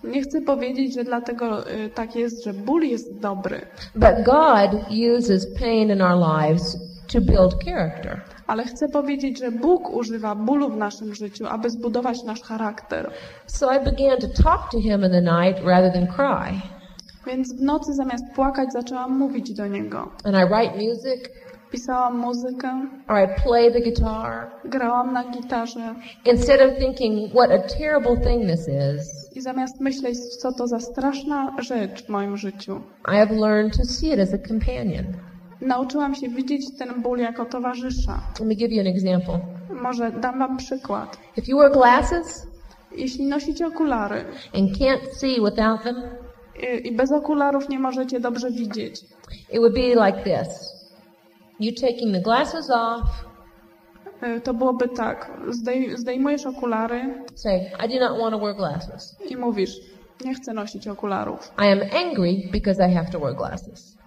Nie 0.07 0.21
chcę 0.21 0.41
powiedzieć, 0.41 0.93
że 0.95 1.03
dlatego 1.03 1.71
y, 1.71 1.89
tak 1.89 2.15
jest, 2.15 2.43
że 2.43 2.53
ból 2.53 2.83
jest 2.83 3.19
dobry, 3.19 3.61
but 3.95 4.25
God 4.25 4.81
uses 5.17 5.59
pain 5.59 5.91
in 5.91 6.01
our 6.01 6.17
lives 6.17 6.77
to 7.13 7.21
build 7.21 7.63
character. 7.65 8.21
ale 8.47 8.63
chcę 8.63 8.89
powiedzieć, 8.89 9.39
że 9.39 9.51
Bóg 9.51 9.89
używa 9.89 10.35
bólu 10.35 10.69
w 10.69 10.77
naszym 10.77 11.15
życiu, 11.15 11.47
aby 11.47 11.69
zbudować 11.69 12.23
nasz 12.23 12.41
charakter. 12.41 13.11
So 13.47 13.73
I 13.73 13.79
began 13.85 14.17
to 14.21 14.43
talk 14.43 14.71
to 14.71 14.81
Him 14.81 15.05
in 15.05 15.11
the 15.11 15.21
night 15.21 15.65
rather 15.65 15.93
than 15.93 16.07
cry. 16.07 16.61
Więc 17.27 17.55
w 17.55 17.61
nocy 17.61 17.93
zamiast 17.93 18.23
płakać 18.35 18.71
zaczęłam 18.73 19.17
mówić 19.17 19.53
do 19.53 19.67
Niego. 19.67 20.11
And 20.23 20.35
I 20.35 20.45
write 20.49 20.73
music, 20.75 21.29
Pisałam 21.71 22.17
muzykę, 22.17 22.85
or 23.07 23.17
I 23.17 23.41
play 23.43 23.73
the 23.73 23.81
guitar. 23.81 24.51
grałam 24.65 25.13
na 25.13 25.23
gitarze 25.31 25.95
Instead 26.25 26.61
of 26.61 26.79
thinking, 26.79 27.31
what 27.33 27.51
a 27.51 27.59
terrible 27.59 28.17
thing 28.17 28.51
this 28.51 28.67
is, 28.67 29.35
i 29.35 29.41
zamiast 29.41 29.79
myśleć, 29.81 30.17
co 30.19 30.51
to 30.51 30.67
za 30.67 30.79
straszna 30.79 31.55
rzecz 31.59 32.03
w 32.05 32.09
moim 32.09 32.37
życiu, 32.37 32.81
I 33.07 33.15
have 33.15 33.35
learned 33.35 33.77
to 33.77 33.85
see 33.85 34.07
it 34.13 34.19
as 34.19 34.33
a 34.33 34.37
companion. 34.47 35.05
nauczyłam 35.61 36.15
się 36.15 36.29
widzieć 36.29 36.77
ten 36.77 37.01
ból 37.01 37.19
jako 37.19 37.45
towarzysza. 37.45 38.21
Let 38.39 38.47
me 38.47 38.55
give 38.55 38.71
you 38.71 38.81
an 38.81 38.87
example. 38.87 39.39
Może 39.81 40.11
dam 40.11 40.39
Wam 40.39 40.57
przykład. 40.57 41.17
If 41.37 41.51
you 41.51 41.57
wear 41.57 41.71
glasses 41.71 42.47
Jeśli 42.97 43.25
nosicie 43.25 43.67
okulary 43.67 44.25
and 44.53 44.71
can't 44.77 45.13
see 45.13 45.41
without 45.41 45.83
them, 45.83 45.95
I, 46.83 46.87
I 46.87 46.91
bez 46.95 47.11
okularów 47.11 47.69
nie 47.69 47.79
możecie 47.79 48.19
dobrze 48.19 48.51
widzieć. 48.51 49.01
It 49.51 49.59
would 49.59 49.73
be 49.73 50.07
like 50.07 50.23
this. 50.23 50.76
You 51.59 51.71
taking 51.81 52.13
the 52.13 52.21
glasses 52.21 52.69
off, 52.69 53.27
Y, 54.23 54.41
To 54.41 54.53
byłoby 54.53 54.89
tak, 54.89 55.31
zdej, 55.49 55.97
zdejmujesz 55.97 56.45
okulary 56.45 57.23
say, 57.35 57.71
I 57.85 57.89
do 57.99 57.99
not 58.09 58.19
want 58.19 58.31
to 58.35 58.39
wear 58.39 58.55
glasses. 58.55 59.15
i 59.29 59.37
mówisz, 59.37 59.79
nie 60.25 60.33
chcę 60.35 60.53
nosić 60.53 60.87
okularów. 60.87 61.51
I 61.59 61.67
am 61.71 61.79
angry 62.07 62.33
because 62.51 62.89
I 62.89 62.93
have 62.93 63.11
to 63.11 63.19
wear 63.19 63.35
glasses. 63.35 63.97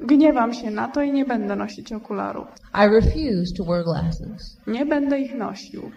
Gniewam 0.00 0.54
się 0.54 0.70
na 0.70 0.88
to 0.88 1.02
i 1.02 1.12
nie 1.12 1.24
będę 1.24 1.56
nosić 1.56 1.92
okularów. 1.92 2.46
I 2.74 2.88
refuse 2.94 3.54
to 3.56 3.64
wear 3.64 3.84
glasses. 3.84 4.56
Nie 4.66 4.86
będę 4.86 5.18
ich 5.20 5.34
nosił. 5.34 5.90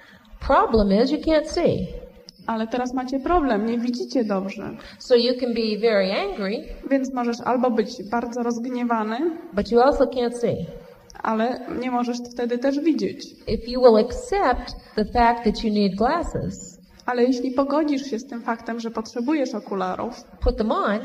Problem 0.47 1.03
is 1.03 1.11
you 1.11 1.17
can't 1.17 1.47
see. 1.47 1.87
Ale 2.47 2.67
teraz 2.67 2.93
macie 2.93 3.19
problem, 3.19 3.65
nie 3.65 3.77
widzicie 3.77 4.23
dobrze. 4.25 4.69
So 4.99 5.15
you 5.15 5.33
can 5.39 5.53
be 5.53 5.79
very 5.81 6.11
angry, 6.13 6.63
Więc 6.89 7.13
możesz 7.13 7.41
albo 7.45 7.71
być 7.71 8.03
bardzo 8.03 8.43
rozgniewany, 8.43 9.17
but 9.53 9.71
you 9.71 9.81
also 9.81 10.03
can't 10.05 10.33
see. 10.33 10.65
Ale 11.23 11.59
nie 11.81 11.91
możesz 11.91 12.17
wtedy 12.33 12.57
też 12.57 12.79
widzieć. 12.79 13.25
If 13.47 13.71
you 13.71 13.81
will 13.81 14.05
accept 14.05 14.75
the 14.95 15.05
fact 15.05 15.43
that 15.43 15.63
you 15.63 15.73
need 15.73 15.95
glasses, 15.95 16.81
Ale 17.05 17.23
jeśli 17.23 17.51
pogodzisz 17.51 18.05
się 18.05 18.19
z 18.19 18.27
tym 18.27 18.41
faktem, 18.41 18.79
że 18.79 18.91
potrzebujesz 18.91 19.55
okularów, 19.55 20.23
put 20.43 20.57
them 20.57 20.71
on, 20.71 20.99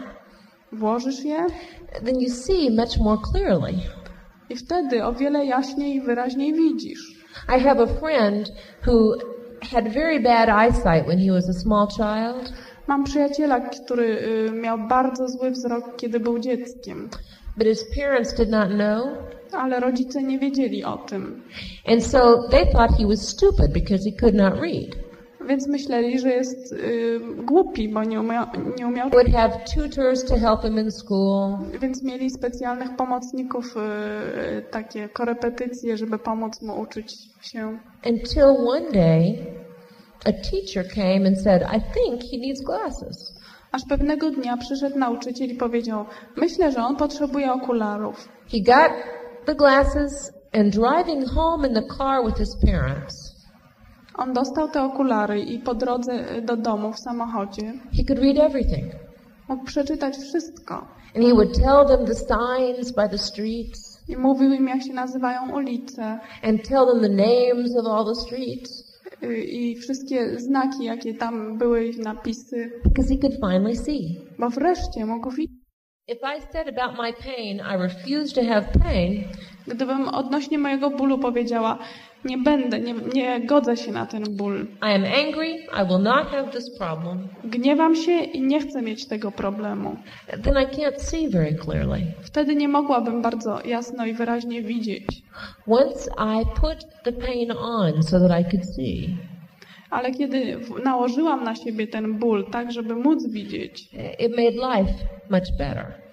włożysz 0.72 1.24
je 1.24 1.46
then 2.04 2.20
you 2.20 2.30
see 2.30 2.70
much 2.70 2.98
more 3.00 3.18
clearly. 3.32 3.74
i 4.50 4.56
wtedy 4.56 5.04
o 5.04 5.12
wiele 5.12 5.46
jaśniej 5.46 5.94
i 5.94 6.00
wyraźniej 6.00 6.54
widzisz. 6.54 7.24
I 7.58 7.60
have 7.60 7.82
a 7.82 7.86
friend 7.86 8.52
who 8.86 9.14
had 9.72 9.88
very 9.88 10.20
bad 10.20 10.48
eyesight 10.48 11.06
when 11.06 11.18
he 11.18 11.32
was 11.32 11.48
a 11.48 11.52
small 11.52 11.86
child, 11.88 12.52
Mam 12.86 13.04
przyjaciela, 13.04 13.60
który 13.60 14.04
y, 14.48 14.50
miał 14.50 14.78
bardzo 14.88 15.28
zły 15.28 15.50
wzrok, 15.50 15.96
kiedy 15.96 16.20
był 16.20 16.38
dzieckiem, 16.38 17.08
but 17.56 17.66
his 17.66 17.84
parents 17.96 18.34
did 18.34 18.50
not 18.50 18.68
know. 18.68 19.06
Ale 19.52 19.80
rodzice 19.80 20.22
nie 20.22 20.38
wiedzieli 20.38 20.84
o 20.84 20.96
tym. 20.96 21.42
And 21.86 22.04
so 22.04 22.48
they 22.50 22.66
thought 22.72 22.98
he 22.98 23.06
was 23.06 23.28
stupid 23.28 23.72
because 23.72 24.10
he 24.10 24.16
could 24.20 24.34
not 24.34 24.54
read. 24.54 25.06
Więc 25.48 25.68
myśleli, 25.68 26.18
że 26.18 26.28
jest 26.28 26.72
y, 26.72 27.20
głupi, 27.44 27.88
bo 27.88 28.04
nie 28.04 28.20
umiał, 28.20 28.46
nie 28.78 28.86
umiał. 28.86 29.10
Would 29.10 29.28
have 29.28 29.58
tutors 29.74 30.24
to 30.24 30.36
help 30.36 30.62
him 30.62 30.78
in 30.78 30.90
school. 30.90 31.58
Więc 31.80 32.02
mieli 32.02 32.30
specjalnych 32.30 32.96
pomocników, 32.96 33.76
y, 33.76 34.62
takie 34.70 35.08
korepetycje, 35.08 35.96
żeby 35.96 36.18
pomóc 36.18 36.62
mu 36.62 36.80
uczyć 36.80 37.14
się. 37.42 37.78
Until 38.06 38.44
one 38.44 38.92
day, 38.92 39.46
a 40.24 40.32
teacher 40.32 40.94
came 40.94 41.26
and 41.26 41.38
said, 41.38 41.62
I 41.62 41.80
think 41.94 42.22
he 42.30 42.38
needs 42.38 42.62
glasses. 42.62 43.36
Aż 43.72 43.82
pewnego 43.88 44.30
dnia 44.30 44.56
przyszedł 44.56 44.98
nauczyciel 44.98 45.50
i 45.50 45.54
powiedział: 45.54 46.04
Myślę, 46.36 46.72
że 46.72 46.82
on 46.82 46.96
potrzebuje 46.96 47.52
okularów. 47.52 48.28
He 48.52 48.60
got 48.60 48.92
the 49.46 49.54
glasses 49.54 50.32
and 50.52 50.72
driving 50.72 51.26
home 51.26 51.64
in 51.68 51.74
the 51.74 51.86
car 51.98 52.24
with 52.24 52.38
his 52.38 52.56
parents, 52.64 53.32
On 54.18 54.32
dostał 54.32 54.68
te 54.68 54.82
okulary 54.82 55.40
i 55.40 55.58
po 55.58 55.74
drodze 55.74 56.42
do 56.42 56.56
domu 56.56 56.92
w 56.92 56.98
samochodzie 56.98 57.72
he 57.96 58.04
could 58.04 58.18
read 58.18 58.38
everything. 58.38 58.92
mógł 59.48 59.64
przeczytać 59.64 60.16
wszystko. 60.16 60.74
And 61.16 61.24
he 61.24 61.32
would 61.34 61.54
tell 61.54 61.86
them 61.86 62.06
the 62.06 62.14
signs 62.14 62.92
by 62.92 63.08
the 63.08 63.18
streets 63.18 63.96
I 64.08 64.16
mówił 64.16 64.52
im, 64.52 64.68
jak 64.68 64.82
się 64.82 64.92
nazywają 64.92 65.54
ulice 65.54 66.18
and 66.42 66.68
tell 66.68 66.86
them 66.86 67.00
the 67.00 67.08
names 67.08 67.76
of 67.80 67.86
all 67.86 68.04
the 68.04 68.14
streets 68.14 68.84
y, 69.22 69.36
i 69.44 69.76
wszystkie 69.76 70.38
znaki, 70.40 70.84
jakie 70.84 71.14
tam 71.14 71.58
były 71.58 71.90
napisy, 71.98 72.70
because 72.84 73.14
he 73.14 73.18
could 73.20 73.34
finally 73.34 73.76
see. 73.76 74.20
bo 74.38 74.50
wreszcie 74.50 75.06
mógł 75.06 75.30
widzieć. 75.30 75.65
If 76.08 76.18
I 76.22 76.38
said 76.52 76.68
about 76.68 76.96
my 76.96 77.12
pain, 77.12 77.60
I 77.60 77.74
refuse 77.74 78.32
to 78.32 78.44
have 78.44 78.72
pain, 78.82 79.24
Gdybym 79.66 80.08
odnośnie 80.08 80.58
mojego 80.58 80.90
bólu 80.90 81.18
powiedziała, 81.18 81.78
nie 82.24 82.38
będę, 82.38 82.80
nie, 82.80 82.94
nie 83.14 83.40
godzę 83.40 83.76
się 83.76 83.92
na 83.92 84.06
ten 84.06 84.36
ból. 84.36 84.66
I 84.82 84.94
am 84.94 85.04
angry, 85.04 85.48
I 85.82 85.86
will 85.88 85.98
not 85.98 86.26
have 86.26 86.50
this 86.50 86.78
problem, 86.78 87.28
Gniewam 87.44 87.96
się 87.96 88.12
i 88.12 88.42
nie 88.42 88.60
chcę 88.60 88.82
mieć 88.82 89.06
tego 89.06 89.32
problemu. 89.32 89.96
then 90.42 90.54
I 90.54 90.66
can't 90.66 91.00
see 91.00 91.28
very 91.28 91.54
clearly. 91.54 92.00
Wtedy 92.22 92.56
nie 92.56 92.68
mogłabym 92.68 93.22
bardzo 93.22 93.60
jasno 93.64 94.06
i 94.06 94.12
wyraźnie 94.12 94.62
widzieć. 94.62 95.22
Once 95.66 96.10
I 96.18 96.60
put 96.60 96.86
the 97.04 97.12
pain 97.12 97.50
on 97.50 98.02
so 98.02 98.20
that 98.20 98.40
I 98.40 98.50
could 98.50 98.66
see, 98.76 99.16
Ale 99.90 100.10
kiedy 100.10 100.58
nałożyłam 100.84 101.44
na 101.44 101.54
siebie 101.54 101.86
ten 101.86 102.18
ból, 102.18 102.44
tak 102.50 102.72
żeby 102.72 102.94
móc 102.94 103.26
widzieć, 103.26 103.88
it 104.18 104.30
made 104.30 104.76
life 104.76 104.92
much 105.30 105.58
better. 105.58 106.06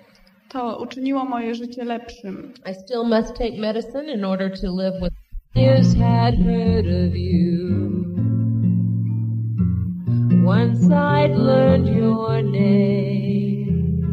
to 0.53 0.77
uczyniło 0.77 1.25
moje 1.25 1.55
życie 1.55 1.83
lepszym. 1.83 2.53
I 2.71 2.73
still 2.73 3.03
must 3.03 3.35
take 3.35 3.57
medicine 3.57 4.13
in 4.13 4.25
order 4.25 4.59
to 4.61 4.75
live 4.75 4.93
with. 5.01 5.13
Years 5.55 5.95
had 5.95 6.35
heard 6.35 6.85
of 6.85 7.15
you. 7.15 8.03
Once 10.45 10.83
I'd 10.91 11.35
learned 11.35 11.87
your 11.87 12.43
name. 12.43 14.03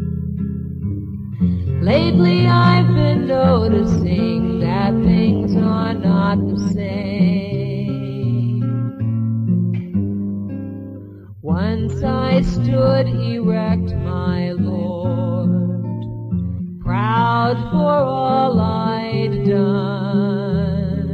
Lately 1.81 2.47
I've 2.47 2.93
been 2.93 3.27
noticing 3.27 4.59
that 4.59 4.93
things 5.03 5.55
are 5.55 5.93
not 5.93 6.37
the 6.49 6.73
same. 6.73 7.70
Once 11.51 11.99
I 12.01 12.41
stood 12.43 13.07
erect, 13.09 13.93
my 13.95 14.53
Lord, 14.53 15.49
proud 16.79 17.57
for 17.69 17.93
all 18.15 18.57
I'd 18.57 19.43
done. 19.45 21.09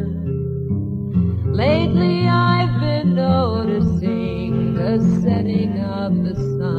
Lately 1.51 2.27
I've 2.27 2.79
been 2.79 3.15
noticing 3.15 4.75
the 4.75 4.99
setting 5.23 5.79
of 5.79 6.23
the 6.23 6.35
sun. 6.35 6.75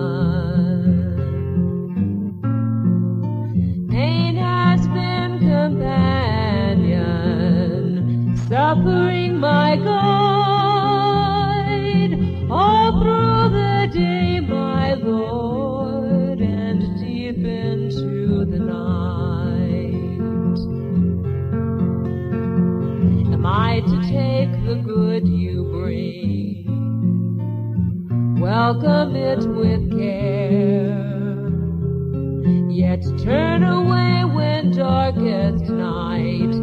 Pain 3.91 4.37
has 4.37 4.87
been 4.87 5.41
companion, 5.41 6.77
suffering 8.49 9.18
Welcome 28.61 29.15
it 29.15 29.47
with 29.47 29.89
care. 29.97 30.99
Yet 32.69 33.05
turn 33.23 33.63
away 33.63 34.25
when 34.25 34.73
darkest 34.73 35.71
night 35.71 36.58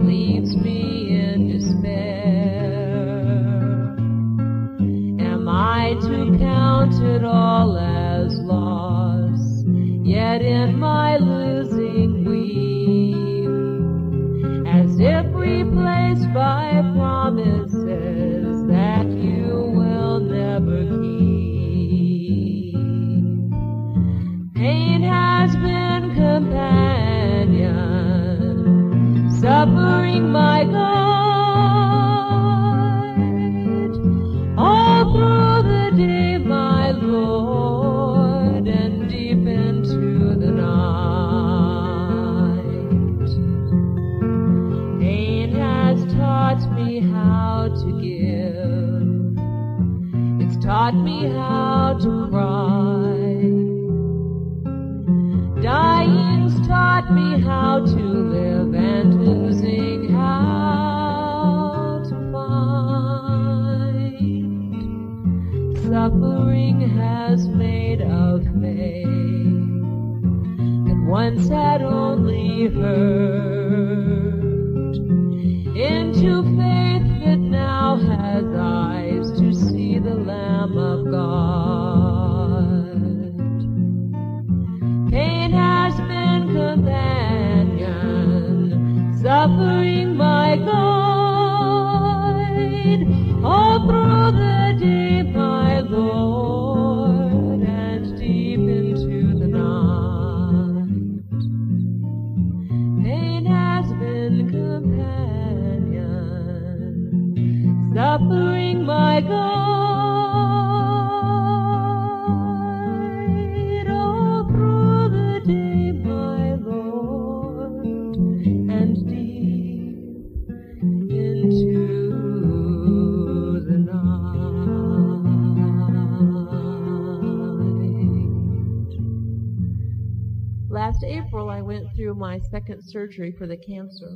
surgery 132.95 133.31
for 133.37 133.47
the 133.47 133.57
cancer. 133.57 134.09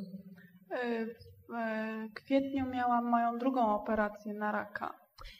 E, 0.71 1.05
W 1.49 1.53
e, 1.53 2.09
kwietniu 2.13 2.65
miałam 2.65 3.05
moją 3.05 3.37
drugą 3.37 3.75
operację 3.75 4.33
na 4.33 4.51
raka. 4.51 4.93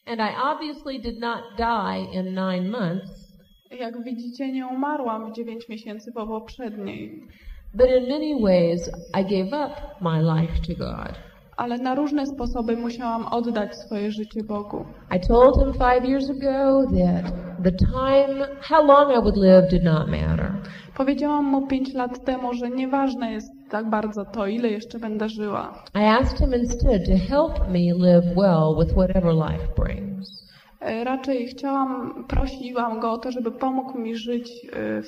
And 0.06 0.20
I 0.20 0.36
obviously 0.44 1.00
did 1.00 1.20
not 1.20 1.40
die 1.58 2.20
in 2.20 2.26
nine 2.26 2.70
months, 2.70 3.30
Jak 3.72 4.04
widzicie, 4.04 4.52
nie 4.52 4.68
umarłam 4.68 5.32
w 5.32 5.36
9 5.36 5.70
miesięcy 5.70 6.12
po 6.12 6.28
poprzedniej, 6.28 7.28
but 7.74 7.88
in 7.88 8.10
many 8.10 8.42
ways, 8.42 8.90
I 9.20 9.24
gave 9.24 9.54
up 9.54 9.82
my 10.02 10.22
life 10.22 10.54
to 10.68 10.76
God. 10.76 11.29
Ale 11.60 11.78
na 11.78 11.96
różne 11.96 12.26
sposoby 12.26 12.78
musiałam 12.78 13.26
oddać 13.28 13.76
swoje 13.76 14.12
życie 14.12 14.44
Bogu. 14.44 14.86
I 15.18 15.28
told 15.28 15.60
him 15.60 15.74
five 15.74 16.10
years 16.10 16.30
ago 16.30 16.84
that 16.84 17.34
the 17.64 17.72
time, 17.72 18.48
how 18.62 18.86
long 18.86 19.12
I 19.12 19.20
would 19.20 19.38
live 19.38 19.70
did 19.70 19.84
not 19.84 20.08
matter. 20.08 20.52
Powiedziałam 20.98 21.46
mu 21.46 21.68
5 21.68 21.94
lat 21.94 22.26
temu, 22.26 22.54
że 22.54 22.70
nieważne 22.70 23.32
jest 23.32 23.52
tak 23.70 23.90
bardzo 23.90 24.26
to, 24.26 24.48
ile 24.48 24.70
jeszcze 24.70 25.00
będę 25.00 25.30
żyła. 25.30 25.84
I 25.96 26.04
asked 26.04 26.40
him 26.40 26.54
instead 26.62 27.06
to 27.06 27.36
help 27.36 27.60
me 27.72 27.94
live 27.94 28.26
well 28.36 28.76
with 28.80 28.94
whatever 28.94 29.34
life 29.34 29.68
brings. 29.78 30.50
E, 30.82 31.04
Raczej 31.04 31.48
chciałam, 31.48 32.24
prosiłam 32.28 33.00
go 33.00 33.12
o 33.12 33.18
to, 33.18 33.32
żeby 33.32 33.52
pomógł 33.52 33.98
mi 33.98 34.16
żyć 34.16 34.52
e, 34.74 35.02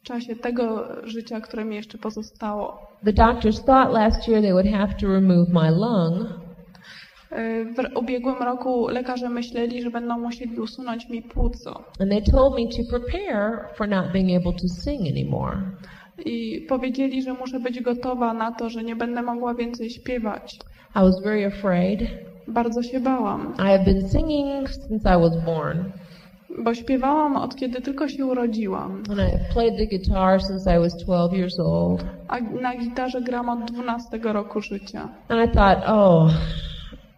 w 0.00 0.02
czasie 0.02 0.36
tego 0.36 0.88
życia, 1.04 1.40
które 1.40 1.64
mi 1.64 1.76
jeszcze 1.76 1.98
pozostało. 1.98 2.78
The 3.04 3.12
doctors 3.12 3.64
thought 3.64 3.92
last 3.94 4.28
year 4.28 4.42
they 4.42 4.52
would 4.52 4.66
have 4.68 4.94
to 5.00 5.06
remove 5.06 5.48
my 5.48 5.70
lung, 5.70 6.28
E, 7.32 7.64
W 7.64 7.96
ubiegłym 7.96 8.34
roku 8.42 8.88
lekarze 8.88 9.28
myśleli, 9.28 9.82
że 9.82 9.90
będą 9.90 10.18
musieli 10.18 10.60
usunąć 10.60 11.08
mi 11.08 11.22
płuco. 11.22 11.84
and 12.00 12.10
they 12.10 12.22
told 12.22 12.54
me 12.54 12.66
to 12.68 12.98
prepare 12.98 13.68
for 13.74 13.88
not 13.88 14.12
being 14.12 14.30
able 14.42 14.52
to 14.52 14.68
sing 14.68 15.00
anymore. 15.00 15.56
I 16.24 16.66
powiedzieli, 16.68 17.22
że 17.22 17.32
muszę 17.32 17.60
być 17.60 17.80
gotowa 17.80 18.34
na 18.34 18.52
to, 18.52 18.70
że 18.70 18.82
nie 18.84 18.96
będę 18.96 19.22
mogła 19.22 19.54
więcej 19.54 19.90
śpiewać. 19.90 20.58
I 20.96 20.98
was 20.98 21.22
very 21.24 21.46
afraid. 21.46 22.00
Bardzo 22.48 22.82
się 22.82 23.00
bałam, 23.00 23.54
I 23.58 23.62
have 23.62 23.84
been 23.84 24.08
singing 24.08 24.68
since 24.70 25.16
I 25.16 25.20
was 25.20 25.44
born, 25.44 25.78
bo 26.58 26.74
śpiewałam 26.74 27.36
od 27.36 27.56
kiedy 27.56 27.80
tylko 27.80 28.08
się 28.08 28.26
urodziłam, 28.26 29.02
and 29.10 29.20
I 29.20 29.52
played 29.54 29.76
the 29.76 29.86
guitar 29.86 30.42
since 30.42 30.76
I 30.76 30.78
was 30.78 30.96
12 31.04 31.36
years 31.36 31.60
old. 31.60 32.04
a 32.28 32.40
na 32.40 32.76
gitarze 32.76 33.20
gram 33.20 33.48
od 33.48 33.70
12 33.72 34.18
roku 34.22 34.60
życia. 34.60 35.08
And 35.28 35.50
I 35.50 35.54
thought, 35.54 35.82
oh, 35.86 36.30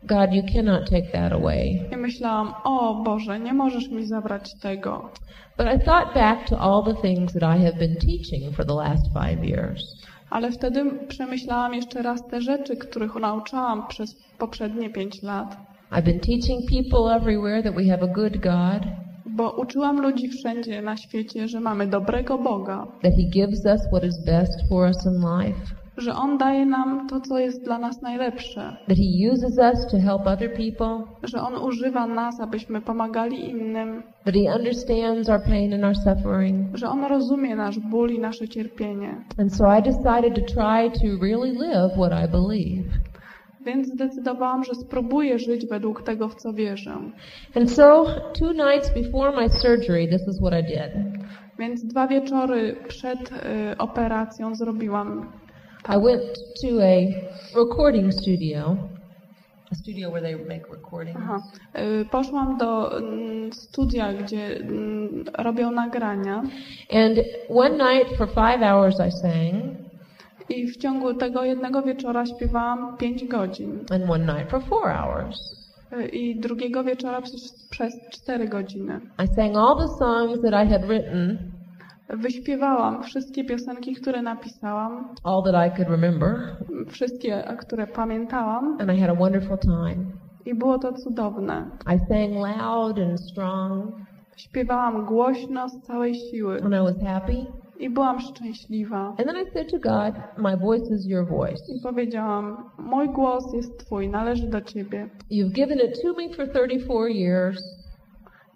God, 0.05 0.33
you 0.33 0.43
cannot 0.55 0.91
take 0.91 1.13
that 1.13 1.33
away. 1.33 1.81
I 1.93 1.97
myślałam, 1.97 2.55
o 2.65 3.03
Boże, 3.05 3.41
nie 3.41 3.53
możesz 3.53 3.89
mi 3.89 4.07
zabrać 4.07 4.55
tego. 4.61 5.11
But 5.59 5.67
I 5.67 5.85
thought 5.85 6.15
back 6.15 6.49
to 6.49 6.59
all 6.59 6.83
the 6.85 7.03
things 7.03 7.33
that 7.33 7.43
I 7.43 7.65
have 7.65 7.79
been 7.79 7.97
teaching 7.97 8.57
for 8.57 8.67
the 8.67 8.75
last 8.75 9.07
five 9.13 9.45
years. 9.45 9.97
Ale 10.31 10.51
wtedy 10.51 10.85
przemyślałam 11.09 11.75
jeszcze 11.75 12.03
raz 12.03 12.27
te 12.27 12.41
rzeczy, 12.41 12.77
których 12.77 13.15
nauczałam 13.15 13.87
przez 13.89 14.17
poprzednie 14.39 14.91
pięć 14.91 15.23
lat. 15.23 15.57
I've 15.93 16.03
been 16.03 16.21
teaching 16.21 16.71
people 16.71 17.17
everywhere 17.17 17.63
that 17.63 17.75
we 17.75 17.85
have 17.85 18.03
a 18.03 18.15
good 18.15 18.37
God, 18.37 18.83
Bo 19.37 19.51
uczyłam 19.51 20.01
ludzi 20.01 20.29
wszędzie 20.29 20.83
na 20.83 20.97
świecie, 20.97 21.49
że 21.49 21.61
mamy 21.61 21.87
dobrego 21.87 22.39
Boga, 22.39 22.87
that 23.03 23.13
He 23.13 23.23
gives 23.41 23.65
us 23.67 23.81
what 23.89 24.05
is 24.05 24.25
best 24.27 24.69
for 24.69 24.89
us 24.89 25.07
in 25.07 25.13
life, 25.13 25.61
że 25.97 26.15
On 26.15 26.39
daje 26.39 26.67
nam 26.67 27.09
to, 27.09 27.21
co 27.21 27.39
jest 27.39 27.65
dla 27.65 27.79
nas 27.79 28.03
najlepsze, 28.03 28.77
that 28.89 28.97
He 28.97 29.33
uses 29.33 29.59
us 29.59 29.87
to 29.91 29.99
help 29.99 30.27
other 30.27 30.55
people, 30.57 31.05
że 31.23 31.41
On 31.41 31.55
używa 31.65 32.07
nas, 32.07 32.41
abyśmy 32.41 32.81
pomagali 32.81 33.51
innym, 33.51 34.03
that 34.25 34.35
He 34.35 34.57
understands 34.59 35.29
our 35.29 35.41
pain 35.45 35.75
and 35.75 35.85
our 35.85 35.97
suffering. 35.97 36.77
że 36.77 36.89
On 36.89 37.05
rozumie 37.05 37.57
nasz 37.57 37.79
ból 37.79 38.11
i 38.11 38.19
nasze 38.19 38.49
cierpienie. 38.49 39.25
And 39.39 39.57
so 39.57 39.79
I 39.79 39.83
decided 39.83 40.35
to 40.35 40.55
try 40.55 40.91
to 41.01 41.25
really 41.27 41.53
live 41.53 41.93
what 41.97 42.13
I 42.25 42.29
believe. 42.29 42.85
Więc 43.65 43.89
zdecydowałam, 43.89 44.65
że 44.65 44.75
spróbuję 44.75 45.39
żyć 45.39 45.67
według 45.67 46.03
tego, 46.03 46.29
w 46.29 46.35
co 46.35 46.53
wierzę. 46.53 46.97
And 47.55 47.71
so, 47.71 48.07
two 48.39 48.53
nights 48.53 48.95
before 48.95 49.33
my 49.37 49.49
surgery, 49.49 50.09
this 50.09 50.29
is 50.29 50.41
what 50.41 50.53
I 50.61 50.63
did. 50.63 51.23
Więc 51.59 51.85
dwa 51.85 52.07
wieczory 52.09 52.77
przed 52.89 53.33
y, 53.33 53.79
operacją 53.79 54.55
zrobiłam 54.55 55.33
I 55.89 55.99
went 55.99 56.23
to 56.61 56.81
a 56.81 57.59
recording 57.59 58.13
studio, 58.13 58.77
a 59.73 59.75
studio 59.75 60.11
where 60.11 60.23
they 60.23 60.37
make 60.37 60.71
recordings. 60.71 61.17
Aha. 61.17 61.43
Y, 61.77 62.05
Poszłam 62.11 62.59
do 62.59 62.99
mm, 62.99 63.53
studia, 63.53 64.13
gdzie 64.13 64.57
mm, 64.57 65.25
robią 65.39 65.71
nagrania 65.71 66.43
And 66.91 67.19
one 67.49 67.71
night 67.71 68.17
for 68.17 68.29
five 68.29 68.63
hours 68.63 69.01
I 69.01 69.13
sang, 69.13 69.77
i 70.53 70.67
w 70.67 70.77
ciągu 70.77 71.15
tego 71.15 71.45
jednego 71.45 71.83
wieczora 71.83 72.27
śpiewałam 72.27 72.97
5 72.97 73.29
godzin 73.29 73.79
and 73.91 74.11
one 74.11 74.35
night 74.35 74.51
for 74.51 74.63
four 74.63 74.89
hours. 74.89 75.39
Y, 75.93 76.09
i 76.09 76.41
drugiego 76.41 76.85
wieczora 76.85 77.23
przez, 77.23 77.69
przez 77.71 77.95
4 78.11 78.49
godziny. 78.49 79.01
I 79.25 79.27
sang 79.27 79.57
all 79.57 79.77
the 79.77 79.89
songs 79.89 80.43
that 80.43 80.67
I 80.67 80.71
had 80.71 80.85
written, 80.85 81.39
Wyśpiewałam 82.09 83.03
wszystkie 83.03 83.45
piosenki, 83.45 83.95
które 83.95 84.23
napisałam, 84.23 85.15
all 85.25 85.43
that 85.43 85.67
I 85.67 85.77
could 85.77 85.89
remember, 85.89 86.57
wszystkie, 86.89 87.49
a 87.49 87.57
które 87.57 87.87
pamiętałam 87.87 88.77
and 88.81 88.93
I 88.93 89.01
had 89.01 89.11
a 89.11 89.15
wonderful 89.15 89.59
time. 89.59 90.05
i 90.47 90.55
było 90.55 90.79
to 90.79 90.93
cudowne. 90.93 91.71
I 91.87 91.99
sang 91.99 92.59
loud 92.59 92.99
and 92.99 93.21
strong, 93.21 93.93
Śpiewałam 94.37 95.05
głośno 95.07 95.69
z 95.69 95.83
całej 95.83 96.15
siły 96.15 96.63
and 96.63 96.75
I 96.75 96.79
was 96.79 96.99
happy. 97.07 97.47
I 97.83 97.91
byłam 97.91 98.21
szczęśliwa. 98.21 99.07
And 99.09 99.17
then 99.27 99.37
I 99.37 99.51
said 99.55 99.71
to 99.71 99.79
God, 99.79 100.15
My 100.39 100.57
voice 100.57 100.95
is 100.95 101.07
your 101.07 101.29
voice. 101.29 101.63
I 101.77 101.81
powiedziałam, 101.83 102.57
mój 102.79 103.09
głos 103.09 103.55
jest 103.55 103.79
Twój, 103.87 104.09
należy 104.09 104.49
do 104.49 104.61
Ciebie. 104.61 105.09
You've 105.31 105.53
given 105.53 105.79
it 105.79 106.03
to 106.03 106.09
me 106.13 106.29
for 106.37 106.49
34 106.53 107.11
years, 107.13 107.63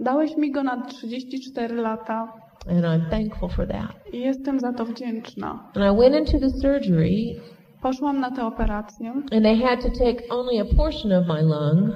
Dałeś 0.01 0.37
mi 0.37 0.51
go 0.53 0.63
na 0.63 0.87
34 0.87 1.75
lata 1.77 2.33
and 2.71 2.85
I'm 2.85 3.11
thankful 3.11 3.49
for 3.49 3.69
that. 3.69 4.13
i 4.13 4.21
jestem 4.21 4.61
za 4.61 4.73
to 4.73 4.85
wdzięczna. 4.85 5.71
And 5.75 5.85
I 5.95 6.01
went 6.01 6.17
into 6.17 6.39
the 6.47 6.51
surgery, 6.51 7.37
Poszłam 7.83 8.21
na 8.21 8.31
tę 8.31 8.47
operację 8.47 9.11
and 9.11 9.43
they 9.43 9.57
had 9.57 9.83
to 9.83 9.89
take 10.05 10.23
only 10.31 10.61
a 10.61 10.65
portion 10.77 11.13
of 11.13 11.27
my 11.29 11.43
lung 11.43 11.91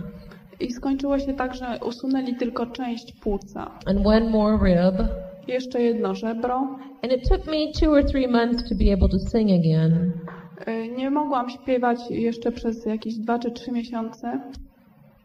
i 0.60 0.72
skończyło 0.72 1.18
się 1.18 1.34
tak, 1.34 1.54
że 1.54 1.78
usunęli 1.86 2.36
tylko 2.36 2.66
część 2.66 3.12
płuca. 3.20 3.70
and 3.86 4.06
one 4.06 4.30
more 4.30 4.58
rib. 4.64 5.08
Jeszcze 5.48 5.82
jedno 5.82 6.14
żebro. 6.14 6.56
And 7.02 7.12
it 7.12 7.28
took 7.28 7.46
me 7.46 7.72
two 7.80 7.90
or 7.92 8.04
three 8.04 8.28
months 8.28 8.68
to 8.68 8.74
be 8.74 8.92
able 8.92 9.08
to 9.08 9.18
sing 9.18 9.50
again. 9.50 10.12
Y, 10.68 10.88
Nie 10.96 11.10
mogłam 11.10 11.50
śpiewać 11.50 11.98
jeszcze 12.10 12.52
przez 12.52 12.86
jakieś 12.86 13.14
dwa 13.18 13.38
czy 13.38 13.50
trzy 13.50 13.72
miesiące, 13.72 14.40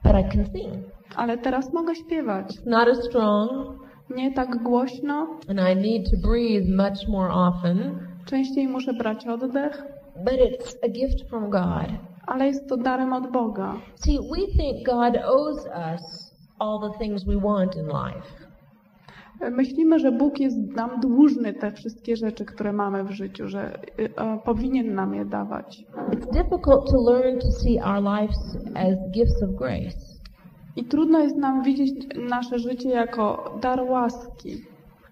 But 0.04 0.14
I 0.20 0.24
can 0.36 0.46
sing. 0.46 0.74
ale 1.16 1.38
teraz 1.38 1.74
mogę 1.74 1.96
śpiewać. 1.96 2.56
Not 2.66 2.88
as 2.88 3.06
strong, 3.06 3.52
Nie 4.18 4.32
tak 4.34 4.64
głośno, 4.64 5.28
and 5.50 5.60
I 5.74 5.76
need 5.92 6.12
to 6.12 6.18
breathe 6.28 6.70
much 6.70 7.08
more 7.10 7.34
often. 7.34 8.00
częściej 8.26 8.68
muszę 8.68 8.94
brać 8.94 9.28
oddech, 9.28 9.84
But 10.24 10.34
it's 10.34 10.76
a 10.86 10.90
gift 10.90 11.30
from 11.30 11.50
God. 11.50 11.88
ale 12.28 12.48
jest 12.48 12.70
to 12.70 12.78
darem 12.78 13.14
od 13.14 13.32
Boga. 13.32 13.76
See, 13.96 14.20
we 14.32 14.48
think 14.58 14.86
God 14.86 15.18
owes 15.26 15.66
us 15.94 16.36
all 16.60 16.80
the 16.92 16.98
things 17.00 17.24
we 17.26 17.36
want 17.38 17.76
in 17.76 17.86
life. 17.86 18.45
Myślimy, 19.52 20.00
że 20.00 20.12
Bóg 20.12 20.40
jest 20.40 20.58
nam 20.76 21.00
dłużny 21.00 21.54
te 21.54 21.72
wszystkie 21.72 22.16
rzeczy, 22.16 22.46
które 22.46 22.74
mamy 22.74 23.04
w 23.04 23.12
życiu, 23.12 23.48
że 23.48 23.80
y, 24.00 24.10
powinien 24.46 24.96
nam 24.96 25.16
je 25.16 25.26
dawać. 25.26 25.84
It's 26.12 26.32
difficult 26.32 26.92
to 26.92 27.12
learn 27.12 27.40
to 27.40 27.52
see 27.52 27.80
our 27.82 28.04
lives 28.04 28.58
as 28.76 29.12
gifts 29.12 29.44
of 29.44 29.50
grace. 29.50 30.16
I 30.76 30.84
trudno 30.84 31.20
jest 31.20 31.38
nam 31.38 31.64
widzieć 31.64 31.92
nasze 32.30 32.60
życie 32.60 32.90
jako 32.90 33.58
dar 33.62 33.82
łaski. 33.82 34.66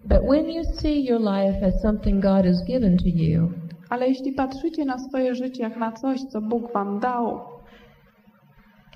But 0.06 0.20
when 0.30 0.50
you 0.50 0.64
see 0.64 1.06
your 1.06 1.20
life 1.22 1.66
as 1.68 1.82
something 1.82 2.22
God 2.22 2.46
has 2.46 2.66
given 2.66 2.98
to 2.98 3.10
you, 3.10 3.52
Ale 3.90 4.08
jeśli 4.08 4.32
patrzycie 4.32 4.86
na 4.86 5.00
swoje 5.00 5.36
życie 5.36 5.64
jak 5.64 5.78
na 5.78 5.92
coś, 5.92 6.24
co 6.24 6.42
Bóg 6.42 6.74
wam 6.74 7.00
dał, 7.00 7.40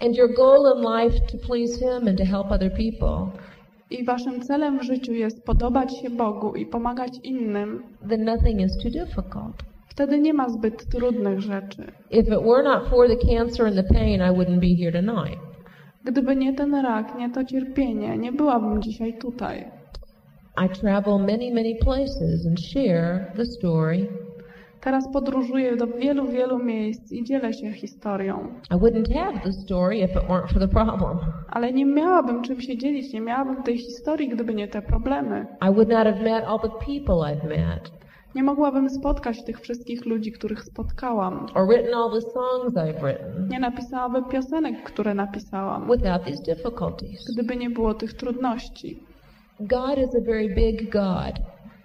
and 0.01 0.17
your 0.17 0.33
goal 0.35 0.77
in 0.77 0.81
life 0.83 1.19
to 1.31 1.37
please 1.47 1.79
Him 1.79 2.07
and 2.07 2.17
to 2.17 2.25
help 2.25 2.51
other 2.51 2.71
people, 2.71 3.31
i 3.89 4.05
waszym 4.05 4.41
celem 4.41 4.79
w 4.79 4.83
życiu 4.83 5.13
jest 5.13 5.43
podobać 5.43 5.97
się 5.97 6.09
Bogu 6.09 6.55
i 6.55 6.65
pomagać 6.65 7.11
innym, 7.23 7.83
then 8.09 8.25
nothing 8.25 8.61
is 8.61 8.77
too 8.77 8.89
difficult. 8.89 9.63
wtedy 9.97 10.19
nie 10.19 10.33
ma 10.33 10.49
zbyt 10.49 10.89
trudnych 10.89 11.39
rzeczy. 11.39 11.91
If 12.11 12.31
it 12.31 12.43
were 12.43 12.63
not 12.63 12.89
for 12.89 13.07
the 13.07 13.15
cancer 13.15 13.67
and 13.67 13.75
the 13.75 13.83
pain, 13.83 14.21
I 14.21 14.31
wouldn't 14.31 14.59
be 14.59 14.75
here 14.83 14.91
tonight. 14.91 15.39
Gdyby 16.03 16.35
nie 16.35 16.53
ten 16.53 16.75
rak, 16.75 17.17
nie 17.17 17.29
to 17.29 17.43
cierpienie, 17.43 18.17
nie 18.17 18.31
byłabym 18.31 18.81
dzisiaj 18.81 19.17
tutaj. 19.17 19.71
I 20.65 20.69
travel 20.69 21.19
many, 21.19 21.53
many 21.53 21.75
places 21.75 22.45
and 22.47 22.59
share 22.59 23.31
the 23.35 23.45
story. 23.45 24.07
Teraz 24.87 25.11
podróżuję 25.13 25.75
do 25.75 25.87
wielu, 25.87 26.27
wielu 26.27 26.59
miejsc 26.63 27.11
i 27.11 27.23
dzielę 27.23 27.53
się 27.53 27.71
historią. 27.71 28.47
I 28.71 28.73
wouldn't 28.73 29.13
have 29.13 29.39
the 29.43 29.51
story 29.51 29.97
if 29.97 30.13
it 30.13 30.27
weren't 30.29 30.53
for 30.53 30.59
the 30.59 30.67
problem. 30.67 31.17
Ale 31.49 31.73
nie 31.73 31.85
miałabym 31.85 32.41
czym 32.41 32.61
się 32.61 32.77
dzielić, 32.77 33.13
nie 33.13 33.21
miałabym 33.21 33.63
tej 33.63 33.77
historii, 33.77 34.29
gdyby 34.29 34.55
nie 34.55 34.67
te 34.67 34.81
problemy. 34.81 35.45
I 35.69 35.73
would 35.73 35.89
not 35.89 36.03
have 36.07 36.23
met 36.23 36.43
all 36.45 36.59
the 36.59 36.69
people 36.69 37.15
I've 37.15 37.47
met, 37.49 37.91
Nie 38.35 38.43
mogłabym 38.43 38.89
spotkać 38.89 39.43
tych 39.43 39.59
wszystkich 39.59 40.05
ludzi, 40.05 40.31
których 40.31 40.63
spotkałam. 40.63 41.45
or 41.55 41.67
written 41.67 41.93
all 41.93 42.11
the 42.11 42.21
songs 42.21 42.73
I've 42.75 43.01
written, 43.01 43.47
Nie 43.49 43.59
napisałabym 43.59 44.23
piosenek, 44.25 44.83
które 44.83 45.13
napisałam, 45.13 45.87
without 45.91 46.23
these 46.25 46.43
difficulties. 46.55 47.33
gdyby 47.33 47.55
nie 47.55 47.69
było 47.69 47.93
tych 47.93 48.13
trudności. 48.13 48.99
God 49.59 49.97
is 49.97 50.15
a 50.15 50.21
very 50.25 50.55
big 50.55 50.91
God. 50.91 51.33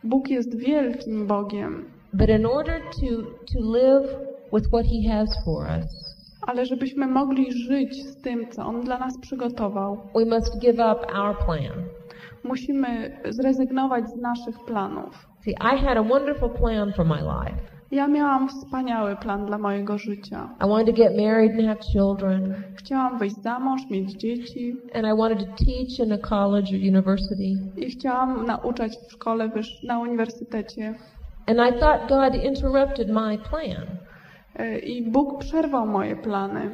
Bóg 0.04 0.28
jest 0.28 0.56
wielkim 0.58 1.26
Bogiem, 1.26 1.84
But 2.12 2.28
in 2.28 2.46
order 2.46 2.80
to, 3.00 3.22
to 3.52 3.58
live 3.60 4.06
with 4.52 4.66
what 4.72 4.86
He 4.86 5.08
has 5.12 5.28
for 5.44 5.66
us, 5.78 6.12
ale 6.46 6.66
żebyśmy 6.66 7.06
mogli 7.06 7.52
żyć 7.52 8.06
z 8.06 8.22
tym, 8.22 8.50
co 8.50 8.66
On 8.66 8.80
dla 8.80 8.98
nas 8.98 9.18
przygotował, 9.18 9.98
we 10.14 10.24
must 10.24 10.58
give 10.58 10.74
up 10.74 11.06
our 11.14 11.38
plan. 11.46 11.84
musimy 12.44 13.20
zrezygnować 13.30 14.08
z 14.10 14.16
naszych 14.16 14.64
planów. 14.66 15.28
See, 15.44 15.50
I 15.74 15.78
had 15.78 15.96
a 15.96 16.02
wonderful 16.02 16.50
plan 16.50 16.92
for 16.92 17.04
my 17.06 17.16
life. 17.16 17.72
Ja 17.90 18.08
miałam 18.08 18.48
wspaniały 18.48 19.16
plan 19.16 19.46
dla 19.46 19.58
mojego 19.58 19.98
życia. 19.98 20.48
I 20.64 20.68
wanted 20.68 20.96
to 20.96 21.02
get 21.02 21.16
married 21.16 21.52
and 21.52 21.66
have 21.66 21.92
children, 21.92 22.54
Chciałam 22.74 23.18
wyjść 23.18 23.36
za 23.42 23.58
mąż, 23.58 23.90
mieć 23.90 24.12
dzieci 24.12 24.76
and 24.94 25.06
I 25.06 25.16
wanted 25.16 25.38
to 25.38 25.64
teach 25.64 25.98
in 26.06 26.12
a 26.12 26.18
college 26.18 26.68
or 26.76 26.80
university. 26.88 27.52
i 27.76 27.90
chciałam 27.90 28.46
nauczać 28.46 28.96
w 28.96 29.12
szkole, 29.12 29.50
na 29.82 29.98
uniwersytecie. 29.98 30.94
And 31.46 31.60
I 31.60 31.78
thought 31.80 32.08
God 32.08 32.34
interrupted 32.34 33.08
my 33.08 33.38
plan 33.50 33.86
E, 34.58 34.78
I 34.78 35.10
Bóg 35.10 35.38
przerwał 35.38 35.86
moje 35.86 36.16
plany. 36.16 36.70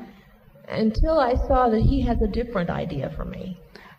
until 0.82 1.16
I 1.32 1.36
saw 1.36 1.70
that 1.70 1.80
He 1.90 2.02
has 2.08 2.22
a 2.22 2.26
different 2.26 2.70
idea 2.84 3.08
for 3.10 3.24
me. 3.26 3.54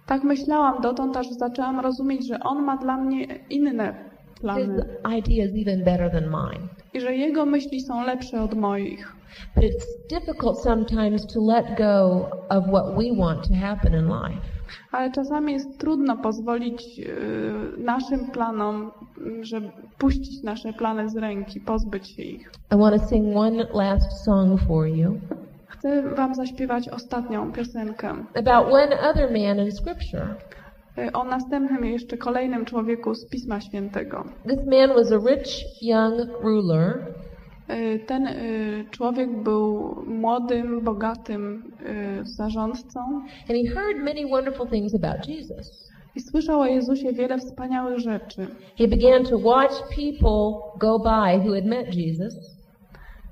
Tak 0.05 0.23
myślałam 0.23 0.81
dotąd, 0.81 1.17
aż 1.17 1.27
zaczęłam 1.29 1.79
rozumieć, 1.79 2.27
że 2.27 2.39
On 2.39 2.63
ma 2.63 2.77
dla 2.77 2.97
mnie 2.97 3.25
inne 3.49 3.93
His 3.93 4.41
plany 4.41 4.85
idea 5.17 5.45
is 5.45 5.51
even 5.67 5.83
better 5.83 6.11
than 6.11 6.23
mine. 6.23 6.67
i 6.93 6.99
że 7.01 7.15
Jego 7.15 7.45
myśli 7.45 7.81
są 7.81 8.05
lepsze 8.05 8.41
od 8.41 8.53
moich. 8.53 9.13
But 9.55 9.63
it's 9.63 9.85
difficult 10.19 10.59
sometimes 10.59 11.27
to 11.33 11.39
let 11.41 11.65
go 11.77 12.25
of 12.49 12.63
what 12.67 12.85
we 12.97 13.15
want 13.25 13.47
to 13.47 13.53
happen 13.53 13.93
in 13.93 14.05
life. 14.07 14.58
Ale 14.91 15.11
czasami 15.11 15.53
jest 15.53 15.79
trudno 15.79 16.17
pozwolić 16.17 16.99
e, 16.99 17.03
naszym 17.81 18.31
planom, 18.31 18.91
m, 19.17 19.43
że 19.43 19.61
puścić 19.97 20.43
nasze 20.43 20.73
plany 20.73 21.09
z 21.09 21.15
ręki, 21.17 21.59
pozbyć 21.59 22.07
się 22.09 22.23
ich. 22.23 22.51
I 22.75 22.77
want 22.77 23.01
to 23.01 23.07
sing 23.07 23.37
one 23.37 23.65
last 23.73 24.23
song 24.25 24.59
for 24.67 24.87
you 24.87 25.11
Chcę 25.67 26.15
Wam 26.15 26.35
zaśpiewać 26.35 26.89
ostatnią 26.89 27.51
piosenkę 27.51 28.09
about 28.35 28.73
one 28.73 29.09
other 29.09 29.31
man 29.31 29.65
in 29.65 29.71
Scripture. 29.71 30.35
e, 30.97 31.13
o 31.13 31.23
następnym 31.23 31.85
jeszcze 31.85 32.17
kolejnym 32.17 32.65
człowieku 32.65 33.15
z 33.15 33.29
Pisma 33.29 33.61
Świętego. 33.61 34.23
This 34.47 34.59
man 34.65 34.89
was 34.95 35.11
a 35.11 35.15
rich 35.29 35.81
young 35.81 36.43
ruler 36.43 37.05
Ten 38.07 38.27
e, 38.27 38.33
człowiek 38.91 39.43
był 39.43 39.95
młodym, 40.07 40.83
bogatym 40.83 41.71
e, 41.85 42.25
zarządcą 42.25 42.99
and 43.49 43.49
he 43.49 43.73
heard 43.73 43.97
many 43.97 44.27
wonderful 44.29 44.67
things 44.67 44.95
about 44.95 45.27
Jesus. 45.27 45.89
i 46.15 46.21
słyszał 46.21 46.59
o 46.59 46.65
Jezusie 46.65 47.13
wiele 47.13 47.37
wspaniałych 47.37 47.99
rzeczy. 47.99 48.47
He 48.77 48.87
began 48.87 49.23
to 49.23 49.37
watch 49.37 49.73
people 49.95 50.69
go 50.79 50.99
by 50.99 51.39
who 51.39 51.55
had 51.55 51.65
met 51.65 51.95
Jesus, 51.95 52.59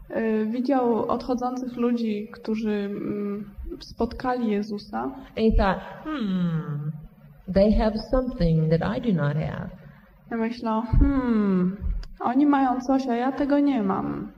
E, 0.10 0.46
Widział 0.46 1.06
odchodzących 1.08 1.78
ludzi, 1.78 2.28
którzy 2.34 2.72
mm, 2.72 3.46
spotkali 3.80 4.52
Jezusa 4.52 5.02
and 5.04 5.38
he 5.38 5.52
thought, 5.58 5.82
hmm, 6.04 6.92
they 7.54 7.74
have 7.74 7.98
something 8.12 8.70
that 8.70 8.98
I 8.98 9.02
do 9.02 9.24
not 9.24 9.34
have. 9.34 9.70
i 10.32 10.36
myślał, 10.36 10.82
hmm, 10.82 11.78
oni 12.20 12.46
mają 12.46 12.82
coś, 12.82 13.08
a 13.08 13.16
ja 13.16 13.32
tego 13.32 13.60
nie 13.60 13.84
mam. 13.84 14.32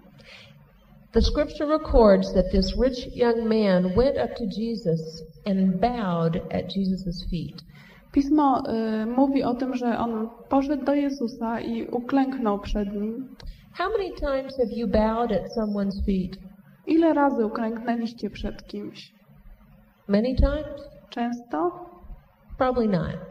The 1.11 1.21
scripture 1.21 1.65
records 1.65 2.33
that 2.33 2.51
this 2.51 2.77
rich 2.77 3.15
young 3.15 3.47
man 3.47 3.95
went 3.95 4.17
up 4.17 4.35
to 4.35 4.45
Jesus 4.45 5.23
and 5.45 5.79
bowed 5.81 6.35
at 6.51 6.75
Jesus' 6.75 7.25
feet. 7.29 7.63
Pismo 8.11 8.63
y, 9.03 9.05
mówi 9.05 9.43
o 9.43 9.53
tym, 9.53 9.75
że 9.75 9.97
on 9.97 10.29
poszedł 10.49 10.85
do 10.85 10.93
Jezusa 10.93 11.59
i 11.59 11.87
uklęknął 11.87 12.59
przed 12.59 12.93
nim. 12.93 13.35
How 13.73 13.89
many 13.89 14.11
times 14.11 14.57
have 14.57 14.71
you 14.71 14.87
bowed 14.87 15.31
at 15.31 15.51
someone's 15.57 16.05
feet? 16.05 16.37
Ile 16.87 17.13
razy 17.13 17.45
uklęknęliście 17.45 18.29
przed 18.29 18.67
kimś? 18.67 19.13
Many 20.07 20.35
times? 20.35 20.89
Często? 21.09 21.85
Probably 22.57 22.87
not. 22.87 23.28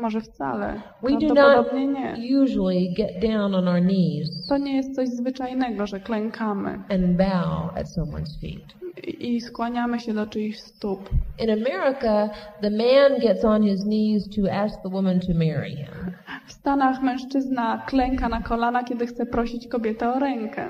Może 0.00 0.20
wcale. 0.20 0.80
We 1.02 1.28
do 1.28 1.34
not 1.34 1.72
nie. 1.72 2.38
usually 2.42 2.94
get 2.96 3.20
down 3.22 3.54
on 3.54 3.68
our 3.68 3.80
knees 3.80 4.46
To 4.48 4.58
nie 4.58 4.76
jest 4.76 4.94
coś 4.94 5.08
zwyczajnego, 5.08 5.86
że 5.86 6.00
klękamy 6.00 6.70
and 6.70 7.16
bow 7.16 7.76
at 7.76 7.86
someone's 7.86 8.40
feet. 8.40 8.64
i 9.06 9.34
i 9.34 9.40
skłaniamy 9.40 10.00
się 10.00 10.14
do 10.14 10.26
czyichś 10.26 10.58
stóp. 10.58 11.10
In 11.38 11.50
America, 11.50 12.30
the 12.60 12.70
man 12.70 13.20
gets 13.20 13.44
on 13.44 13.62
his 13.62 13.84
knees 13.84 14.28
to 14.36 14.52
ask 14.52 14.82
the 14.82 14.88
woman 14.88 15.20
to 15.20 15.34
marry 15.34 15.70
him. 15.70 16.12
W 16.46 16.52
Stanach 16.52 17.02
mężczyzna 17.02 17.82
klęka 17.86 18.28
na 18.28 18.42
kolana, 18.42 18.84
kiedy 18.84 19.06
chce 19.06 19.26
prosić 19.26 19.68
kobietę 19.68 20.12
o 20.14 20.18
rękę. 20.18 20.68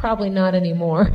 Probably 0.00 0.30
not 0.30 0.54
anymore. 0.54 1.06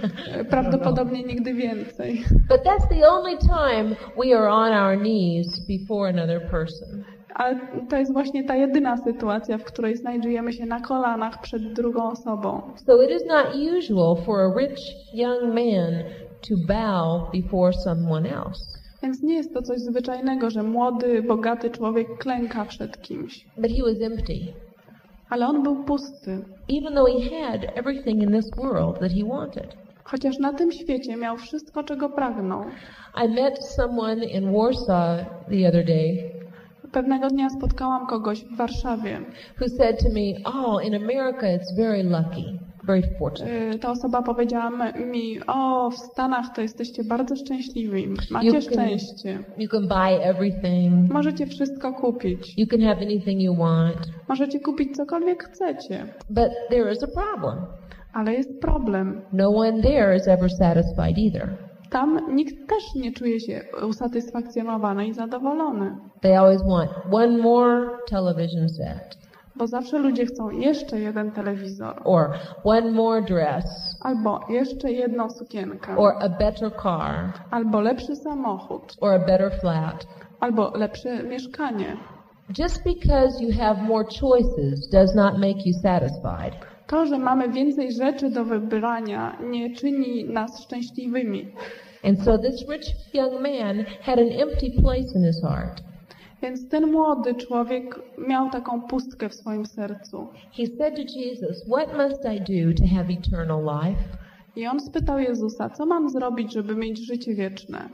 Prawdopodobnie 0.50 1.22
nigdy 1.22 1.54
więcej. 1.54 2.24
but 2.48 2.64
that's 2.64 2.88
the 2.88 3.08
only 3.08 3.38
time 3.38 3.96
we 4.16 4.36
are 4.36 4.48
on 4.48 4.72
our 4.72 4.96
knees 4.98 5.66
before 5.68 6.08
another 6.08 6.50
person. 6.50 7.04
Ale 7.34 7.60
to 7.90 7.96
jest 7.96 8.12
właśnie 8.12 8.44
ta 8.44 8.56
jedyna 8.56 8.96
sytuacja, 8.96 9.58
w 9.58 9.64
której 9.64 9.96
znajdujemy 9.96 10.52
się 10.52 10.66
na 10.66 10.80
kolanach 10.80 11.40
przed 11.40 11.72
drugą 11.72 12.10
osobą. 12.10 12.62
So 12.86 13.02
it 13.02 13.10
is 13.10 13.26
not 13.26 13.46
usual 13.78 14.16
for 14.26 14.40
a 14.40 14.58
rich 14.58 14.78
young 15.14 15.42
man 15.54 16.04
to 16.48 16.54
bow 16.68 17.30
before 17.32 17.72
someone 17.72 18.28
else. 18.30 18.72
Więc 19.02 19.22
nie 19.22 19.34
jest 19.34 19.54
to 19.54 19.62
coś 19.62 19.78
zwyczajnego, 19.78 20.50
że 20.50 20.62
młody, 20.62 21.22
bogaty 21.22 21.70
człowiek 21.70 22.18
klęka 22.18 22.64
przed 22.64 23.02
kimś. 23.02 23.46
But 23.56 23.70
he 23.70 23.82
was 23.82 24.02
empty. 24.02 24.34
Ale 25.32 25.46
on 25.46 25.62
był 25.62 25.84
pusty. 25.84 26.44
Even 26.68 26.94
though 26.94 27.08
he 27.08 27.40
had 27.40 27.64
everything 27.74 28.22
in 28.22 28.32
this 28.32 28.50
world 28.56 28.98
that 29.00 29.12
he 29.12 29.24
wanted. 29.24 29.76
Chociaż 30.04 30.38
na 30.38 30.52
tym 30.52 30.72
świecie 30.72 31.16
miał 31.16 31.36
wszystko, 31.36 31.84
czego 31.84 32.08
pragnął. 32.10 32.64
I 33.24 33.28
met 33.28 33.64
someone 33.64 34.24
in 34.24 34.52
Warsaw 34.52 35.20
the 35.50 35.68
other 35.68 35.84
day 35.84 36.32
Pewnego 36.92 37.28
dnia 37.28 37.48
spotkałam 37.50 38.06
kogoś 38.06 38.44
w 38.44 38.56
Warszawie. 38.56 39.20
who 39.60 39.68
said 39.68 39.98
to 40.02 40.08
me, 40.08 40.34
Oh, 40.44 40.84
in 40.84 40.94
America 40.94 41.46
it's 41.46 41.76
very 41.76 42.02
lucky, 42.02 42.58
very 42.84 43.02
fortunate. 43.18 43.78
Ta 43.78 43.90
osoba 43.90 44.22
powiedziała 44.22 44.70
mi, 44.94 45.40
o, 45.46 45.90
w 45.90 45.96
Stanach 45.98 46.46
to 46.54 46.60
jesteście 46.62 47.04
bardzo 47.04 47.36
szczęśliwi, 47.36 48.08
macie 48.30 48.46
You 48.46 48.52
can- 48.52 48.62
szczęście. 48.62 49.38
You 49.58 49.68
can 49.68 49.88
buy 49.88 50.24
everything. 50.24 51.12
Możecie 51.12 51.46
wszystko 51.46 51.92
kupić. 51.92 52.58
You 52.58 52.66
can 52.66 52.80
have 52.80 52.96
anything 52.96 53.40
you 53.42 53.56
want. 53.56 53.96
Możecie 54.28 54.60
kupić 54.60 54.96
cokolwiek 54.96 55.44
chcecie. 55.44 56.06
But 56.30 56.48
there 56.70 56.92
is 56.92 57.02
a 57.02 57.06
problem. 57.06 57.66
Ale 58.14 58.32
jest 58.34 58.60
problem. 58.60 59.22
No 59.32 59.48
one 59.56 59.82
there 59.82 60.16
is 60.16 60.28
ever 60.28 60.50
satisfied 60.50 61.18
either. 61.18 61.56
Tam 61.90 62.34
nikt 62.34 62.68
też 62.68 62.94
nie 62.94 63.12
czuje 63.12 63.40
się 63.40 63.60
usatysfakcjonowany 63.88 65.06
i 65.06 65.12
zadowolony, 65.12 65.96
They 66.20 66.38
always 66.38 66.62
want 66.62 66.90
one 67.12 67.38
more 67.38 67.90
television 68.08 68.68
set, 68.68 69.18
bo 69.56 69.66
zawsze 69.66 69.98
ludzie 69.98 70.26
chcą 70.26 70.50
jeszcze 70.50 71.00
jeden 71.00 71.30
telewizor, 71.30 71.94
or 72.04 72.30
one 72.64 72.90
more 72.90 73.22
dress, 73.22 73.96
albo 74.00 74.40
jeszcze 74.48 74.92
jedną 74.92 75.30
sukienkę, 75.30 75.96
or 75.96 76.12
a 76.20 76.28
better 76.28 76.72
car, 76.82 77.32
albo 77.50 77.80
lepszy 77.80 78.16
samochód, 78.16 78.96
or 79.00 79.10
a 79.14 79.18
better 79.18 79.52
flat. 79.60 80.06
albo 80.40 80.72
lepsze 80.74 81.22
mieszkanie. 81.22 81.96
Just 82.58 82.84
because 82.84 83.44
you 83.44 83.52
have 83.52 83.82
more 83.82 84.04
choices 84.20 84.88
does 84.88 85.14
not 85.14 85.38
make 85.38 85.66
you 85.66 85.72
satisfied. 85.82 86.54
To, 86.86 87.06
że 87.06 87.18
mamy 87.18 87.48
więcej 87.48 87.92
rzeczy 87.92 88.30
do 88.30 88.44
wybrania, 88.44 89.36
nie 89.50 89.76
czyni 89.76 90.24
nas 90.24 90.62
szczęśliwymi. 90.62 91.52
And 92.04 92.24
so 92.24 92.38
this 92.38 92.68
rich 92.68 93.14
young 93.14 93.32
man 93.32 93.84
had 94.02 94.18
an 94.18 94.28
empty 94.28 94.70
place 94.82 95.14
in 95.14 95.24
his 95.24 95.42
heart. 95.42 95.82
Więc 96.42 96.68
ten 96.68 96.92
młody 96.92 97.34
człowiek 97.34 98.00
miał 98.28 98.50
taką 98.50 98.82
pustkę 98.82 99.28
w 99.28 99.34
swoim 99.34 99.66
sercu. 99.66 100.28
He 100.52 100.66
said 100.66 100.96
to 100.96 101.18
Jesus, 101.18 101.64
What 101.64 101.96
must 101.96 102.24
I 102.24 102.40
do 102.40 102.82
to 102.82 102.94
have 102.96 103.06
eternal 103.12 103.62
life? 103.64 104.02
I 104.56 104.66
on 104.66 104.80
spytał 104.80 105.18
Jezusa, 105.18 105.70
co 105.70 105.86
mam 105.86 106.10
zrobić, 106.10 106.52
żeby 106.52 106.74
mieć 106.76 107.06
życie 107.06 107.34
wieczne? 107.34 107.88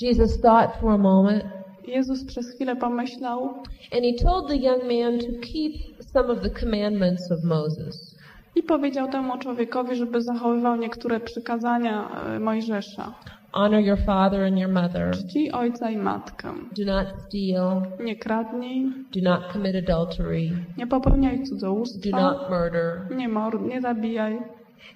Jesus 0.00 0.40
thought 0.40 0.80
for 0.80 0.90
a 0.90 0.98
moment, 0.98 1.44
Jezus 1.86 2.24
przez 2.24 2.54
chwilę 2.54 2.76
pomyślał 2.76 3.54
and 3.92 4.02
he 4.02 4.24
told 4.24 4.48
the 4.48 4.56
young 4.56 4.82
man 4.82 5.18
to 5.18 5.46
keep 5.52 5.72
some 6.12 6.32
of 6.32 6.40
the 6.40 6.50
commandments 6.50 7.32
of 7.32 7.44
Moses. 7.44 8.14
i 8.56 8.62
powiedział 8.62 9.08
temu 9.08 9.38
człowiekowi, 9.38 9.96
żeby 9.96 10.22
zachowywał 10.22 10.76
niektóre 10.76 11.20
przykazania 11.20 12.22
e, 12.26 12.40
Mojżesza. 12.40 13.14
Honor 13.56 13.80
your 13.80 13.96
father 14.06 14.44
and 14.44 14.58
your 14.58 14.70
mother. 14.72 15.10
Czci 15.10 15.52
ojca 15.52 15.90
i 15.90 15.96
matkę. 15.96 16.54
Do 16.78 16.84
not 16.84 17.06
steal. 17.26 17.82
Nie 18.04 18.16
kradnij, 18.16 18.92
Do 19.14 19.30
not 19.30 19.52
commit 19.52 19.76
adultery. 19.90 20.50
nie 20.78 20.86
popełniaj 20.86 21.38
Do 21.40 21.46
cudzołóstwa, 21.46 22.20
not 22.20 22.50
murder. 22.50 23.16
nie 23.16 23.28
mord, 23.28 23.62
nie 23.62 23.80
zabijaj. 23.80 24.36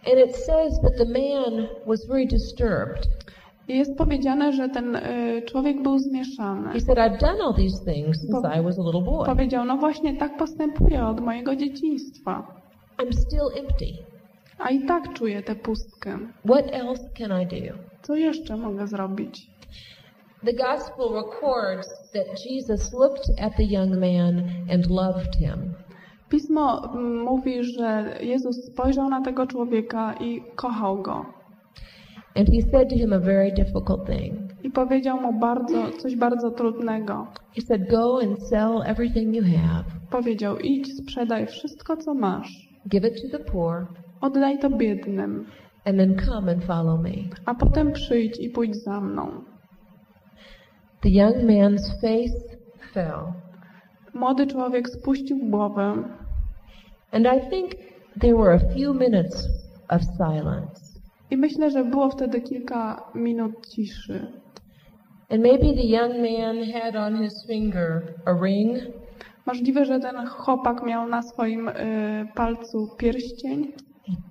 And 0.06 0.28
it 0.28 0.36
says 0.36 0.80
that 0.82 0.96
the 0.98 1.04
man 1.04 1.66
was 1.86 2.06
very 2.06 2.26
disturbed. 2.26 3.08
Jest 3.68 3.96
powiedziane, 3.98 4.52
że 4.52 4.68
ten 4.68 4.96
e, 4.96 5.42
człowiek 5.42 5.82
był 5.82 5.98
zmieszany. 5.98 6.72
He 6.72 6.80
said, 6.80 6.98
I've 6.98 7.18
done 7.20 7.38
all 7.44 7.54
these 7.54 7.84
things 7.92 8.20
since 8.20 8.58
I 8.60 8.62
was 8.62 8.78
a 8.78 8.82
little 8.82 9.02
boy. 9.02 9.26
Powiedział, 9.26 9.64
no 9.64 9.76
właśnie 9.76 10.16
tak 10.16 10.36
postępuję 10.36 11.06
od 11.06 11.20
mojego 11.20 11.56
dzieciństwa, 11.56 12.46
I'm 12.98 13.12
still 13.12 13.48
empty. 13.58 13.86
a 14.58 14.70
i 14.70 14.86
tak 14.86 15.12
czuję 15.12 15.42
tę 15.42 15.54
pustkę. 15.54 16.18
What 16.44 16.64
else 16.72 17.02
can 17.18 17.42
I 17.42 17.46
do? 17.46 17.74
Co 18.08 18.16
jeszcze 18.16 18.56
mogę 18.56 18.86
zrobić? 18.86 19.50
The 20.44 20.52
gospel 20.52 21.08
records 21.14 22.10
that 22.12 22.46
Jesus 22.50 22.92
looked 22.92 23.40
at 23.40 23.56
the 23.56 23.64
young 23.64 23.90
man 23.90 24.42
and 24.72 24.90
loved 24.90 25.36
him. 25.36 25.74
Pismo 26.28 26.92
mm, 26.94 27.22
mówi, 27.22 27.64
że 27.64 28.18
Jezus 28.20 28.64
spojrzał 28.64 29.08
na 29.08 29.22
tego 29.22 29.46
człowieka 29.46 30.14
i 30.20 30.42
kochał 30.56 31.02
go. 31.02 31.26
And 32.34 32.48
he 32.48 32.70
said 32.70 32.90
to 32.90 32.96
him 32.96 33.12
a 33.12 33.18
very 33.18 33.52
difficult 33.52 34.06
thing. 34.06 34.34
I 34.62 34.70
powiedział 34.70 35.20
mu 35.20 35.40
bardzo, 35.40 35.90
coś 35.90 36.16
bardzo 36.16 36.50
trudnego. 36.50 37.26
He 37.56 37.62
said, 37.62 37.90
Go 37.90 38.20
and 38.22 38.42
sell 38.42 38.82
everything 38.86 39.36
you 39.36 39.42
have, 39.42 39.84
Powiedział, 40.10 40.58
idź, 40.58 40.96
sprzedaj 40.96 41.46
wszystko, 41.46 41.96
co 41.96 42.14
masz. 42.14 42.68
give 42.90 43.08
it 43.08 43.22
to 43.22 43.38
the 43.38 43.44
poor, 43.44 43.86
Oddaj 44.20 44.58
to 44.58 44.70
biednym, 44.70 45.46
and 45.88 45.98
then 45.98 46.16
come 46.16 46.52
and 46.52 46.64
follow 46.64 47.02
me. 47.02 47.14
a 47.46 47.54
potem 47.54 47.92
przyjdź 47.92 48.40
i 48.40 48.50
pójdź 48.50 48.76
za 48.76 49.00
mną. 49.00 49.44
The 51.00 51.08
young 51.08 51.36
man's 51.36 52.00
face 52.00 52.58
fell. 52.92 53.32
Młody 54.14 54.46
człowiek 54.46 54.88
spuścił 54.88 55.38
głowę 55.38 55.94
And 57.12 57.26
I 57.26 57.50
think 57.50 57.70
there 58.20 58.36
were 58.36 58.54
a 58.54 58.74
few 58.74 58.94
minutes 58.94 59.48
of 59.88 60.02
silence. 60.16 61.00
i 61.30 61.36
myślę, 61.36 61.70
że 61.70 61.84
było 61.84 62.10
wtedy 62.10 62.40
kilka 62.40 63.02
minut 63.14 63.66
ciszy. 63.68 64.32
And 65.30 65.42
maybe 65.42 65.74
the 65.74 65.86
young 65.86 66.12
man 66.12 66.72
had 66.72 66.96
on 66.96 67.22
his 67.22 67.46
finger 67.46 68.02
a 68.26 68.32
ring, 68.44 68.78
Możliwe, 69.46 69.84
że 69.84 70.00
ten 70.00 70.26
chłopak 70.26 70.82
miał 70.82 71.08
na 71.08 71.22
swoim 71.22 71.68
y, 71.68 71.72
palcu 72.34 72.88
pierścień, 72.98 73.72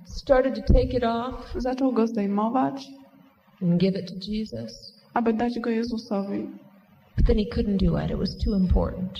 started 0.05 0.55
to 0.55 0.73
take 0.73 0.97
it 0.97 1.03
off 1.03 1.53
zaczął 1.57 1.91
go 1.91 2.07
zdejmować, 2.07 2.87
and 3.61 3.77
give 3.77 3.99
it 3.99 4.07
to 4.07 4.31
Jesus. 4.31 4.97
aby 5.13 5.33
dać 5.33 5.59
go 5.59 5.69
Jezusowi. 5.69 6.49
But 7.17 7.25
then 7.27 7.37
he 7.37 7.45
couldn't 7.45 7.77
do 7.77 7.97
it. 7.97 8.11
It 8.11 8.17
was 8.17 8.37
too 8.45 8.55
important. 8.55 9.11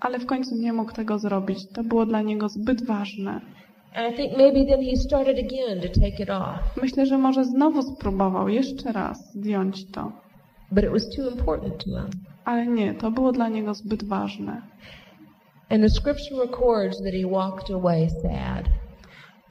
Ale 0.00 0.18
w 0.18 0.26
końcu 0.26 0.56
nie 0.56 0.72
mógł 0.72 0.92
tego 0.92 1.18
zrobić. 1.18 1.68
To 1.72 1.84
było 1.84 2.06
dla 2.06 2.22
niego 2.22 2.48
zbyt 2.48 2.86
ważne. 2.86 3.40
And 3.94 4.14
I 4.14 4.16
think 4.16 4.36
maybe 4.38 4.64
then 4.64 4.84
he 4.84 4.96
started 4.96 5.38
again 5.38 5.80
to 5.80 6.00
take 6.00 6.22
it 6.22 6.30
off. 6.30 6.76
Myślę, 6.82 7.06
że 7.06 7.18
może 7.18 7.44
znowu 7.44 7.82
spróbował 7.82 8.48
jeszcze 8.48 8.92
raz 8.92 9.32
zdjąć 9.34 9.90
to. 9.90 10.12
But 10.72 10.84
it 10.84 10.90
was 10.90 11.16
too 11.16 11.30
important 11.30 11.84
to 11.84 11.90
him. 11.90 12.10
Ale 12.44 12.66
nie, 12.66 12.94
to 12.94 13.10
było 13.10 13.32
dla 13.32 13.48
niego 13.48 13.74
zbyt 13.74 14.04
ważne. 14.04 14.62
And 15.70 15.82
the 15.82 15.90
scripture 15.90 16.40
records 16.40 16.98
that 16.98 17.14
he 17.14 17.30
walked 17.30 17.70
away 17.70 18.10
sad, 18.10 18.64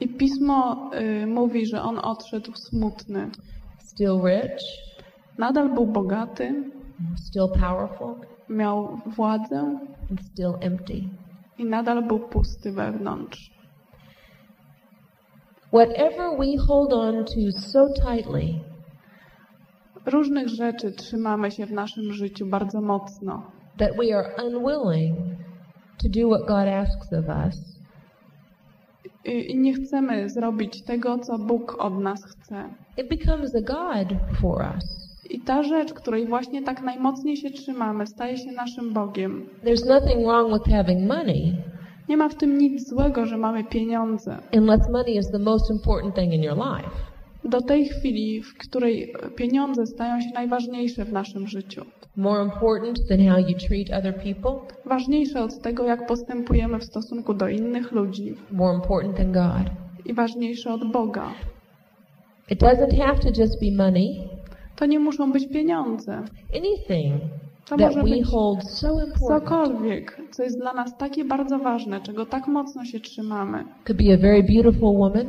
I 0.00 0.08
pismo 0.08 0.90
y, 1.22 1.26
mówi, 1.26 1.66
że 1.66 1.82
on 1.82 1.98
odszedł 1.98 2.52
smutny. 2.54 3.30
still 3.78 4.20
rich, 4.24 4.58
Nadal 5.38 5.74
był 5.74 5.86
bogaty, 5.86 6.70
still 7.16 7.48
powerful, 7.60 8.14
miał 8.48 8.98
władzę 9.06 9.78
and 10.10 10.20
still 10.32 10.54
empty. 10.60 11.00
i 11.58 11.64
nadal 11.64 12.02
był 12.06 12.18
pusty 12.18 12.72
wewnątrz. 12.72 13.50
Whatever 15.72 16.38
we 16.38 16.56
hold 16.68 16.92
on 16.92 17.24
to 17.24 17.52
so 17.60 17.86
tightly, 17.94 18.60
Różnych 20.06 20.48
rzeczy 20.48 20.92
trzymamy 20.92 21.50
się 21.50 21.66
w 21.66 21.72
naszym 21.72 22.12
życiu 22.12 22.46
bardzo 22.46 22.80
mocno. 22.80 23.42
that 23.78 23.90
we 23.96 24.16
are 24.16 24.34
unwilling 24.46 25.16
to 26.02 26.08
do 26.08 26.28
what 26.28 26.40
God 26.48 26.68
asks 26.68 27.12
of 27.12 27.24
us, 27.48 27.78
I 29.24 29.56
nie 29.58 29.74
chcemy 29.74 30.30
zrobić 30.30 30.82
tego, 30.82 31.18
co 31.18 31.38
Bóg 31.38 31.76
od 31.78 31.98
nas 32.00 32.24
chce. 32.24 32.64
it 32.98 33.08
becomes 33.08 33.54
a 33.54 33.60
God 33.60 34.18
for 34.40 34.64
us. 34.76 34.84
I 35.30 35.40
ta 35.40 35.62
rzecz, 35.62 35.92
której 35.92 36.26
właśnie 36.26 36.62
tak 36.62 36.82
najmocniej 36.82 37.36
się 37.36 37.50
trzymamy, 37.50 38.06
staje 38.06 38.36
się 38.38 38.52
naszym 38.52 38.92
Bogiem. 38.92 39.46
There's 39.64 39.88
nothing 39.88 40.26
wrong 40.26 40.52
with 40.52 40.76
having 40.76 41.08
money 41.08 41.56
Nie 42.08 42.16
ma 42.16 42.28
w 42.28 42.34
tym 42.34 42.58
nic 42.58 42.88
złego, 42.88 43.26
że 43.26 43.36
mamy 43.38 43.64
pieniądze. 43.64 44.38
unless 44.56 44.88
money 44.92 45.16
is 45.16 45.30
the 45.30 45.38
most 45.38 45.70
important 45.70 46.14
thing 46.14 46.32
in 46.32 46.42
your 46.42 46.56
life. 46.56 46.90
Do 47.44 47.60
tej 47.60 47.88
chwili, 47.88 48.42
w 48.42 48.58
której 48.58 49.14
pieniądze 49.36 49.86
stają 49.86 50.20
się 50.20 50.30
najważniejsze 50.34 51.04
w 51.04 51.12
naszym 51.12 51.46
życiu. 51.46 51.84
More 52.16 52.44
important 52.44 53.08
than 53.08 53.18
how 53.28 53.38
you 53.38 53.54
treat 53.68 53.98
other 53.98 54.14
people, 54.22 54.74
Ważniejsze 54.84 55.42
od 55.44 55.62
tego, 55.62 55.84
jak 55.84 56.06
postępujemy 56.06 56.78
w 56.78 56.84
stosunku 56.84 57.34
do 57.34 57.48
innych 57.48 57.92
ludzi. 57.92 58.34
more 58.52 58.74
important 58.74 59.16
than 59.16 59.32
God. 59.32 59.72
I 60.06 60.14
ważniejsze 60.14 60.72
od 60.74 60.92
Boga. 60.92 61.30
It 62.50 62.60
doesn't 62.62 62.98
have 62.98 63.18
to 63.18 63.40
just 63.40 63.60
be 63.60 63.84
money. 63.84 64.20
To 64.76 64.86
nie 64.86 64.98
muszą 64.98 65.32
być 65.32 65.48
pieniądze. 65.48 66.22
Anything 66.56 67.14
To 67.68 67.76
może 67.76 68.02
być 68.02 68.26
cokolwiek, 69.28 70.20
co 70.30 70.42
jest 70.42 70.58
dla 70.58 70.72
nas 70.72 70.96
takie 70.96 71.24
bardzo 71.24 71.58
ważne, 71.58 72.00
czego 72.00 72.26
tak 72.26 72.46
mocno 72.46 72.84
się 72.84 73.00
trzymamy. 73.00 73.64
could 73.86 74.02
be 74.02 74.14
a 74.14 74.16
very 74.18 74.42
beautiful 74.42 74.94
woman, 74.96 75.26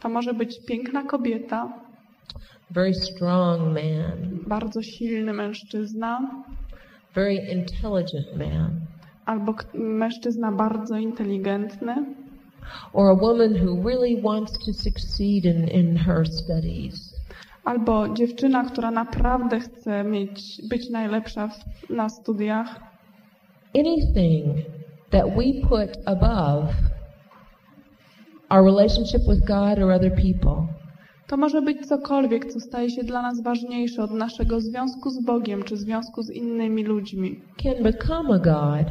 To 0.00 0.08
może 0.08 0.34
być 0.34 0.64
piękna 0.66 1.04
kobieta, 1.04 1.72
very 2.70 2.94
strong 2.94 3.60
man, 3.60 4.38
bardzo 4.46 4.82
silny 4.82 5.32
mężczyzna, 5.32 6.44
very 7.14 7.34
intelligent 7.34 8.36
man, 8.36 8.80
albo 9.26 9.54
mężczyzna 9.74 10.52
bardzo 10.52 10.96
inteligentny, 10.96 11.94
or 12.92 13.10
a 13.10 13.14
woman 13.14 13.66
who 13.66 13.88
really 13.88 14.22
wants 14.22 14.52
to 14.66 14.72
succeed 14.72 15.44
in, 15.44 15.68
in 15.68 15.96
her 15.96 16.26
studies. 16.28 17.16
albo 17.66 18.08
dziewczyna, 18.08 18.64
która 18.64 18.90
naprawdę 18.90 19.60
chce 19.60 20.04
mieć, 20.04 20.62
być 20.68 20.90
najlepsza 20.90 21.48
w, 21.48 21.90
na 21.90 22.08
studiach. 22.08 22.80
Anything 23.74 24.56
that 25.10 25.24
we 25.24 25.68
put 25.68 25.90
above 26.06 26.74
our 28.50 28.64
relationship 28.64 29.22
with 29.28 29.40
God 29.46 29.78
or 29.78 29.90
other 29.92 30.14
people 30.14 30.66
To 31.26 31.36
może 31.36 31.62
być 31.62 31.86
cokolwiek, 31.86 32.52
co 32.52 32.60
staje 32.60 32.90
się 32.90 33.02
dla 33.04 33.22
nas 33.22 33.42
ważniejsze 33.42 34.02
od 34.02 34.10
naszego 34.10 34.60
związku 34.60 35.10
z 35.10 35.24
Bogiem 35.24 35.62
czy 35.62 35.76
związku 35.76 36.22
z 36.22 36.30
innymi 36.30 36.84
ludźmi. 36.84 37.40
can 37.62 37.82
become 37.82 38.34
a 38.34 38.38
God, 38.38 38.86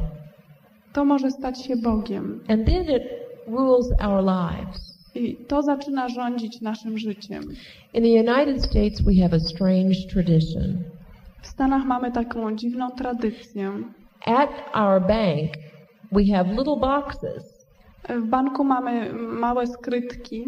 To 0.94 1.06
może 1.06 1.32
stać 1.32 1.62
się 1.66 1.76
Bogiem. 1.76 2.40
and 2.48 2.66
then 2.66 2.84
it 2.84 3.04
rules 3.48 3.88
our 4.04 4.24
lives. 4.24 4.96
I 5.16 5.36
to 5.48 5.62
zaczyna 5.62 6.10
rządzić 6.10 6.62
naszym 6.62 6.98
życiem. 6.98 7.44
In 7.94 8.04
the 8.04 8.32
United 8.32 8.64
States, 8.66 9.02
we 9.02 9.14
have 9.24 9.36
a 9.36 9.40
strange 9.40 9.96
tradition. 10.14 10.84
W 11.42 11.48
Stanach 11.48 11.86
mamy 11.86 12.12
taką 12.12 12.56
dziwną 12.56 12.90
tradycję. 12.92 13.72
At 14.26 14.50
our 14.74 15.02
bank, 15.02 15.52
we 16.12 16.26
have 16.36 16.50
little 16.50 16.78
boxes. 16.80 17.55
W 18.10 18.28
banku 18.28 18.64
mamy 18.64 19.14
małe 19.14 19.68
skrytki. 19.68 20.46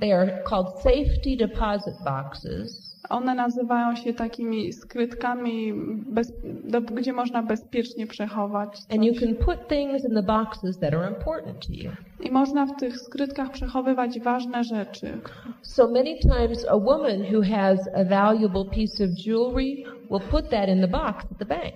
They 0.00 0.12
are 0.12 0.42
called 0.42 0.68
safety 0.78 1.36
deposit 1.36 1.94
boxes. 2.04 2.88
One 3.10 3.34
nazywają 3.34 3.96
się 3.96 4.14
takimi 4.14 4.72
skrytkami, 4.72 5.72
bez, 6.06 6.32
do, 6.64 6.80
gdzie 6.80 7.12
można 7.12 7.42
bezpiecznie 7.42 8.06
przechować. 8.06 8.78
And 8.90 9.04
you 9.04 9.12
coś. 9.12 9.22
can 9.22 9.34
put 9.34 9.68
things 9.68 10.04
in 10.04 10.14
the 10.14 10.22
boxes 10.22 10.78
that 10.78 10.94
are 10.94 11.08
important 11.08 11.66
to 11.66 11.72
you. 11.72 11.90
I 12.20 12.30
można 12.30 12.66
w 12.66 12.76
tych 12.76 13.00
skrytkach 13.00 13.50
przechowywać 13.50 14.20
ważne 14.20 14.64
rzeczy. 14.64 15.20
So 15.62 15.88
many 15.88 16.18
times, 16.18 16.66
a 16.68 16.76
woman 16.76 17.22
who 17.32 17.42
has 17.42 17.88
a 17.94 18.04
valuable 18.04 18.64
piece 18.64 19.04
of 19.04 19.10
jewelry 19.26 19.84
will 20.10 20.28
put 20.30 20.50
that 20.50 20.68
in 20.68 20.80
the 20.80 20.88
box 20.88 21.24
at 21.32 21.38
the 21.38 21.46
bank. 21.46 21.74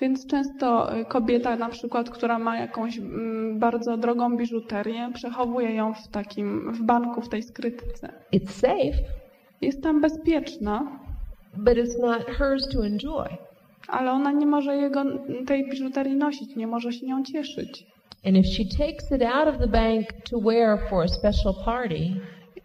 Więc 0.00 0.26
często 0.26 0.96
y, 0.98 1.04
kobieta 1.04 1.56
na 1.56 1.68
przykład, 1.68 2.10
która 2.10 2.38
ma 2.38 2.56
jakąś 2.56 2.98
mm, 2.98 3.58
bardzo 3.58 3.96
drogą 3.96 4.36
biżuterię, 4.36 5.10
przechowuje 5.14 5.74
ją 5.74 5.94
w 5.94 6.08
takim, 6.08 6.72
w 6.72 6.82
banku, 6.82 7.20
w 7.20 7.28
tej 7.28 7.42
skrytce. 7.42 8.12
It's 8.32 8.50
safe, 8.50 8.98
Jest 9.60 9.82
tam 9.82 10.00
bezpieczna, 10.00 11.00
but 11.56 11.74
it's 11.74 12.00
not 12.00 12.24
hers 12.24 12.68
to 12.68 12.86
enjoy. 12.86 13.28
ale 13.88 14.10
ona 14.12 14.32
nie 14.32 14.46
może 14.46 14.76
jego, 14.76 15.04
tej 15.46 15.68
biżuterii 15.70 16.16
nosić, 16.16 16.56
nie 16.56 16.66
może 16.66 16.92
się 16.92 17.06
nią 17.06 17.24
cieszyć. 17.24 17.86
And 18.26 18.36
if 18.36 18.48
she 18.48 18.64
takes 18.78 19.12
it 19.12 19.22
out 19.22 19.48
of 19.48 19.58
the 19.58 19.66
bank 19.68 20.06
to 20.30 20.40
wear 20.40 20.78
for 20.90 21.04
a 21.04 21.08
special 21.08 21.54
party, 21.64 21.98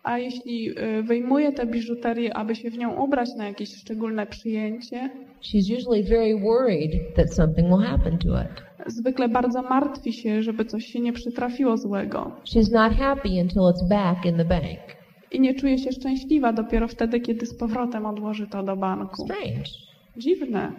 A 0.03 0.17
jeśli 0.17 0.79
y, 0.79 1.03
wyjmuje 1.03 1.51
tę 1.51 1.65
biżuterię, 1.65 2.37
aby 2.37 2.55
się 2.55 2.69
w 2.69 2.77
nią 2.77 3.03
ubrać 3.03 3.29
na 3.37 3.47
jakieś 3.47 3.75
szczególne 3.75 4.25
przyjęcie, 4.25 5.09
she's 5.43 5.69
usually 5.77 6.03
very 6.03 6.35
worried 6.41 7.15
that 7.15 7.33
something 7.33 7.69
will 7.69 7.87
happen 7.87 8.17
to 8.17 8.27
it. 8.41 8.63
zwykle 8.87 9.29
bardzo 9.29 9.61
martwi 9.61 10.13
się, 10.13 10.41
żeby 10.43 10.65
coś 10.65 10.85
się 10.85 10.99
nie 10.99 11.13
przytrafiło 11.13 11.77
złego. 11.77 12.31
She's 12.45 12.71
not 12.71 12.93
happy 12.93 13.29
until 13.41 13.61
it's 13.61 13.87
back 13.89 14.25
in 14.25 14.37
the 14.37 14.45
bank. 14.45 14.79
I 15.31 15.39
nie 15.39 15.53
czuje 15.53 15.77
się 15.77 15.91
szczęśliwa 15.91 16.53
dopiero 16.53 16.87
wtedy, 16.87 17.19
kiedy 17.19 17.45
z 17.45 17.57
powrotem 17.57 18.05
odłoży 18.05 18.47
to 18.47 18.63
do 18.63 18.75
banku. 18.75 19.23
Strange. 19.25 19.69
Dziwne, 20.17 20.71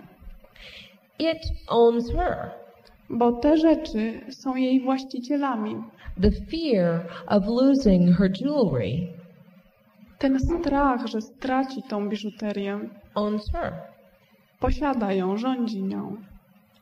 It 1.18 1.38
owns 1.68 2.12
her. 2.12 2.50
bo 3.10 3.32
te 3.32 3.56
rzeczy 3.56 4.20
są 4.30 4.54
jej 4.56 4.80
właścicielami. 4.80 5.76
The 6.22 6.30
fear 6.30 7.06
of 7.26 7.44
losing 7.46 8.16
her 8.16 8.30
jewelry 8.40 9.06
Ten 10.18 10.38
strach, 10.40 11.06
że 11.06 11.20
straci 11.20 11.82
tą 11.88 12.08
biżuterię, 12.08 12.78
owns 13.14 13.52
her. 13.52 13.72
Posiada 14.64 15.12
ją, 15.12 15.36
rządzi 15.36 15.82
nią. 15.82 16.16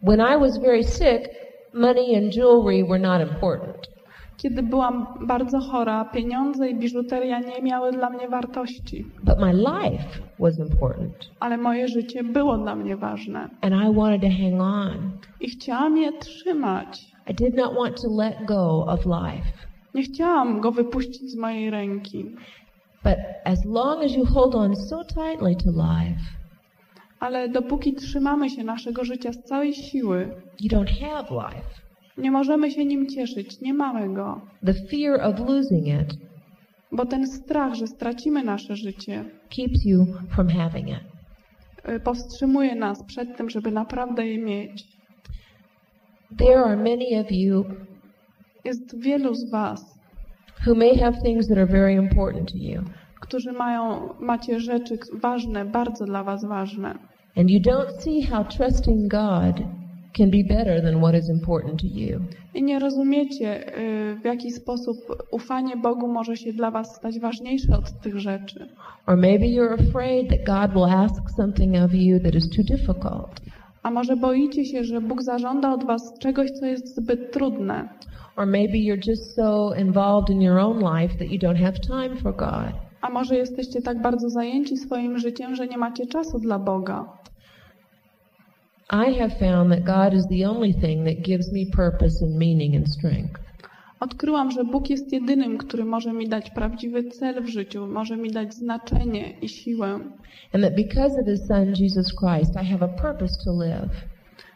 When 0.03 0.21
I 0.21 0.41
was 0.41 0.59
very 0.59 0.85
sick, 0.85 1.29
money 1.75 2.17
and 2.17 2.37
jewelry 2.37 2.85
were 2.89 2.99
not 2.99 3.21
important. 3.33 3.77
Kiedy 4.37 4.63
byłam 4.63 5.07
bardzo 5.27 5.61
chora, 5.61 6.05
pieniądze 6.05 6.69
i 6.69 6.75
biżuteria 6.75 7.39
nie 7.41 7.63
miały 7.63 7.93
dla 7.93 8.11
mnie 8.11 8.29
wartości, 8.29 9.07
But 9.25 9.39
my 9.41 9.53
life 9.53 10.05
was 10.39 10.59
important. 10.59 11.15
ale 11.41 11.57
moje 11.57 11.89
życie 11.89 12.25
było 12.25 12.59
dla 12.59 12.75
mnie 12.77 12.97
ważne 12.97 13.49
And 13.61 13.75
I 13.75 13.95
wanted 13.97 14.21
to 14.23 14.29
hang 14.43 14.61
on. 14.61 15.11
i 15.41 15.49
chciałam 15.49 15.97
je 15.97 16.13
trzymać. 16.13 17.13
I 17.31 17.35
did 17.35 17.57
not 17.57 17.75
want 17.75 18.03
to 18.03 18.09
let 18.17 18.35
go 18.47 18.87
of 18.87 19.01
life. 19.07 19.49
Nie 19.95 20.03
chciałam 20.03 20.61
go 20.61 20.73
wypuścić 20.73 21.31
z 21.31 21.37
mojej 21.37 21.71
ręki, 21.71 22.25
But 23.05 23.17
as 23.45 23.65
long 23.65 24.05
as 24.05 24.13
you 24.17 24.25
hold 24.25 24.55
on 24.55 24.77
so 24.77 25.05
tightly 25.05 25.57
to 25.57 25.71
life, 25.71 26.21
ale 27.23 27.49
dopóki 27.49 27.95
trzymamy 27.95 28.51
się 28.51 28.65
naszego 28.65 29.05
życia 29.05 29.33
z 29.33 29.43
całej 29.43 29.75
siły, 29.75 30.35
you 30.61 30.69
don't 30.69 31.01
have 31.01 31.27
life. 31.31 31.69
nie 32.19 32.31
możemy 32.31 32.71
się 32.71 32.85
nim 32.85 33.09
cieszyć, 33.09 33.61
nie 33.61 33.75
mamy 33.75 34.15
go. 34.15 34.41
The 34.67 34.75
fear 34.75 35.21
of 35.21 35.49
losing 35.49 35.87
it 35.87 36.19
Bo 36.93 37.07
ten 37.07 37.27
strach, 37.27 37.75
że 37.75 37.87
stracimy 37.87 38.45
nasze 38.45 38.77
życie, 38.77 39.25
keeps 39.57 39.85
you 39.85 40.07
from 40.35 40.49
having 40.49 40.89
it. 40.89 41.01
y, 41.89 42.01
powstrzymuje 42.01 42.75
nas 42.75 43.05
przed 43.05 43.37
tym, 43.37 43.51
żeby 43.51 43.71
naprawdę 43.71 44.27
je 44.27 44.39
mieć. 44.39 44.85
There 46.39 46.59
are 46.65 46.77
many 46.77 47.21
of 47.21 47.33
you 47.33 47.65
Jest 48.65 49.01
wielu 49.01 49.35
z 49.35 49.51
Was, 49.51 49.99
who 50.67 50.75
may 50.75 50.99
have 50.99 51.13
things 51.23 51.49
that 51.49 51.59
are 51.59 51.67
very 51.67 51.93
important 51.93 52.53
to 52.53 52.59
you, 52.59 52.83
którzy 53.21 53.53
mają, 53.53 54.09
macie 54.21 54.61
rzeczy 54.61 54.99
ważne, 55.13 55.65
bardzo 55.65 56.05
dla 56.05 56.25
Was 56.25 56.45
ważne. 56.45 57.12
And 57.37 57.51
you 57.51 57.61
don't 57.61 58.03
see 58.03 58.21
how 58.21 58.45
trusting 58.45 59.09
God 59.09 59.65
can 60.13 60.31
be 60.31 60.43
better 60.43 60.83
than 60.83 61.01
what 61.01 61.15
is 61.15 61.29
important 61.29 61.81
to 61.81 61.87
you. 61.87 62.21
I 62.55 62.63
nie 62.63 62.79
rozumiecie, 62.79 63.79
y, 63.79 64.17
w 64.23 64.25
jaki 64.25 64.51
sposób 64.51 64.97
ufanie 65.31 65.77
Bogu 65.77 66.09
może 66.09 66.37
się 66.37 66.53
dla 66.53 66.71
Was 66.71 66.97
stać 66.97 67.21
ważniejsze 67.21 67.79
od 67.79 68.01
tych 68.01 68.19
rzeczy. 68.19 68.69
Or 69.07 69.17
maybe 69.17 69.47
you're 69.47 69.89
afraid 69.89 70.29
that 70.29 70.45
God 70.47 70.75
will 70.75 70.99
ask 71.05 71.31
something 71.37 71.77
of 71.85 71.95
you 71.95 72.21
that 72.21 72.35
is 72.35 72.51
too 72.51 72.63
difficult. 72.63 73.41
A 73.83 73.91
może 73.91 74.17
boicie 74.17 74.65
się, 74.65 74.85
że 74.85 75.01
Bóg 75.01 75.23
zażąda 75.23 75.73
od 75.73 75.85
Was 75.85 76.19
czegoś, 76.19 76.51
co 76.51 76.67
jest 76.67 76.97
zbyt 76.97 77.33
trudne. 77.33 77.89
Or 78.37 78.47
maybe 78.47 78.75
you're 78.75 79.09
just 79.09 79.35
so 79.35 79.75
involved 79.75 80.31
in 80.31 80.43
your 80.43 80.59
own 80.59 80.79
life 80.79 81.19
that 81.19 81.31
you 81.31 81.39
don't 81.39 81.59
have 81.59 81.73
time 81.81 82.17
for 82.17 82.37
God. 82.37 82.92
A 83.03 83.11
może 83.11 83.37
jesteście 83.37 83.83
tak 83.83 84.03
bardzo 84.03 84.31
zajęci 84.31 84.77
swoim 84.77 85.19
życiem, 85.19 85.55
że 85.55 85.67
nie 85.67 85.79
macie 85.79 86.07
czasu 86.07 86.39
dla 86.39 86.59
Boga. 86.59 87.05
I 88.93 89.19
have 89.19 89.31
found 89.31 89.71
that 89.71 89.85
God 89.85 90.15
is 90.15 90.27
the 90.29 90.51
only 90.51 90.75
thing 90.75 91.07
that 91.07 91.23
gives 91.23 91.53
me 91.53 91.67
purpose 91.77 92.25
and 92.25 92.37
meaning 92.37 92.77
and 92.77 92.89
strength. 92.89 93.41
Odkryłam, 94.01 94.51
że 94.51 94.65
Bóg 94.65 94.91
jest 94.91 95.13
jedynym, 95.13 95.59
który 95.59 95.85
może 95.85 96.13
mi 96.13 96.29
dać 96.29 96.51
prawdziwy 96.51 97.05
cel 97.05 97.43
w 97.43 97.49
życiu, 97.49 97.87
może 97.87 98.17
mi 98.17 98.31
dać 98.31 98.55
znaczenie 98.55 99.31
i 99.41 99.49
siłę. 99.49 100.01
And 100.53 100.65
that 100.65 100.77
because 100.77 101.21
of 101.21 101.27
His 101.27 101.47
Son, 101.47 101.75
Jesus 101.81 102.15
Christ, 102.17 102.55
I 102.63 102.67
have 102.67 102.85
a 102.85 102.89
purpose 102.89 103.35
to 103.45 103.53
live. 103.53 103.91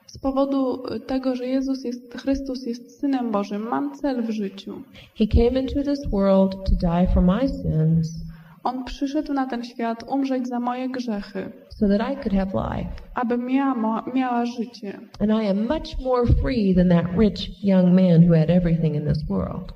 Z 0.06 0.18
powodu 0.18 0.82
tego, 1.06 1.36
że 1.36 1.46
Jezus 1.46 1.84
jest, 1.84 2.14
Chrystus 2.14 2.66
jest 2.66 3.00
Synem 3.00 3.30
Bożym, 3.30 3.62
mam 3.62 3.94
cel 3.94 4.22
w 4.22 4.30
życiu. 4.30 4.82
He 5.18 5.26
came 5.26 5.60
into 5.60 5.82
this 5.82 6.10
world 6.10 6.52
to 6.52 6.74
die 6.88 7.08
for 7.14 7.22
my 7.22 7.48
sins 7.48 8.26
On 8.66 8.84
przyszedł 8.84 9.32
na 9.32 9.46
ten 9.46 9.64
świat 9.64 10.04
umrzeć 10.08 10.48
za 10.48 10.60
moje 10.60 10.88
grzechy, 10.88 11.52
so 11.68 11.88
that 11.88 12.12
I 12.12 12.16
could 12.16 12.32
have 12.32 12.50
life. 12.54 12.90
abym 13.14 13.46
miała, 13.46 14.04
miała 14.14 14.46
życie. 14.46 14.98
And 15.20 15.30
I 15.30 15.48
am 15.48 15.62
much 15.62 15.98
more 16.04 16.26
free 16.42 16.74
than 16.74 16.88
that 16.88 17.18
rich 17.18 17.64
young 17.64 17.86
man 17.86 18.28
who 18.28 18.38
had 18.38 18.50
everything 18.50 18.94
in 18.94 19.06
this 19.06 19.28
world. 19.28 19.72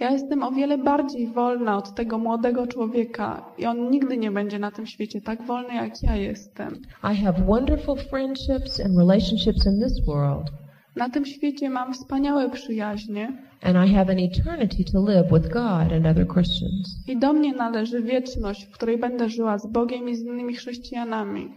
Ja 0.00 0.10
jestem 0.10 0.42
o 0.42 0.50
wiele 0.52 0.78
bardziej 0.78 1.26
wolna 1.26 1.76
od 1.76 1.94
tego 1.94 2.18
młodego 2.18 2.66
człowieka 2.66 3.44
i 3.58 3.66
on 3.66 3.90
nigdy 3.90 4.16
nie 4.16 4.30
będzie 4.30 4.58
na 4.58 4.70
tym 4.70 4.86
świecie 4.86 5.20
tak 5.20 5.42
wolny, 5.46 5.74
jak 5.74 6.02
ja 6.02 6.16
jestem. 6.16 6.74
I 7.12 7.16
have 7.16 7.46
wonderful 7.46 7.96
friendships 7.96 8.80
and 8.80 8.98
relationships 8.98 9.66
in 9.66 9.80
this 9.82 10.06
world, 10.06 10.50
Na 10.96 11.08
tym 11.10 11.24
świecie 11.26 11.70
mam 11.70 11.92
wspaniałe 11.92 12.50
przyjaźnie 12.50 13.32
and 13.62 13.88
I 13.90 13.94
have 13.94 14.12
an 14.12 14.18
eternity 14.18 14.84
to 14.92 15.00
live 15.00 15.30
with 15.32 15.52
God 15.52 15.92
and 15.92 16.06
other 16.06 16.26
Christians. 16.26 16.98
i 17.08 17.16
do 17.16 17.32
mnie 17.32 17.52
należy 17.54 18.02
wieczność, 18.02 18.64
w 18.64 18.70
której 18.70 18.98
będę 18.98 19.28
żyła 19.28 19.58
z 19.58 19.66
Bogiem 19.66 20.08
i 20.08 20.14
z 20.14 20.20
innymi 20.22 20.54
chrześcijanami. 20.54 21.48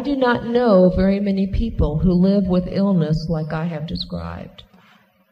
I 0.00 0.02
do 0.02 0.16
not 0.28 0.42
know 0.42 0.96
very 0.96 1.20
many 1.20 1.48
people 1.48 1.86
who 2.04 2.26
live 2.28 2.44
with 2.54 2.76
illness 2.76 3.28
like 3.38 3.66
I 3.66 3.68
have 3.68 3.86
described. 3.86 4.64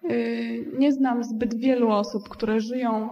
Yy, 0.02 0.78
Nie 0.78 0.92
znam 0.92 1.24
zbyt 1.24 1.54
wielu 1.54 1.90
osób, 1.90 2.28
które 2.28 2.60
żyją 2.60 3.08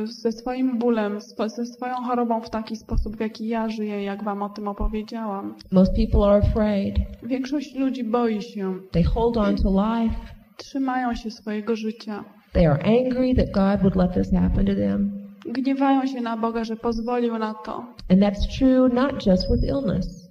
yy, 0.00 0.06
ze 0.06 0.32
swoim 0.32 0.78
bólem, 0.78 1.18
ze 1.46 1.66
swoją 1.66 1.94
chorobą 1.94 2.40
w 2.40 2.50
taki 2.50 2.76
sposób, 2.76 3.16
w 3.16 3.20
jaki 3.20 3.48
ja 3.48 3.68
żyję, 3.68 4.02
jak 4.04 4.24
Wam 4.24 4.42
o 4.42 4.48
tym 4.48 4.68
opowiedziałam. 4.68 5.54
Most 5.72 5.92
people 5.96 6.20
are 6.30 6.36
afraid. 6.48 6.94
Większość 7.22 7.74
ludzi 7.74 8.04
boi 8.04 8.42
się, 8.42 8.74
They 8.90 9.02
hold 9.04 9.36
on 9.36 9.56
to 9.56 9.70
life. 9.70 10.14
trzymają 10.56 11.14
się 11.14 11.30
swojego 11.30 11.76
życia, 11.76 12.24
They 12.52 12.66
are 12.66 12.82
angry 12.84 13.34
that 13.34 13.50
God 13.52 13.82
would 13.82 13.96
let 13.96 14.14
this 14.14 14.32
happen 14.32 14.66
to 14.66 14.74
them. 14.74 15.20
gniewają 15.46 16.06
się 16.06 16.20
na 16.20 16.36
Boga, 16.36 16.64
że 16.64 16.76
pozwolił 16.76 17.38
na 17.38 17.54
to. 17.54 17.84
And 18.08 18.20
that's 18.20 18.58
true 18.58 18.88
not 18.88 19.26
just 19.26 19.50
with 19.50 19.64
illness. 19.64 20.30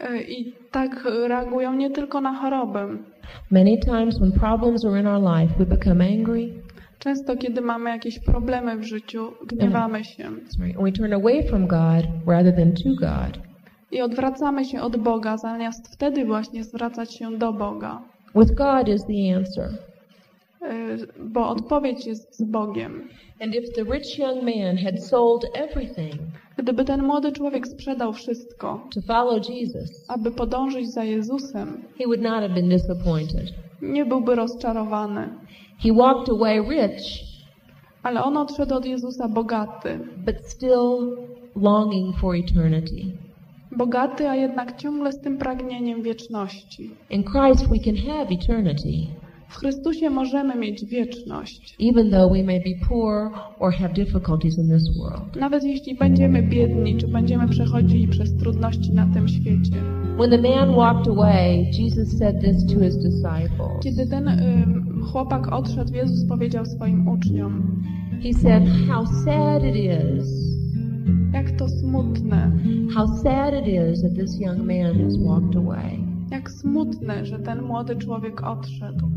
Yy, 0.00 0.22
I 0.22 0.52
tak 0.70 1.04
reagują 1.28 1.74
nie 1.74 1.90
tylko 1.90 2.20
na 2.20 2.34
chorobę. 2.34 2.88
Many 3.50 3.78
times 3.78 4.18
when 4.18 4.32
problems 4.32 4.84
are 4.84 5.00
in 5.00 5.06
our 5.06 5.22
life, 5.22 5.54
we 5.58 5.66
become 5.66 6.04
angry 6.04 6.64
Często, 6.98 7.36
kiedy 7.36 7.60
mamy 7.60 7.90
jakieś 7.90 8.18
problemy 8.18 8.76
w 8.76 8.82
życiu, 8.82 9.32
gniewamy 9.46 10.04
się 10.04 10.30
sorry, 10.48 10.74
and 10.76 10.84
we 10.84 10.92
turn 10.92 11.12
away 11.12 11.42
from 11.42 11.66
God 11.66 12.06
rather 12.26 12.56
than 12.56 12.72
to 12.72 12.90
God. 13.00 13.38
i 13.92 14.02
odwracamy 14.02 14.64
się 14.64 14.82
od 14.82 14.96
Boga, 14.96 15.36
zamiast 15.36 15.94
wtedy 15.94 16.24
właśnie 16.24 16.64
zwracać 16.64 17.18
się 17.18 17.38
do 17.38 17.52
Boga. 17.52 18.02
With 18.34 18.54
God 18.54 18.88
is 18.88 19.04
the 19.06 19.36
answer. 19.36 19.68
Y, 20.64 21.06
bo 21.24 21.48
odpowiedź 21.48 22.06
jest 22.06 22.38
z 22.38 22.44
Bogiem. 22.44 23.08
And 23.40 23.54
if 23.54 23.72
the 23.72 23.84
rich 23.94 24.18
young 24.18 24.42
man 24.42 24.76
had 24.84 25.04
sold 25.04 25.44
everything 25.54 26.14
Gdyby 26.56 26.84
ten 26.84 27.02
młody 27.02 27.32
człowiek 27.32 27.66
sprzedał 27.68 28.12
wszystko, 28.12 28.88
to 28.94 29.00
follow 29.02 29.48
Jesus, 29.48 30.04
aby 30.08 30.30
podążyć 30.30 30.88
za 30.92 31.04
Jezusem, 31.04 31.82
he 31.98 32.04
would 32.04 32.20
not 32.22 32.32
have 32.40 32.48
been 32.48 32.68
disappointed. 32.68 33.52
nie 33.82 34.04
byłby 34.04 34.34
rozczarowany. 34.34 35.28
He 35.82 35.92
walked 35.92 36.28
away 36.30 36.60
rich, 36.70 37.02
Ale 38.02 38.22
on 38.24 38.36
odszedł 38.36 38.74
od 38.74 38.86
Jezusa 38.86 39.28
bogaty. 39.28 39.98
but 40.26 40.36
still 40.46 41.16
longing 41.56 42.16
for 42.16 42.34
eternity. 42.36 42.96
Bogaty, 43.76 44.28
a 44.28 44.34
jednak 44.36 44.76
ciągle 44.76 45.12
z 45.12 45.20
tym 45.20 45.38
pragnieniem 45.38 46.02
wieczności. 46.02 46.90
In 47.10 47.24
Christ, 47.24 47.68
we 47.68 47.78
can 47.78 47.96
have 47.96 48.26
eternity, 48.30 49.06
W 49.54 49.56
Chrystusie 49.56 50.10
możemy 50.10 50.54
mieć 50.54 50.84
wieczność. 50.84 51.76
even 51.78 52.10
though 52.10 52.32
we 52.32 52.42
may 52.42 52.60
be 52.60 52.86
poor 52.88 53.30
or 53.58 53.72
have 53.72 53.94
difficulties 53.94 54.58
in 54.58 54.68
this 54.68 54.98
world. 54.98 55.36
Nawet 55.36 55.64
jeśli 55.64 55.94
będziemy 55.94 56.42
biedni, 56.42 56.96
czy 56.96 57.08
będziemy 57.08 57.48
przechodzili 57.48 58.08
przez 58.08 58.36
trudności 58.36 58.92
na 58.92 59.06
tym 59.14 59.28
świecie. 59.28 59.76
When 60.18 60.30
the 60.30 60.42
man 60.42 60.74
walked 60.74 61.08
away, 61.08 61.70
Jesus 61.78 62.18
said 62.18 62.40
this 62.40 62.66
to 62.66 62.80
his 62.80 62.96
disciples. 62.96 63.82
Kiedy 63.82 64.06
ten 64.06 64.28
ym, 64.28 65.02
chłopak 65.12 65.52
odszedł, 65.52 65.94
Jezus 65.94 66.28
powiedział 66.28 66.66
swoim 66.66 67.08
uczniom, 67.08 67.82
He 68.22 68.32
said, 68.32 68.62
How 68.88 69.06
sad 69.06 69.64
it 69.64 69.76
is, 69.76 70.28
jak 71.32 71.50
to 71.50 71.68
smutne, 71.68 72.52
how 72.94 73.06
sad 73.22 73.54
it 73.54 73.66
is 73.92 74.02
that 74.02 74.14
this 74.14 74.40
young 74.40 74.58
man 74.58 75.04
has 75.04 75.16
walked 75.16 75.56
away. 75.56 75.98
jak 76.30 76.50
smutne, 76.50 77.26
że 77.26 77.38
ten 77.38 77.62
młody 77.62 77.96
człowiek 77.96 78.42
odszedł. 78.42 79.10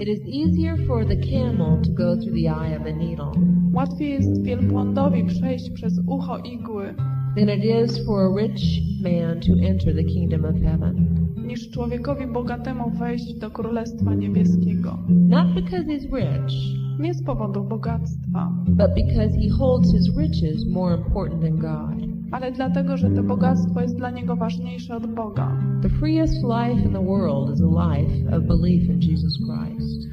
It 0.00 0.08
is 0.08 0.20
easier 0.26 0.86
for 0.86 1.04
the 1.04 1.16
camel 1.16 1.82
to 1.82 1.90
go 1.90 2.16
through 2.16 2.34
the 2.34 2.48
eye 2.48 2.76
of 2.76 2.86
a 2.86 2.92
needle 2.92 3.32
Łatwiej 3.72 4.10
jest 4.10 4.42
wielbłądowi 4.42 5.24
przejść 5.24 5.70
przez 5.70 6.00
ucho 6.06 6.38
igły, 6.38 6.94
than 7.36 7.48
it 7.48 7.64
is 7.64 8.06
for 8.06 8.20
a 8.20 8.36
rich 8.42 8.62
man 9.02 9.40
to 9.40 9.52
enter 9.68 9.94
the 9.94 10.04
kingdom 10.04 10.44
of 10.44 10.54
heaven. 10.62 11.22
niż 11.46 11.70
człowiekowi 11.70 12.26
bogatemu 12.26 12.90
wejść 12.90 13.34
do 13.34 13.50
Królestwa 13.50 14.14
Niebieskiego. 14.14 14.98
Not 15.08 15.54
because 15.54 15.84
he's 15.84 16.12
rich, 16.16 16.52
Nie 17.00 17.14
z 17.14 17.22
powodu 17.22 17.64
bogactwa, 17.64 18.52
but 18.66 18.94
because 18.94 19.36
he 19.40 19.48
holds 19.58 19.92
his 19.92 20.16
riches 20.16 20.66
more 20.66 20.96
important 20.96 21.42
than 21.42 21.56
God. 21.58 22.11
Ale 22.32 22.52
dlatego, 22.52 22.96
że 22.96 23.10
to 23.10 23.22
bogactwo 23.22 23.80
jest 23.80 23.96
dla 23.96 24.10
niego 24.10 24.36
ważniejsze 24.36 24.96
od 24.96 25.06
Boga. 25.06 25.52
The 25.82 25.88
freest 25.88 26.34
life 26.42 26.86
in 26.86 26.92
the 26.92 27.04
world 27.04 27.54
is 27.54 27.60
a 27.62 27.94
life 27.96 28.36
of 28.36 28.42
belief 28.44 28.82
in 28.88 29.00
Jesus 29.00 29.38
Christ. 29.38 30.08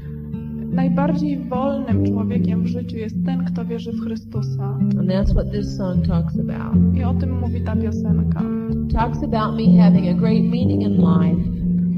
Najbardziej 0.74 1.38
wolnym 1.40 2.06
człowiekiem 2.06 2.64
w 2.64 2.68
życiu 2.68 2.98
jest 2.98 3.16
ten, 3.26 3.46
kto 3.46 3.66
wierzy 3.66 3.92
w 3.92 4.02
Chrystusa. 4.04 4.64
And 5.00 5.10
that's 5.10 5.34
what 5.34 5.52
this 5.52 5.78
song 5.78 6.08
talks 6.08 6.40
about. 6.40 6.96
I 6.98 7.04
o 7.04 7.14
tym 7.14 7.40
mówi 7.40 7.62
ta 7.62 7.76
piosenka. 7.76 8.42
It 8.72 8.94
talks 8.94 9.24
about 9.24 9.58
me 9.58 9.84
having 9.84 10.08
a 10.08 10.14
great 10.14 10.44
meaning 10.44 10.82
in 10.82 10.92
life, 10.98 11.50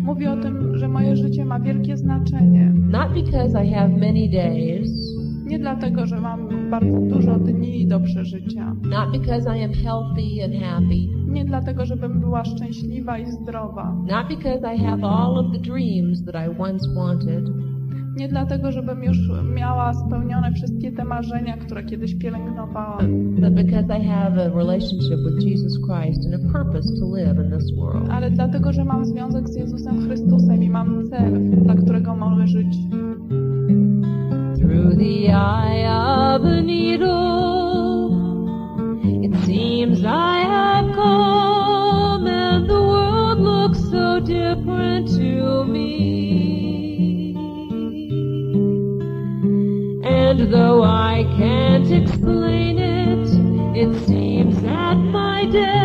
Mówi 0.04 0.28
o 0.28 0.38
tym, 0.38 0.78
że 0.78 0.88
moje 0.88 1.16
życie 1.16 1.46
ma 1.46 1.60
wielkie 1.60 1.98
znaczenie. 1.98 2.74
not 2.92 3.14
because 3.14 3.64
I 3.66 3.70
have 3.74 3.90
many 3.90 4.30
days, 4.30 5.01
Nie 5.52 5.60
dlatego, 5.60 6.06
że 6.06 6.22
mam 6.22 6.70
bardzo 6.70 7.00
dużo 7.00 7.40
dni 7.40 7.88
do 7.88 8.00
przeżycia. 8.00 8.76
not 8.84 9.12
because 9.12 9.58
I 9.60 9.64
am 9.64 9.74
healthy 9.74 10.44
and 10.46 10.54
happy, 10.64 11.08
Nie 11.28 11.46
dlatego, 11.46 11.86
żebym 11.86 12.20
była 12.20 12.46
szczęśliwa 12.46 13.18
i 13.18 13.26
zdrowa. 13.32 13.96
not 14.08 14.28
because 14.30 14.76
I 14.76 14.80
have 14.80 15.04
all 15.04 15.38
of 15.38 15.46
the 15.54 15.60
dreams 15.60 16.26
that 16.26 16.36
I 16.36 16.62
once 16.62 16.88
wanted, 16.96 17.50
Nie 18.18 18.28
dlatego, 18.28 18.72
żebym 18.72 19.04
już 19.04 19.18
miała 19.56 19.94
spełnione 19.94 20.52
wszystkie 20.52 20.92
te 20.92 21.06
marzenia, 21.06 21.58
które 21.58 21.84
kiedyś 21.84 22.16
pielęgnowałam. 22.16 23.36
but 23.42 23.54
because 23.54 23.98
I 24.00 24.04
have 24.08 24.46
a 24.46 24.50
relationship 24.50 25.20
with 25.30 25.46
Jesus 25.50 25.80
Christ 25.88 26.26
and 26.26 26.36
a 26.36 26.52
purpose 26.64 26.90
to 27.00 27.16
live 27.16 27.46
in 27.46 27.52
this 27.58 27.76
world. 27.76 28.10
Ale 28.12 28.32
dlatego, 28.32 28.74
że 28.74 28.86
mam 28.86 29.06
związek 29.06 29.50
z 29.50 29.56
Jezusem 29.56 30.02
Chrystusem 30.08 30.64
i 30.64 30.70
mam 30.70 31.04
cel, 31.10 31.50
dla 31.64 31.76
którego 31.76 32.16
mogę 32.16 32.48
żyć. 32.48 32.78
The 35.02 35.32
eye 35.32 35.84
of 36.36 36.44
a 36.46 36.62
needle, 36.62 38.14
it 39.26 39.34
seems 39.46 40.06
I 40.06 40.42
have 40.42 40.94
come, 40.94 42.28
and 42.28 42.70
the 42.70 42.80
world 42.80 43.40
looks 43.40 43.80
so 43.90 44.20
different 44.20 45.08
to 45.16 45.64
me. 45.66 47.34
And 50.04 50.54
though 50.54 50.84
I 50.84 51.26
can't 51.36 51.92
explain 51.92 52.78
it, 52.78 53.28
it 53.76 54.06
seems 54.06 54.62
that 54.62 54.98
my 54.98 55.46
death 55.46 55.81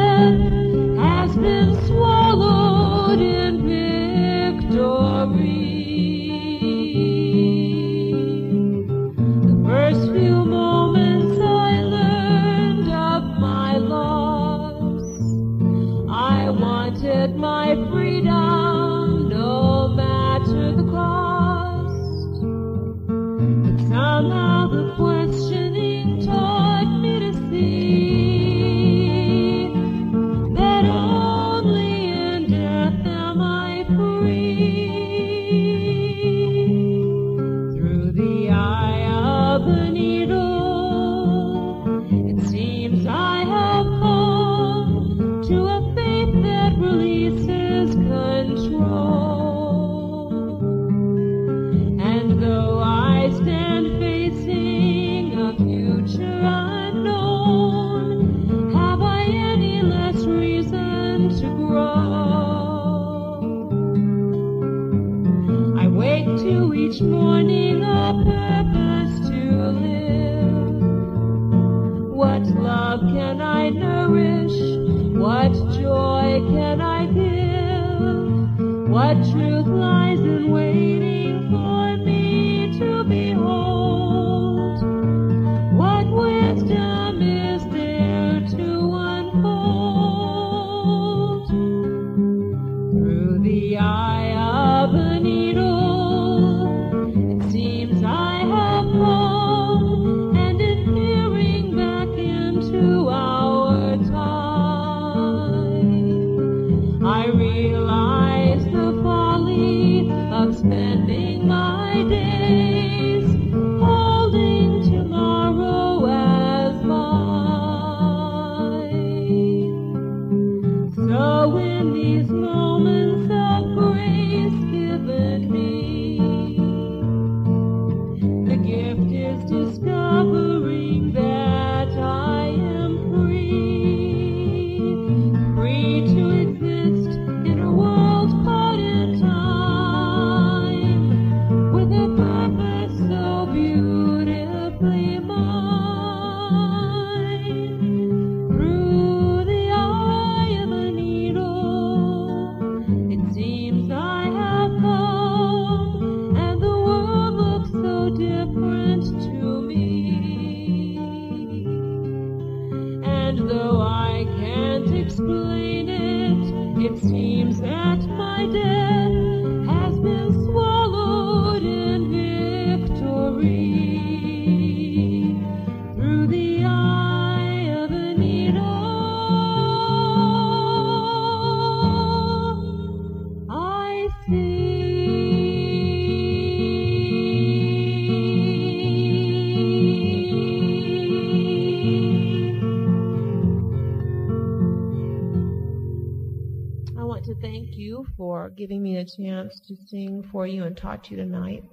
for 198.16 198.50
giving 198.56 198.82
me 198.82 198.94
the 198.94 199.04
chance 199.04 199.60
to 199.60 199.74
sing 199.88 200.22
for 200.32 200.46
you 200.46 200.64
and 200.64 200.76
talk 200.76 201.02
to 201.02 201.14
you 201.14 201.16
tonight. 201.16 201.64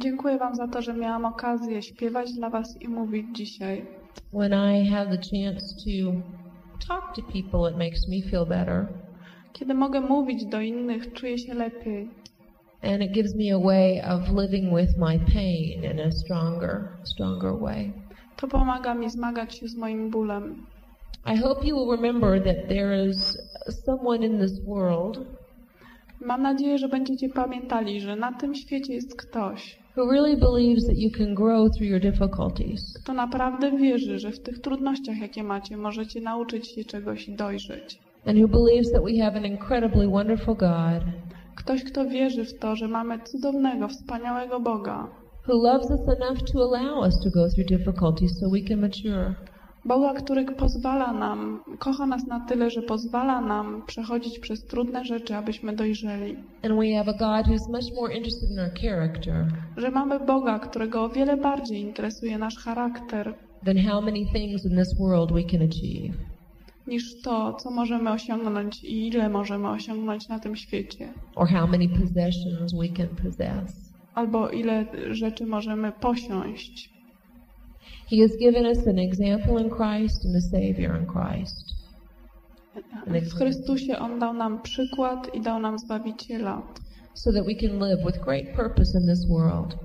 Dziękuję 0.00 0.38
Wam 0.38 0.54
za 0.54 0.68
to, 0.68 0.82
że 0.82 0.94
miałam 0.94 1.24
okazję 1.24 1.82
śpiewać 1.82 2.32
dla 2.32 2.50
Was 2.50 2.82
i 2.82 2.88
mówić 2.88 3.26
dzisiaj. 3.32 3.86
When 4.32 4.52
I 4.52 4.88
have 4.90 5.16
the 5.16 5.18
chance 5.30 5.74
to 5.74 6.12
talk 6.88 7.14
to 7.14 7.22
people, 7.22 7.70
it 7.70 7.76
makes 7.76 8.08
me 8.08 8.30
feel 8.30 8.46
better. 8.46 8.86
Kiedy 9.52 9.74
mogę 9.74 10.00
mówić 10.00 10.44
do 10.44 10.60
innych, 10.60 11.12
czuję 11.12 11.38
się 11.38 11.54
lepiej. 11.54 12.10
And 12.82 13.02
it 13.02 13.12
gives 13.12 13.34
me 13.34 13.54
a 13.54 13.58
way 13.58 14.02
of 14.02 14.28
living 14.28 14.76
with 14.76 14.98
my 14.98 15.18
pain 15.18 15.84
in 15.84 16.00
a 16.00 16.10
stronger, 16.10 16.88
stronger 17.04 17.60
way. 17.60 17.92
To 18.36 18.48
pomaga 18.48 18.94
mi 18.94 19.10
zmagać 19.10 19.58
się 19.58 19.68
z 19.68 19.76
moim 19.76 20.10
bólem. 20.10 20.66
I 21.26 21.36
hope 21.36 21.66
you 21.66 21.76
will 21.76 21.90
remember 21.90 22.44
that 22.44 22.68
there 22.68 23.08
is 23.08 23.38
someone 23.72 24.26
in 24.26 24.38
this 24.38 24.64
world 24.64 25.18
Mam 26.20 26.42
nadzieję, 26.42 26.78
że 26.78 26.88
będziecie 26.88 27.28
pamiętali, 27.28 28.00
że 28.00 28.16
na 28.16 28.32
tym 28.32 28.54
świecie 28.54 28.94
jest 28.94 29.16
ktoś, 29.16 29.78
who 29.96 30.10
really 30.12 30.36
believes 30.36 30.86
that 30.86 30.98
you 30.98 31.10
can 31.18 31.34
grow 31.34 31.70
through 31.76 31.90
your 31.90 32.00
difficulties. 32.00 32.98
kto 33.02 33.12
naprawdę 33.12 33.70
wierzy, 33.76 34.18
że 34.18 34.30
w 34.30 34.40
tych 34.40 34.58
trudnościach, 34.60 35.18
jakie 35.18 35.42
macie, 35.42 35.76
możecie 35.76 36.20
nauczyć 36.20 36.74
się 36.74 36.84
czegoś 36.84 37.28
i 37.28 37.36
dojrzeć. 37.36 37.98
and 38.26 38.38
who 38.38 38.48
believes 38.48 38.92
that 38.92 39.02
we 39.04 39.24
have 39.24 39.36
an 39.36 39.44
incredibly 39.46 40.08
wonderful 40.08 40.56
God 40.56 41.02
Ktoś, 41.56 41.84
kto 41.84 42.04
wierzy 42.08 42.44
w 42.44 42.58
to, 42.58 42.76
że 42.76 42.88
mamy 42.88 43.18
cudownego, 43.24 43.88
wspaniałego 43.88 44.60
Boga. 44.60 45.08
who 45.48 45.54
loves 45.62 45.90
us 45.90 46.00
enough 46.08 46.38
to 46.52 46.58
allow 46.58 47.04
us 47.06 47.14
to 47.24 47.30
go 47.30 47.48
through 47.48 47.68
difficulties 47.68 48.38
so 48.40 48.50
we 48.50 48.60
can 48.68 48.80
mature. 48.80 49.34
Boga, 49.86 50.14
który 50.14 50.44
pozwala 50.44 51.12
nam, 51.12 51.60
kocha 51.78 52.06
nas 52.06 52.26
na 52.26 52.40
tyle, 52.40 52.70
że 52.70 52.82
pozwala 52.82 53.40
nam 53.40 53.82
przechodzić 53.86 54.38
przez 54.38 54.64
trudne 54.64 55.04
rzeczy, 55.04 55.36
abyśmy 55.36 55.76
dojrzeli. 55.76 56.36
Że 59.76 59.90
mamy 59.90 60.20
Boga, 60.20 60.58
którego 60.58 61.04
o 61.04 61.08
wiele 61.08 61.36
bardziej 61.36 61.80
interesuje 61.80 62.38
nasz 62.38 62.56
charakter, 62.58 63.34
niż 66.86 67.22
to, 67.22 67.54
co 67.54 67.70
możemy 67.70 68.10
osiągnąć 68.10 68.84
i 68.84 69.06
ile 69.06 69.28
możemy 69.28 69.68
osiągnąć 69.68 70.28
na 70.28 70.38
tym 70.38 70.56
świecie. 70.56 71.08
or 71.34 71.48
how 71.48 71.66
many 71.66 71.88
possessions 71.88 72.74
we 72.74 72.88
can 72.88 73.08
possess. 73.24 73.92
Albo 74.14 74.50
ile 74.50 74.86
rzeczy 75.10 75.46
możemy 75.46 75.92
posiąść. 75.92 76.95
He 78.10 78.22
has 78.22 78.36
given 78.36 78.66
us 78.66 78.86
an 78.86 78.98
example 78.98 79.58
in 79.58 79.70
Christ 79.70 80.24
and 80.24 80.36
a 80.36 80.40
Savior 80.40 81.00
in 81.00 81.06
Christ. 81.06 81.76
W 83.06 83.34
Chrystusie 83.34 83.98
On 83.98 84.18
dał 84.18 84.34
nam 84.34 84.62
przykład 84.62 85.34
i 85.34 85.40
dał 85.40 85.60
nam 85.60 85.78
Zbawiciela. 85.78 86.62
so 87.14 87.32
that 87.32 87.46
we 87.46 87.54
can 87.54 87.78
live 87.78 88.04
with 88.04 88.18
great 88.24 88.54
purpose 88.56 88.98
in 88.98 89.06
this 89.06 89.28
world. 89.28 89.76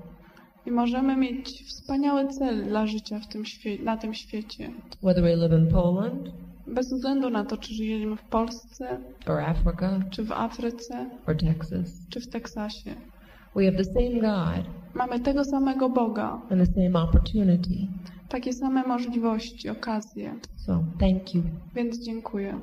I 0.66 0.70
możemy 0.70 1.16
mieć 1.16 1.64
wspaniały 1.68 2.28
cel 2.28 2.64
dla 2.64 2.86
życia 2.86 3.20
w 3.20 3.26
tym 3.26 3.44
na 3.84 3.96
tym 3.96 4.14
świecie. 4.14 4.70
Whether 5.02 5.22
we 5.22 5.36
live 5.36 5.52
in 5.52 5.68
Poland 5.68 6.28
Bez 6.66 6.92
względu 6.92 7.30
na 7.30 7.44
to, 7.44 7.56
czy 7.56 7.74
żyjemy 7.74 8.16
w 8.16 8.22
Polsce, 8.22 8.98
or 9.26 9.40
Africa 9.40 10.00
czy 10.10 10.24
w 10.24 10.32
Afryce, 10.32 11.10
or 11.26 11.36
Texas, 11.36 12.06
czy 12.10 12.20
w 12.20 12.28
Teksasie. 12.28 12.94
We 13.56 13.64
have 13.66 13.76
the 13.76 13.84
same 13.84 14.20
God. 14.20 14.66
Mamy 14.94 15.20
tego 15.20 15.44
samego 15.44 15.88
Boga. 15.88 16.40
And 16.50 16.68
the 16.68 16.74
same 16.74 17.02
opportunity. 17.02 17.88
Takie 18.28 18.52
same 18.52 18.82
możliwości, 18.82 19.68
okazje. 19.68 20.34
So, 20.56 20.84
thank 21.00 21.34
you. 21.34 21.42
Więc 21.74 22.04
dziękuję. 22.04 22.58